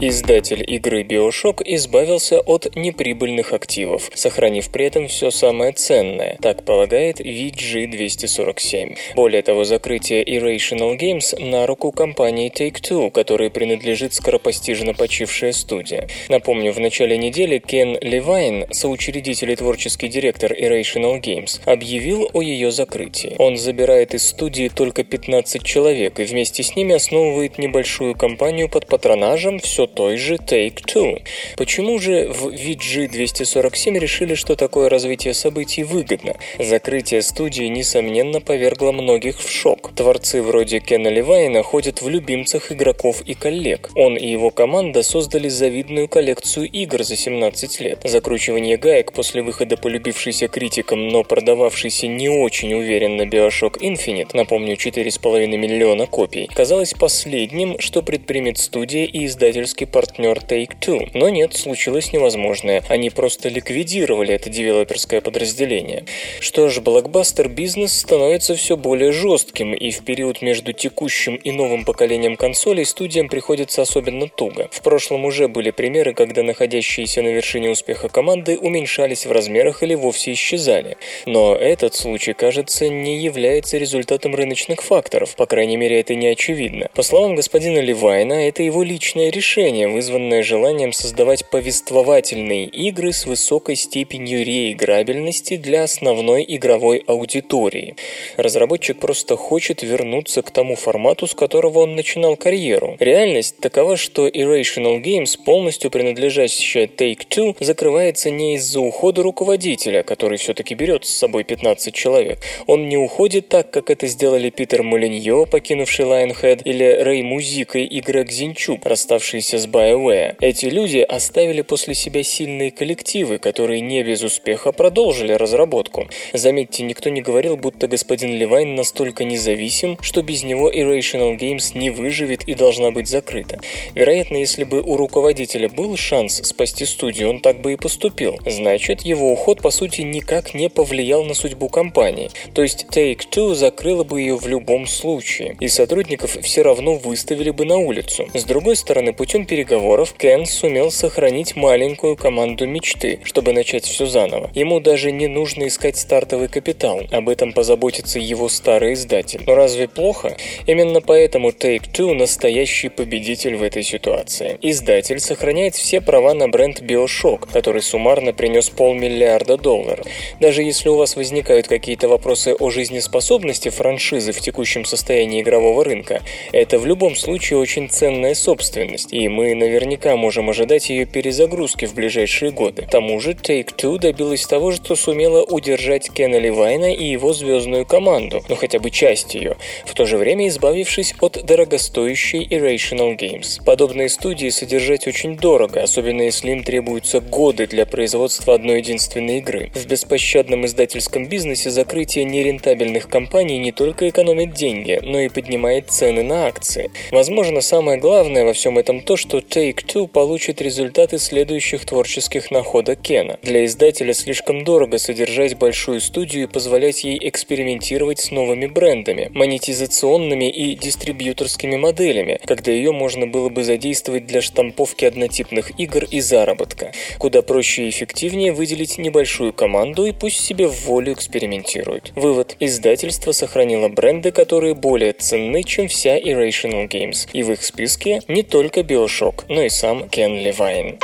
Издатель 0.04 0.64
игры 0.66 1.04
Bioshock 1.04 1.62
избавился 1.64 2.40
от 2.40 2.74
неприбыльных 2.74 3.52
активов, 3.52 4.10
сохранив 4.12 4.68
при 4.68 4.86
этом 4.86 5.06
все 5.06 5.30
самое 5.30 5.70
ценное, 5.70 6.38
так 6.42 6.64
полагает 6.64 7.20
VG247. 7.20 8.96
Более 9.14 9.42
того, 9.42 9.62
закрытие 9.62 10.24
Irrational 10.24 10.98
Games 10.98 11.40
на 11.40 11.68
руку 11.68 11.92
компании 11.92 12.50
Take-Two, 12.50 13.12
которой 13.12 13.48
принадлежит 13.48 14.12
скоропостижно 14.12 14.92
почившая 14.92 15.52
студия. 15.52 16.08
Напомню, 16.28 16.72
в 16.72 16.80
начале 16.80 17.16
недели 17.16 17.60
Кен 17.60 17.96
Левайн, 18.00 18.66
соучредитель 18.72 19.52
и 19.52 19.54
творческий 19.54 20.08
директор 20.08 20.52
Irrational 20.52 21.20
Games, 21.20 21.60
объявил 21.64 22.28
о 22.32 22.42
ее 22.42 22.72
закрытии. 22.72 23.36
Он 23.38 23.56
забирает 23.56 24.14
из 24.14 24.26
студии 24.26 24.66
только 24.68 25.04
15 25.04 25.62
человек 25.62 26.18
и 26.18 26.24
вместе 26.24 26.64
с 26.64 26.74
ними 26.74 26.96
основывает 26.96 27.58
небольшую 27.58 28.16
компанию 28.16 28.68
под 28.68 28.88
патронажем 28.88 29.60
все 29.60 29.86
той 29.94 30.16
же 30.16 30.34
Take-Two. 30.34 31.22
Почему 31.56 31.98
же 31.98 32.28
в 32.28 32.48
VG247 32.48 33.98
решили, 33.98 34.34
что 34.34 34.56
такое 34.56 34.88
развитие 34.88 35.34
событий 35.34 35.84
выгодно? 35.84 36.36
Закрытие 36.58 37.22
студии, 37.22 37.64
несомненно, 37.64 38.40
повергло 38.40 38.92
многих 38.92 39.40
в 39.40 39.48
шок. 39.50 39.92
Творцы 39.94 40.42
вроде 40.42 40.80
Кена 40.80 41.08
Левайна 41.08 41.62
ходят 41.62 42.02
в 42.02 42.08
любимцах 42.08 42.72
игроков 42.72 43.22
и 43.26 43.34
коллег. 43.34 43.90
Он 43.94 44.16
и 44.16 44.26
его 44.28 44.50
команда 44.50 45.02
создали 45.02 45.48
завидную 45.48 46.08
коллекцию 46.08 46.68
игр 46.70 47.02
за 47.02 47.16
17 47.16 47.80
лет. 47.80 48.00
Закручивание 48.04 48.76
гаек 48.76 49.12
после 49.12 49.42
выхода 49.42 49.76
полюбившейся 49.76 50.48
критикам, 50.48 51.08
но 51.08 51.24
продававшейся 51.24 52.06
не 52.06 52.28
очень 52.28 52.72
уверенно 52.74 53.22
Bioshock 53.22 53.78
Infinite, 53.80 54.30
напомню, 54.34 54.74
4,5 54.74 55.46
миллиона 55.56 56.06
копий, 56.06 56.48
казалось 56.52 56.94
последним, 56.94 57.78
что 57.78 58.02
предпримет 58.02 58.58
студия 58.58 59.04
и 59.04 59.26
издательский 59.26 59.81
партнер 59.86 60.38
Take-Two. 60.38 61.10
Но 61.14 61.28
нет, 61.28 61.54
случилось 61.54 62.12
невозможное. 62.12 62.82
Они 62.88 63.10
просто 63.10 63.48
ликвидировали 63.48 64.34
это 64.34 64.50
девелоперское 64.50 65.20
подразделение. 65.20 66.04
Что 66.40 66.68
ж, 66.68 66.80
блокбастер-бизнес 66.80 67.92
становится 67.92 68.54
все 68.54 68.76
более 68.76 69.12
жестким, 69.12 69.74
и 69.74 69.90
в 69.90 70.04
период 70.04 70.42
между 70.42 70.72
текущим 70.72 71.36
и 71.36 71.50
новым 71.50 71.84
поколением 71.84 72.36
консолей 72.36 72.84
студиям 72.84 73.28
приходится 73.28 73.82
особенно 73.82 74.28
туго. 74.28 74.68
В 74.70 74.82
прошлом 74.82 75.24
уже 75.24 75.48
были 75.48 75.70
примеры, 75.70 76.14
когда 76.14 76.42
находящиеся 76.42 77.22
на 77.22 77.28
вершине 77.28 77.70
успеха 77.70 78.08
команды 78.08 78.58
уменьшались 78.58 79.26
в 79.26 79.32
размерах 79.32 79.82
или 79.82 79.94
вовсе 79.94 80.32
исчезали. 80.32 80.96
Но 81.26 81.54
этот 81.54 81.94
случай, 81.94 82.32
кажется, 82.32 82.88
не 82.88 83.18
является 83.18 83.78
результатом 83.78 84.34
рыночных 84.34 84.82
факторов, 84.82 85.34
по 85.36 85.46
крайней 85.46 85.76
мере, 85.76 86.00
это 86.00 86.14
не 86.14 86.28
очевидно. 86.28 86.88
По 86.94 87.02
словам 87.02 87.34
господина 87.34 87.78
Левайна, 87.78 88.48
это 88.48 88.62
его 88.62 88.82
личное 88.82 89.30
решение, 89.30 89.71
вызванное 89.72 90.42
желанием 90.42 90.92
создавать 90.92 91.48
повествовательные 91.48 92.66
игры 92.66 93.12
с 93.12 93.26
высокой 93.26 93.76
степенью 93.76 94.44
реиграбельности 94.44 95.56
для 95.56 95.84
основной 95.84 96.44
игровой 96.46 97.02
аудитории. 97.06 97.96
Разработчик 98.36 98.98
просто 98.98 99.36
хочет 99.36 99.82
вернуться 99.82 100.42
к 100.42 100.50
тому 100.50 100.76
формату, 100.76 101.26
с 101.26 101.34
которого 101.34 101.80
он 101.80 101.96
начинал 101.96 102.36
карьеру. 102.36 102.96
Реальность 103.00 103.58
такова, 103.60 103.96
что 103.96 104.28
Irrational 104.28 105.02
Games, 105.02 105.38
полностью 105.42 105.90
принадлежащая 105.90 106.86
Take-Two, 106.86 107.56
закрывается 107.60 108.30
не 108.30 108.56
из-за 108.56 108.80
ухода 108.80 109.22
руководителя, 109.22 110.02
который 110.02 110.38
все-таки 110.38 110.74
берет 110.74 111.04
с 111.06 111.14
собой 111.14 111.44
15 111.44 111.94
человек. 111.94 112.38
Он 112.66 112.88
не 112.88 112.96
уходит 112.96 113.48
так, 113.48 113.70
как 113.70 113.90
это 113.90 114.06
сделали 114.06 114.50
Питер 114.50 114.82
Молиньо, 114.82 115.46
покинувший 115.46 116.04
Lionhead, 116.04 116.62
или 116.64 116.84
Рэй 116.84 117.22
Музика 117.22 117.78
и 117.78 118.00
Грег 118.00 118.30
Зинчук, 118.30 118.84
расставшиеся 118.84 119.58
с 119.62 119.66
BioWare. 119.66 120.36
Эти 120.40 120.66
люди 120.66 120.98
оставили 120.98 121.62
после 121.62 121.94
себя 121.94 122.24
сильные 122.24 122.72
коллективы, 122.72 123.38
которые 123.38 123.80
не 123.80 124.02
без 124.02 124.22
успеха 124.22 124.72
продолжили 124.72 125.32
разработку. 125.32 126.08
Заметьте, 126.32 126.82
никто 126.82 127.10
не 127.10 127.22
говорил, 127.22 127.56
будто 127.56 127.86
господин 127.86 128.34
Левайн 128.34 128.74
настолько 128.74 129.22
независим, 129.24 129.98
что 130.00 130.22
без 130.22 130.42
него 130.42 130.70
Irrational 130.70 131.38
Games 131.38 131.78
не 131.78 131.90
выживет 131.90 132.42
и 132.48 132.54
должна 132.54 132.90
быть 132.90 133.06
закрыта. 133.06 133.60
Вероятно, 133.94 134.36
если 134.38 134.64
бы 134.64 134.82
у 134.82 134.96
руководителя 134.96 135.68
был 135.68 135.96
шанс 135.96 136.42
спасти 136.42 136.84
студию, 136.84 137.30
он 137.30 137.40
так 137.40 137.60
бы 137.60 137.74
и 137.74 137.76
поступил. 137.76 138.38
Значит, 138.44 139.02
его 139.02 139.30
уход 139.32 139.62
по 139.62 139.70
сути 139.70 140.00
никак 140.00 140.54
не 140.54 140.68
повлиял 140.68 141.22
на 141.24 141.34
судьбу 141.34 141.68
компании. 141.68 142.30
То 142.54 142.62
есть 142.62 142.86
Take-Two 142.90 143.54
закрыла 143.54 144.02
бы 144.02 144.20
ее 144.20 144.36
в 144.36 144.48
любом 144.48 144.88
случае, 144.88 145.56
и 145.60 145.68
сотрудников 145.68 146.36
все 146.42 146.62
равно 146.62 146.94
выставили 146.94 147.50
бы 147.50 147.64
на 147.64 147.76
улицу. 147.76 148.28
С 148.34 148.42
другой 148.44 148.74
стороны, 148.74 149.12
путем 149.12 149.41
переговоров 149.46 150.14
Кен 150.14 150.46
сумел 150.46 150.90
сохранить 150.90 151.56
маленькую 151.56 152.16
команду 152.16 152.66
мечты, 152.66 153.20
чтобы 153.24 153.52
начать 153.52 153.84
все 153.84 154.06
заново. 154.06 154.50
Ему 154.54 154.80
даже 154.80 155.12
не 155.12 155.26
нужно 155.26 155.68
искать 155.68 155.96
стартовый 155.96 156.48
капитал, 156.48 157.02
об 157.10 157.28
этом 157.28 157.52
позаботится 157.52 158.18
его 158.18 158.48
старый 158.48 158.94
издатель. 158.94 159.42
Но 159.46 159.54
разве 159.54 159.88
плохо? 159.88 160.36
Именно 160.66 161.00
поэтому 161.00 161.50
Take-Two 161.50 162.14
настоящий 162.14 162.88
победитель 162.88 163.56
в 163.56 163.62
этой 163.62 163.82
ситуации. 163.82 164.58
Издатель 164.62 165.20
сохраняет 165.20 165.74
все 165.74 166.00
права 166.00 166.34
на 166.34 166.48
бренд 166.48 166.80
Bioshock, 166.80 167.48
который 167.52 167.82
суммарно 167.82 168.32
принес 168.32 168.70
полмиллиарда 168.70 169.56
долларов. 169.56 170.06
Даже 170.40 170.62
если 170.62 170.88
у 170.88 170.96
вас 170.96 171.16
возникают 171.16 171.68
какие-то 171.68 172.08
вопросы 172.08 172.54
о 172.58 172.70
жизнеспособности 172.70 173.68
франшизы 173.68 174.32
в 174.32 174.40
текущем 174.40 174.84
состоянии 174.84 175.40
игрового 175.40 175.84
рынка, 175.84 176.22
это 176.52 176.78
в 176.78 176.86
любом 176.86 177.16
случае 177.16 177.58
очень 177.58 177.88
ценная 177.88 178.34
собственность, 178.34 179.12
и 179.12 179.28
мы 179.32 179.54
наверняка 179.54 180.14
можем 180.16 180.50
ожидать 180.50 180.90
ее 180.90 181.06
перезагрузки 181.06 181.86
в 181.86 181.94
ближайшие 181.94 182.52
годы. 182.52 182.82
К 182.82 182.90
тому 182.90 183.18
же 183.18 183.32
Take-Two 183.32 183.98
добилась 183.98 184.46
того, 184.46 184.72
что 184.72 184.94
сумела 184.94 185.42
удержать 185.42 186.10
Кена 186.12 186.36
Левайна 186.36 186.92
и 186.92 187.04
его 187.04 187.32
звездную 187.32 187.86
команду, 187.86 188.42
ну 188.48 188.56
хотя 188.56 188.78
бы 188.78 188.90
часть 188.90 189.34
ее, 189.34 189.56
в 189.86 189.94
то 189.94 190.04
же 190.04 190.18
время 190.18 190.48
избавившись 190.48 191.14
от 191.20 191.44
дорогостоящей 191.44 192.46
Irrational 192.46 193.16
Games. 193.16 193.64
Подобные 193.64 194.10
студии 194.10 194.50
содержать 194.50 195.06
очень 195.06 195.36
дорого, 195.36 195.82
особенно 195.82 196.22
если 196.22 196.50
им 196.50 196.62
требуются 196.62 197.20
годы 197.20 197.66
для 197.66 197.86
производства 197.86 198.54
одной 198.54 198.78
единственной 198.78 199.38
игры. 199.38 199.70
В 199.74 199.86
беспощадном 199.86 200.66
издательском 200.66 201.26
бизнесе 201.26 201.70
закрытие 201.70 202.26
нерентабельных 202.26 203.08
компаний 203.08 203.58
не 203.58 203.72
только 203.72 204.10
экономит 204.10 204.52
деньги, 204.52 204.98
но 205.02 205.20
и 205.20 205.30
поднимает 205.30 205.90
цены 205.90 206.22
на 206.22 206.46
акции. 206.46 206.90
Возможно, 207.10 207.62
самое 207.62 207.98
главное 207.98 208.44
во 208.44 208.52
всем 208.52 208.78
этом 208.78 209.00
то, 209.00 209.16
что 209.22 209.38
Take-Two 209.38 210.08
получит 210.08 210.60
результаты 210.60 211.18
следующих 211.18 211.86
творческих 211.86 212.50
находок 212.50 213.00
Кена. 213.00 213.38
Для 213.42 213.64
издателя 213.64 214.14
слишком 214.14 214.64
дорого 214.64 214.98
содержать 214.98 215.56
большую 215.56 216.00
студию 216.00 216.42
и 216.42 216.46
позволять 216.48 217.04
ей 217.04 217.20
экспериментировать 217.28 218.18
с 218.18 218.32
новыми 218.32 218.66
брендами, 218.66 219.30
монетизационными 219.32 220.50
и 220.50 220.74
дистрибьюторскими 220.74 221.76
моделями, 221.76 222.40
когда 222.44 222.72
ее 222.72 222.90
можно 222.90 223.28
было 223.28 223.48
бы 223.48 223.62
задействовать 223.62 224.26
для 224.26 224.42
штамповки 224.42 225.04
однотипных 225.04 225.78
игр 225.78 226.04
и 226.10 226.20
заработка. 226.20 226.90
Куда 227.18 227.42
проще 227.42 227.84
и 227.84 227.90
эффективнее 227.90 228.52
выделить 228.52 228.98
небольшую 228.98 229.52
команду 229.52 230.04
и 230.04 230.10
пусть 230.10 230.40
себе 230.40 230.66
в 230.66 230.84
волю 230.86 231.12
экспериментирует. 231.12 232.10
Вывод. 232.16 232.56
Издательство 232.58 233.30
сохранило 233.30 233.88
бренды, 233.88 234.32
которые 234.32 234.74
более 234.74 235.12
ценны, 235.12 235.62
чем 235.62 235.86
вся 235.86 236.18
Irrational 236.18 236.88
Games. 236.88 237.28
И 237.32 237.44
в 237.44 237.52
их 237.52 237.62
списке 237.62 238.20
не 238.26 238.42
только 238.42 238.80
Bioshock, 238.80 239.11
но 239.48 239.62
и 239.62 239.68
сам 239.68 240.08
Кен 240.08 240.36
Левайн. 240.36 240.98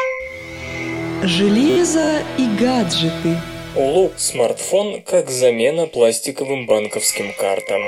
Железо 1.23 2.23
и 2.39 2.47
гаджеты. 2.59 3.37
Луп 3.77 4.13
смартфон 4.17 5.03
как 5.03 5.31
замена 5.31 5.87
пластиковым 5.87 6.67
банковским 6.67 7.33
картам. 7.39 7.83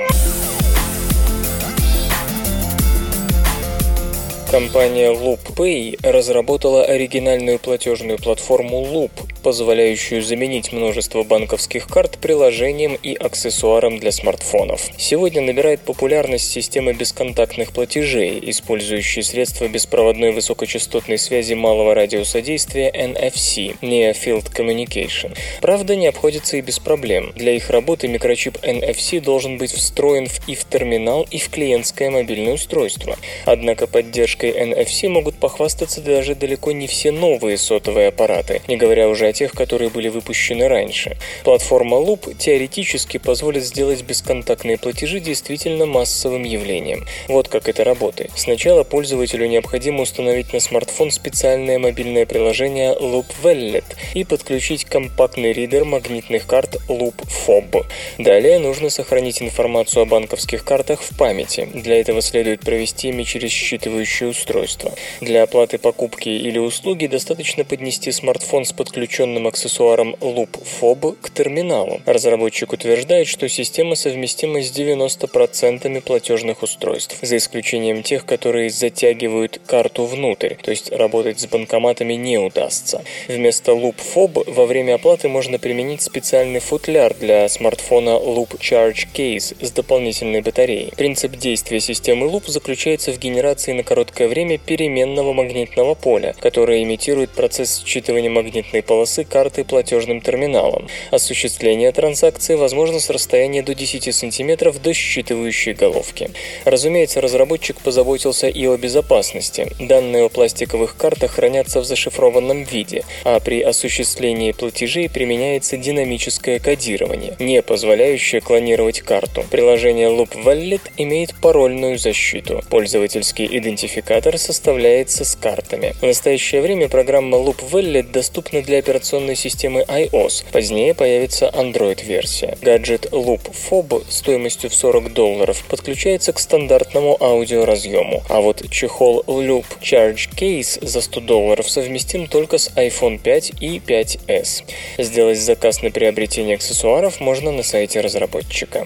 Компания 4.51 5.13
LoopPay 5.13 5.99
разработала 6.03 6.83
оригинальную 6.83 7.57
платежную 7.57 8.17
платформу 8.19 8.81
Loop, 8.83 9.11
позволяющую 9.41 10.21
заменить 10.21 10.71
множество 10.71 11.23
банковских 11.23 11.87
карт 11.87 12.17
приложением 12.19 12.95
и 13.01 13.15
аксессуаром 13.15 13.99
для 13.99 14.11
смартфонов. 14.11 14.89
Сегодня 14.97 15.41
набирает 15.41 15.81
популярность 15.81 16.51
система 16.51 16.93
бесконтактных 16.93 17.71
платежей, 17.71 18.39
использующие 18.43 19.23
средства 19.23 19.67
беспроводной 19.67 20.31
высокочастотной 20.31 21.17
связи 21.17 21.53
малого 21.53 21.95
радиуса 21.95 22.41
действия 22.41 22.91
NFC– 22.91 23.77
Near 23.81 24.15
Field 24.15 24.53
Communication. 24.53 25.35
Правда, 25.61 25.95
не 25.95 26.07
обходится 26.07 26.57
и 26.57 26.61
без 26.61 26.79
проблем. 26.79 27.31
Для 27.35 27.53
их 27.53 27.69
работы 27.69 28.07
микрочип 28.07 28.57
NFC 28.57 29.19
должен 29.19 29.57
быть 29.57 29.71
встроен 29.71 30.27
в 30.27 30.47
и 30.47 30.55
в 30.55 30.65
терминал, 30.65 31.27
и 31.31 31.37
в 31.37 31.49
клиентское 31.49 32.09
мобильное 32.09 32.53
устройство. 32.53 33.17
Однако 33.45 33.87
поддержкой 33.87 34.51
NFC 34.51 35.07
могут 35.07 35.35
похвастаться 35.35 36.01
даже 36.01 36.35
далеко 36.35 36.71
не 36.71 36.87
все 36.87 37.11
новые 37.11 37.57
сотовые 37.57 38.09
аппараты, 38.09 38.61
не 38.67 38.77
говоря 38.77 39.07
уже 39.07 39.27
о 39.27 39.30
тех, 39.33 39.53
которые 39.53 39.89
были 39.89 40.09
выпущены 40.09 40.67
раньше. 40.67 41.17
Платформа 41.43 41.97
Loop 41.97 42.35
теоретически 42.37 43.17
позволит 43.17 43.63
сделать 43.63 44.03
бесконтактные 44.03 44.77
платежи 44.77 45.19
действительно 45.19 45.85
массовым 45.85 46.43
явлением. 46.43 47.05
Вот 47.27 47.47
как 47.47 47.69
это 47.69 47.83
работает. 47.83 48.31
Сначала 48.35 48.83
пользователю 48.83 49.47
необходимо 49.47 50.01
установить 50.03 50.53
на 50.53 50.59
смартфон 50.59 51.11
специальное 51.11 51.79
мобильное 51.79 52.25
приложение 52.25 52.93
Loop 52.93 53.27
Wallet 53.43 53.85
и 54.13 54.23
подключить 54.23 54.85
компактный 54.85 55.53
ридер 55.53 55.85
магнитных 55.85 56.45
карт 56.45 56.77
Loop 56.87 57.15
Fob. 57.47 57.85
Далее 58.17 58.59
нужно 58.59 58.89
сохранить 58.89 59.41
информацию 59.41 60.03
о 60.03 60.05
банковских 60.05 60.63
картах 60.63 61.01
в 61.01 61.17
памяти. 61.17 61.69
Для 61.73 61.99
этого 61.99 62.21
следует 62.21 62.61
провести 62.61 63.09
ими 63.09 63.23
через 63.23 63.51
считывающее 63.51 64.29
устройство. 64.29 64.91
Для 65.21 65.43
оплаты 65.43 65.77
покупки 65.77 66.29
или 66.29 66.57
услуги 66.57 67.07
достаточно 67.07 67.63
поднести 67.63 68.11
смартфон 68.11 68.65
с 68.65 68.73
подключенным 68.73 69.20
аксессуаром 69.21 70.15
Loop 70.21 70.49
Fob 70.79 71.15
к 71.21 71.29
терминалу. 71.29 72.01
Разработчик 72.05 72.73
утверждает, 72.73 73.27
что 73.27 73.47
система 73.49 73.95
совместима 73.95 74.61
с 74.61 74.71
90% 74.71 76.01
платежных 76.01 76.63
устройств, 76.63 77.17
за 77.21 77.37
исключением 77.37 78.03
тех, 78.03 78.25
которые 78.25 78.69
затягивают 78.69 79.61
карту 79.65 80.05
внутрь, 80.05 80.55
то 80.55 80.71
есть 80.71 80.91
работать 80.91 81.39
с 81.39 81.47
банкоматами 81.47 82.13
не 82.13 82.37
удастся. 82.37 83.03
Вместо 83.27 83.73
Loop 83.73 83.95
Fob 84.15 84.43
во 84.49 84.65
время 84.65 84.95
оплаты 84.95 85.27
можно 85.27 85.59
применить 85.59 86.01
специальный 86.01 86.59
футляр 86.59 87.13
для 87.13 87.47
смартфона 87.49 88.11
Loop 88.11 88.59
Charge 88.59 89.07
Case 89.13 89.55
с 89.59 89.71
дополнительной 89.71 90.41
батареей. 90.41 90.91
Принцип 90.95 91.35
действия 91.35 91.79
системы 91.79 92.27
Loop 92.27 92.47
заключается 92.47 93.11
в 93.11 93.19
генерации 93.19 93.73
на 93.73 93.83
короткое 93.83 94.27
время 94.27 94.57
переменного 94.57 95.33
магнитного 95.33 95.95
поля, 95.95 96.35
которое 96.39 96.83
имитирует 96.83 97.31
процесс 97.31 97.83
считывания 97.85 98.29
магнитной 98.29 98.81
полосы 98.81 99.10
карты 99.19 99.63
платежным 99.63 100.21
терминалом. 100.21 100.87
Осуществление 101.11 101.91
транзакции 101.91 102.55
возможно 102.55 102.99
с 102.99 103.09
расстояния 103.09 103.61
до 103.61 103.75
10 103.75 104.13
см 104.15 104.71
до 104.79 104.89
считывающей 104.91 105.73
головки. 105.73 106.31
Разумеется, 106.65 107.21
разработчик 107.21 107.77
позаботился 107.81 108.47
и 108.47 108.65
о 108.65 108.77
безопасности. 108.77 109.67
Данные 109.79 110.25
о 110.25 110.29
пластиковых 110.29 110.95
картах 110.95 111.31
хранятся 111.31 111.81
в 111.81 111.85
зашифрованном 111.85 112.63
виде, 112.63 113.03
а 113.23 113.39
при 113.39 113.61
осуществлении 113.61 114.51
платежей 114.51 115.09
применяется 115.09 115.77
динамическое 115.77 116.59
кодирование, 116.59 117.35
не 117.39 117.61
позволяющее 117.61 118.41
клонировать 118.41 119.01
карту. 119.01 119.43
Приложение 119.51 120.09
Loop 120.09 120.43
Wallet 120.43 120.81
имеет 120.97 121.35
парольную 121.41 121.97
защиту. 121.97 122.61
Пользовательский 122.69 123.47
идентификатор 123.51 124.37
составляется 124.37 125.25
с 125.25 125.35
картами. 125.35 125.93
В 126.01 126.05
настоящее 126.05 126.61
время 126.61 126.87
программа 126.89 127.37
Loop 127.37 127.69
Wallet 127.71 128.11
доступна 128.11 128.61
для 128.61 128.79
операционной 129.01 129.35
системы 129.35 129.83
iOS. 129.87 130.45
Позднее 130.51 130.93
появится 130.93 131.49
Android-версия. 131.51 132.55
Гаджет 132.61 133.07
Loop 133.07 133.51
Fob 133.51 134.03
стоимостью 134.07 134.69
в 134.69 134.75
40 134.75 135.11
долларов 135.13 135.65
подключается 135.67 136.33
к 136.33 136.39
стандартному 136.39 137.17
аудиоразъему, 137.19 138.21
а 138.29 138.41
вот 138.41 138.69
чехол 138.69 139.23
Loop 139.25 139.65
Charge 139.81 140.29
Case 140.35 140.85
за 140.85 141.01
100 141.01 141.19
долларов 141.21 141.67
совместим 141.69 142.27
только 142.27 142.59
с 142.59 142.69
iPhone 142.75 143.17
5 143.17 143.53
и 143.59 143.79
5s. 143.79 144.63
Сделать 144.99 145.39
заказ 145.39 145.81
на 145.81 145.89
приобретение 145.89 146.55
аксессуаров 146.55 147.19
можно 147.19 147.51
на 147.51 147.63
сайте 147.63 148.01
разработчика. 148.01 148.85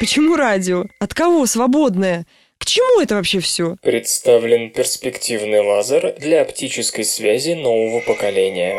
Почему 0.00 0.36
радио? 0.36 0.86
От 1.00 1.12
кого 1.12 1.44
свободное? 1.44 2.24
К 2.58 2.66
чему 2.66 3.00
это 3.00 3.14
вообще 3.14 3.40
все? 3.40 3.76
Представлен 3.82 4.70
перспективный 4.70 5.60
лазер 5.60 6.14
для 6.18 6.42
оптической 6.42 7.04
связи 7.04 7.52
нового 7.52 8.00
поколения. 8.00 8.76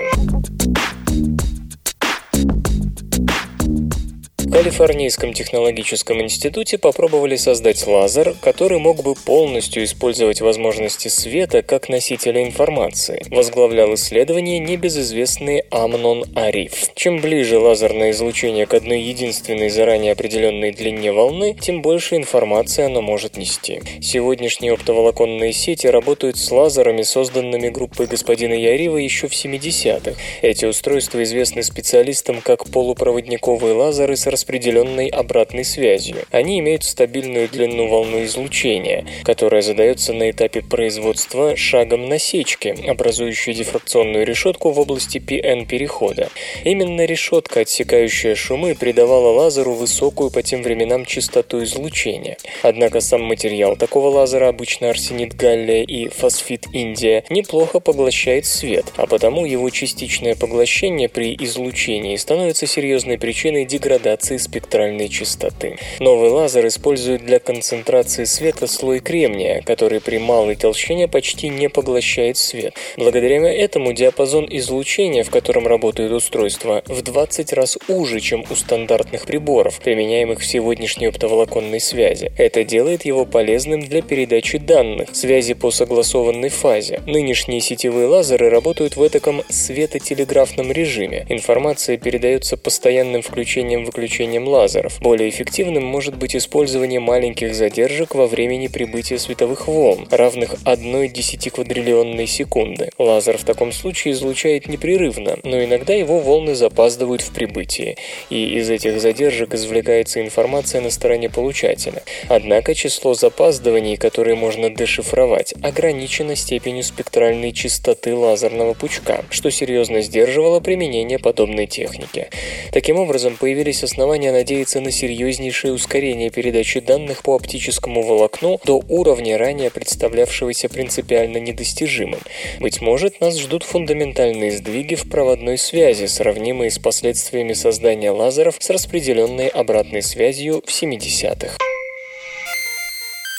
Калифорнийском 4.59 5.31
технологическом 5.31 6.21
институте 6.21 6.77
попробовали 6.77 7.37
создать 7.37 7.87
лазер, 7.87 8.35
который 8.41 8.77
мог 8.77 9.01
бы 9.03 9.15
полностью 9.15 9.85
использовать 9.85 10.41
возможности 10.41 11.07
света 11.07 11.61
как 11.61 11.87
носителя 11.87 12.43
информации. 12.43 13.25
Возглавлял 13.29 13.93
исследование 13.93 14.59
небезызвестный 14.59 15.63
Амнон 15.71 16.25
Ариф. 16.35 16.93
Чем 16.93 17.21
ближе 17.21 17.57
лазерное 17.57 18.11
излучение 18.11 18.65
к 18.65 18.73
одной 18.73 18.99
единственной 18.99 19.69
заранее 19.69 20.11
определенной 20.11 20.73
длине 20.73 21.13
волны, 21.13 21.55
тем 21.57 21.81
больше 21.81 22.17
информации 22.17 22.83
оно 22.83 23.01
может 23.01 23.37
нести. 23.37 23.81
Сегодняшние 24.01 24.73
оптоволоконные 24.73 25.53
сети 25.53 25.87
работают 25.87 26.35
с 26.35 26.51
лазерами, 26.51 27.03
созданными 27.03 27.69
группой 27.69 28.07
господина 28.07 28.55
Ярива 28.55 28.97
еще 28.97 29.29
в 29.29 29.31
70-х. 29.31 30.19
Эти 30.41 30.65
устройства 30.65 31.23
известны 31.23 31.63
специалистам 31.63 32.41
как 32.41 32.69
полупроводниковые 32.69 33.73
лазеры 33.73 34.17
с 34.17 34.27
распределенной 34.49 35.07
обратной 35.07 35.63
связью. 35.63 36.17
Они 36.31 36.59
имеют 36.59 36.83
стабильную 36.83 37.47
длину 37.47 37.87
волны 37.87 38.25
излучения, 38.25 39.05
которая 39.23 39.61
задается 39.61 40.11
на 40.11 40.31
этапе 40.31 40.61
производства 40.61 41.55
шагом 41.55 42.09
насечки, 42.09 42.75
образующей 42.87 43.53
дифракционную 43.53 44.25
решетку 44.25 44.71
в 44.71 44.79
области 44.79 45.19
PN-перехода. 45.19 46.29
Именно 46.63 47.05
решетка, 47.05 47.59
отсекающая 47.61 48.33
шумы, 48.33 48.73
придавала 48.73 49.29
лазеру 49.29 49.73
высокую 49.73 50.31
по 50.31 50.41
тем 50.41 50.63
временам 50.63 51.05
частоту 51.05 51.63
излучения. 51.63 52.37
Однако 52.63 53.01
сам 53.01 53.21
материал 53.21 53.75
такого 53.75 54.07
лазера, 54.07 54.47
обычно 54.47 54.89
арсенит 54.89 55.35
галлия 55.35 55.83
и 55.83 56.07
фосфит 56.07 56.65
индия, 56.73 57.23
неплохо 57.29 57.79
поглощает 57.79 58.47
свет, 58.47 58.85
а 58.95 59.05
потому 59.05 59.45
его 59.45 59.69
частичное 59.69 60.35
поглощение 60.35 61.07
при 61.07 61.35
излучении 61.39 62.15
становится 62.15 62.65
серьезной 62.65 63.19
причиной 63.19 63.65
деградации 63.65 64.38
спектральной 64.39 65.09
частоты. 65.09 65.77
Новый 65.99 66.29
лазер 66.29 66.65
использует 66.67 67.25
для 67.25 67.39
концентрации 67.39 68.23
света 68.23 68.67
слой 68.67 68.99
кремния, 68.99 69.61
который 69.61 69.99
при 70.01 70.17
малой 70.17 70.55
толщине 70.55 71.07
почти 71.07 71.49
не 71.49 71.69
поглощает 71.69 72.37
свет. 72.37 72.73
Благодаря 72.97 73.39
этому 73.51 73.93
диапазон 73.93 74.47
излучения, 74.49 75.23
в 75.23 75.29
котором 75.29 75.67
работают 75.67 76.11
устройства, 76.11 76.83
в 76.87 77.01
20 77.01 77.53
раз 77.53 77.77
уже, 77.87 78.19
чем 78.19 78.45
у 78.49 78.55
стандартных 78.55 79.25
приборов, 79.25 79.79
применяемых 79.79 80.39
в 80.39 80.45
сегодняшней 80.45 81.07
оптоволоконной 81.07 81.79
связи. 81.79 82.31
Это 82.37 82.63
делает 82.63 83.05
его 83.05 83.25
полезным 83.25 83.81
для 83.81 84.01
передачи 84.01 84.57
данных, 84.57 85.09
связи 85.13 85.53
по 85.53 85.71
согласованной 85.71 86.49
фазе. 86.49 87.01
Нынешние 87.05 87.61
сетевые 87.61 88.07
лазеры 88.07 88.49
работают 88.49 88.95
в 88.95 89.03
этом 89.03 89.43
светотелеграфном 89.49 90.71
режиме. 90.71 91.25
Информация 91.29 91.97
передается 91.97 92.57
постоянным 92.57 93.21
включением-выключением 93.21 94.28
лазеров. 94.37 94.99
Более 95.01 95.29
эффективным 95.29 95.83
может 95.83 96.15
быть 96.15 96.35
использование 96.35 96.99
маленьких 96.99 97.55
задержек 97.55 98.13
во 98.13 98.27
времени 98.27 98.67
прибытия 98.67 99.17
световых 99.17 99.67
волн, 99.67 100.07
равных 100.11 100.55
1 100.65 101.09
десятиквадриллионной 101.09 102.27
секунды. 102.27 102.89
Лазер 102.97 103.37
в 103.37 103.43
таком 103.43 103.71
случае 103.71 104.13
излучает 104.13 104.67
непрерывно, 104.67 105.37
но 105.43 105.63
иногда 105.63 105.93
его 105.93 106.19
волны 106.19 106.53
запаздывают 106.53 107.21
в 107.21 107.31
прибытии, 107.31 107.97
и 108.29 108.57
из 108.57 108.69
этих 108.69 108.99
задержек 108.99 109.53
извлекается 109.53 110.21
информация 110.21 110.81
на 110.81 110.91
стороне 110.91 111.29
получателя. 111.29 112.03
Однако 112.27 112.75
число 112.75 113.13
запаздываний, 113.13 113.95
которые 113.95 114.35
можно 114.35 114.69
дешифровать, 114.69 115.53
ограничено 115.61 116.35
степенью 116.35 116.83
спектральной 116.83 117.53
частоты 117.53 118.13
лазерного 118.13 118.73
пучка, 118.73 119.23
что 119.29 119.49
серьезно 119.49 120.01
сдерживало 120.01 120.59
применение 120.59 121.19
подобной 121.19 121.67
техники. 121.67 122.27
Таким 122.73 122.97
образом, 122.97 123.37
появились 123.37 123.83
основания 123.83 124.18
надеяться 124.27 124.81
на 124.81 124.91
серьезнейшее 124.91 125.73
ускорение 125.73 126.29
передачи 126.29 126.79
данных 126.79 127.23
по 127.23 127.35
оптическому 127.35 128.03
волокну 128.03 128.59
до 128.65 128.83
уровня, 128.89 129.37
ранее 129.37 129.71
представлявшегося 129.71 130.69
принципиально 130.69 131.37
недостижимым. 131.37 132.19
Быть 132.59 132.81
может, 132.81 133.21
нас 133.21 133.39
ждут 133.39 133.63
фундаментальные 133.63 134.51
сдвиги 134.51 134.95
в 134.95 135.09
проводной 135.09 135.57
связи, 135.57 136.05
сравнимые 136.05 136.71
с 136.71 136.79
последствиями 136.79 137.53
создания 137.53 138.11
лазеров 138.11 138.55
с 138.59 138.69
распределенной 138.69 139.47
обратной 139.47 140.01
связью 140.01 140.61
в 140.65 140.69
70-х. 140.69 141.57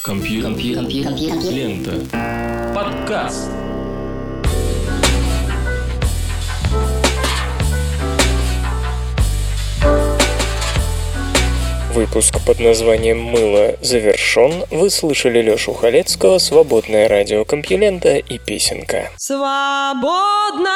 Компьютер. 0.02 0.50
Лента. 1.50 2.72
Подкаст. 2.74 3.69
Выпуск 11.94 12.36
под 12.46 12.60
названием 12.60 13.20
«Мыло» 13.20 13.74
завершен. 13.82 14.62
Вы 14.70 14.90
слышали 14.90 15.42
Лёшу 15.42 15.72
Халецкого, 15.72 16.38
«Свободное 16.38 17.08
радио 17.08 17.44
Компьюлента» 17.44 18.16
и 18.16 18.38
песенка. 18.38 19.10
Свободное 19.16 20.70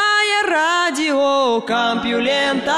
радио 0.49 1.61
Компьюлента. 1.61 2.75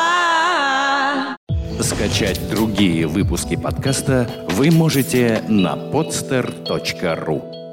Скачать 1.80 2.38
другие 2.50 3.06
выпуски 3.06 3.56
подкаста 3.56 4.28
вы 4.50 4.70
можете 4.70 5.42
на 5.48 5.74
podster.ru 5.74 7.65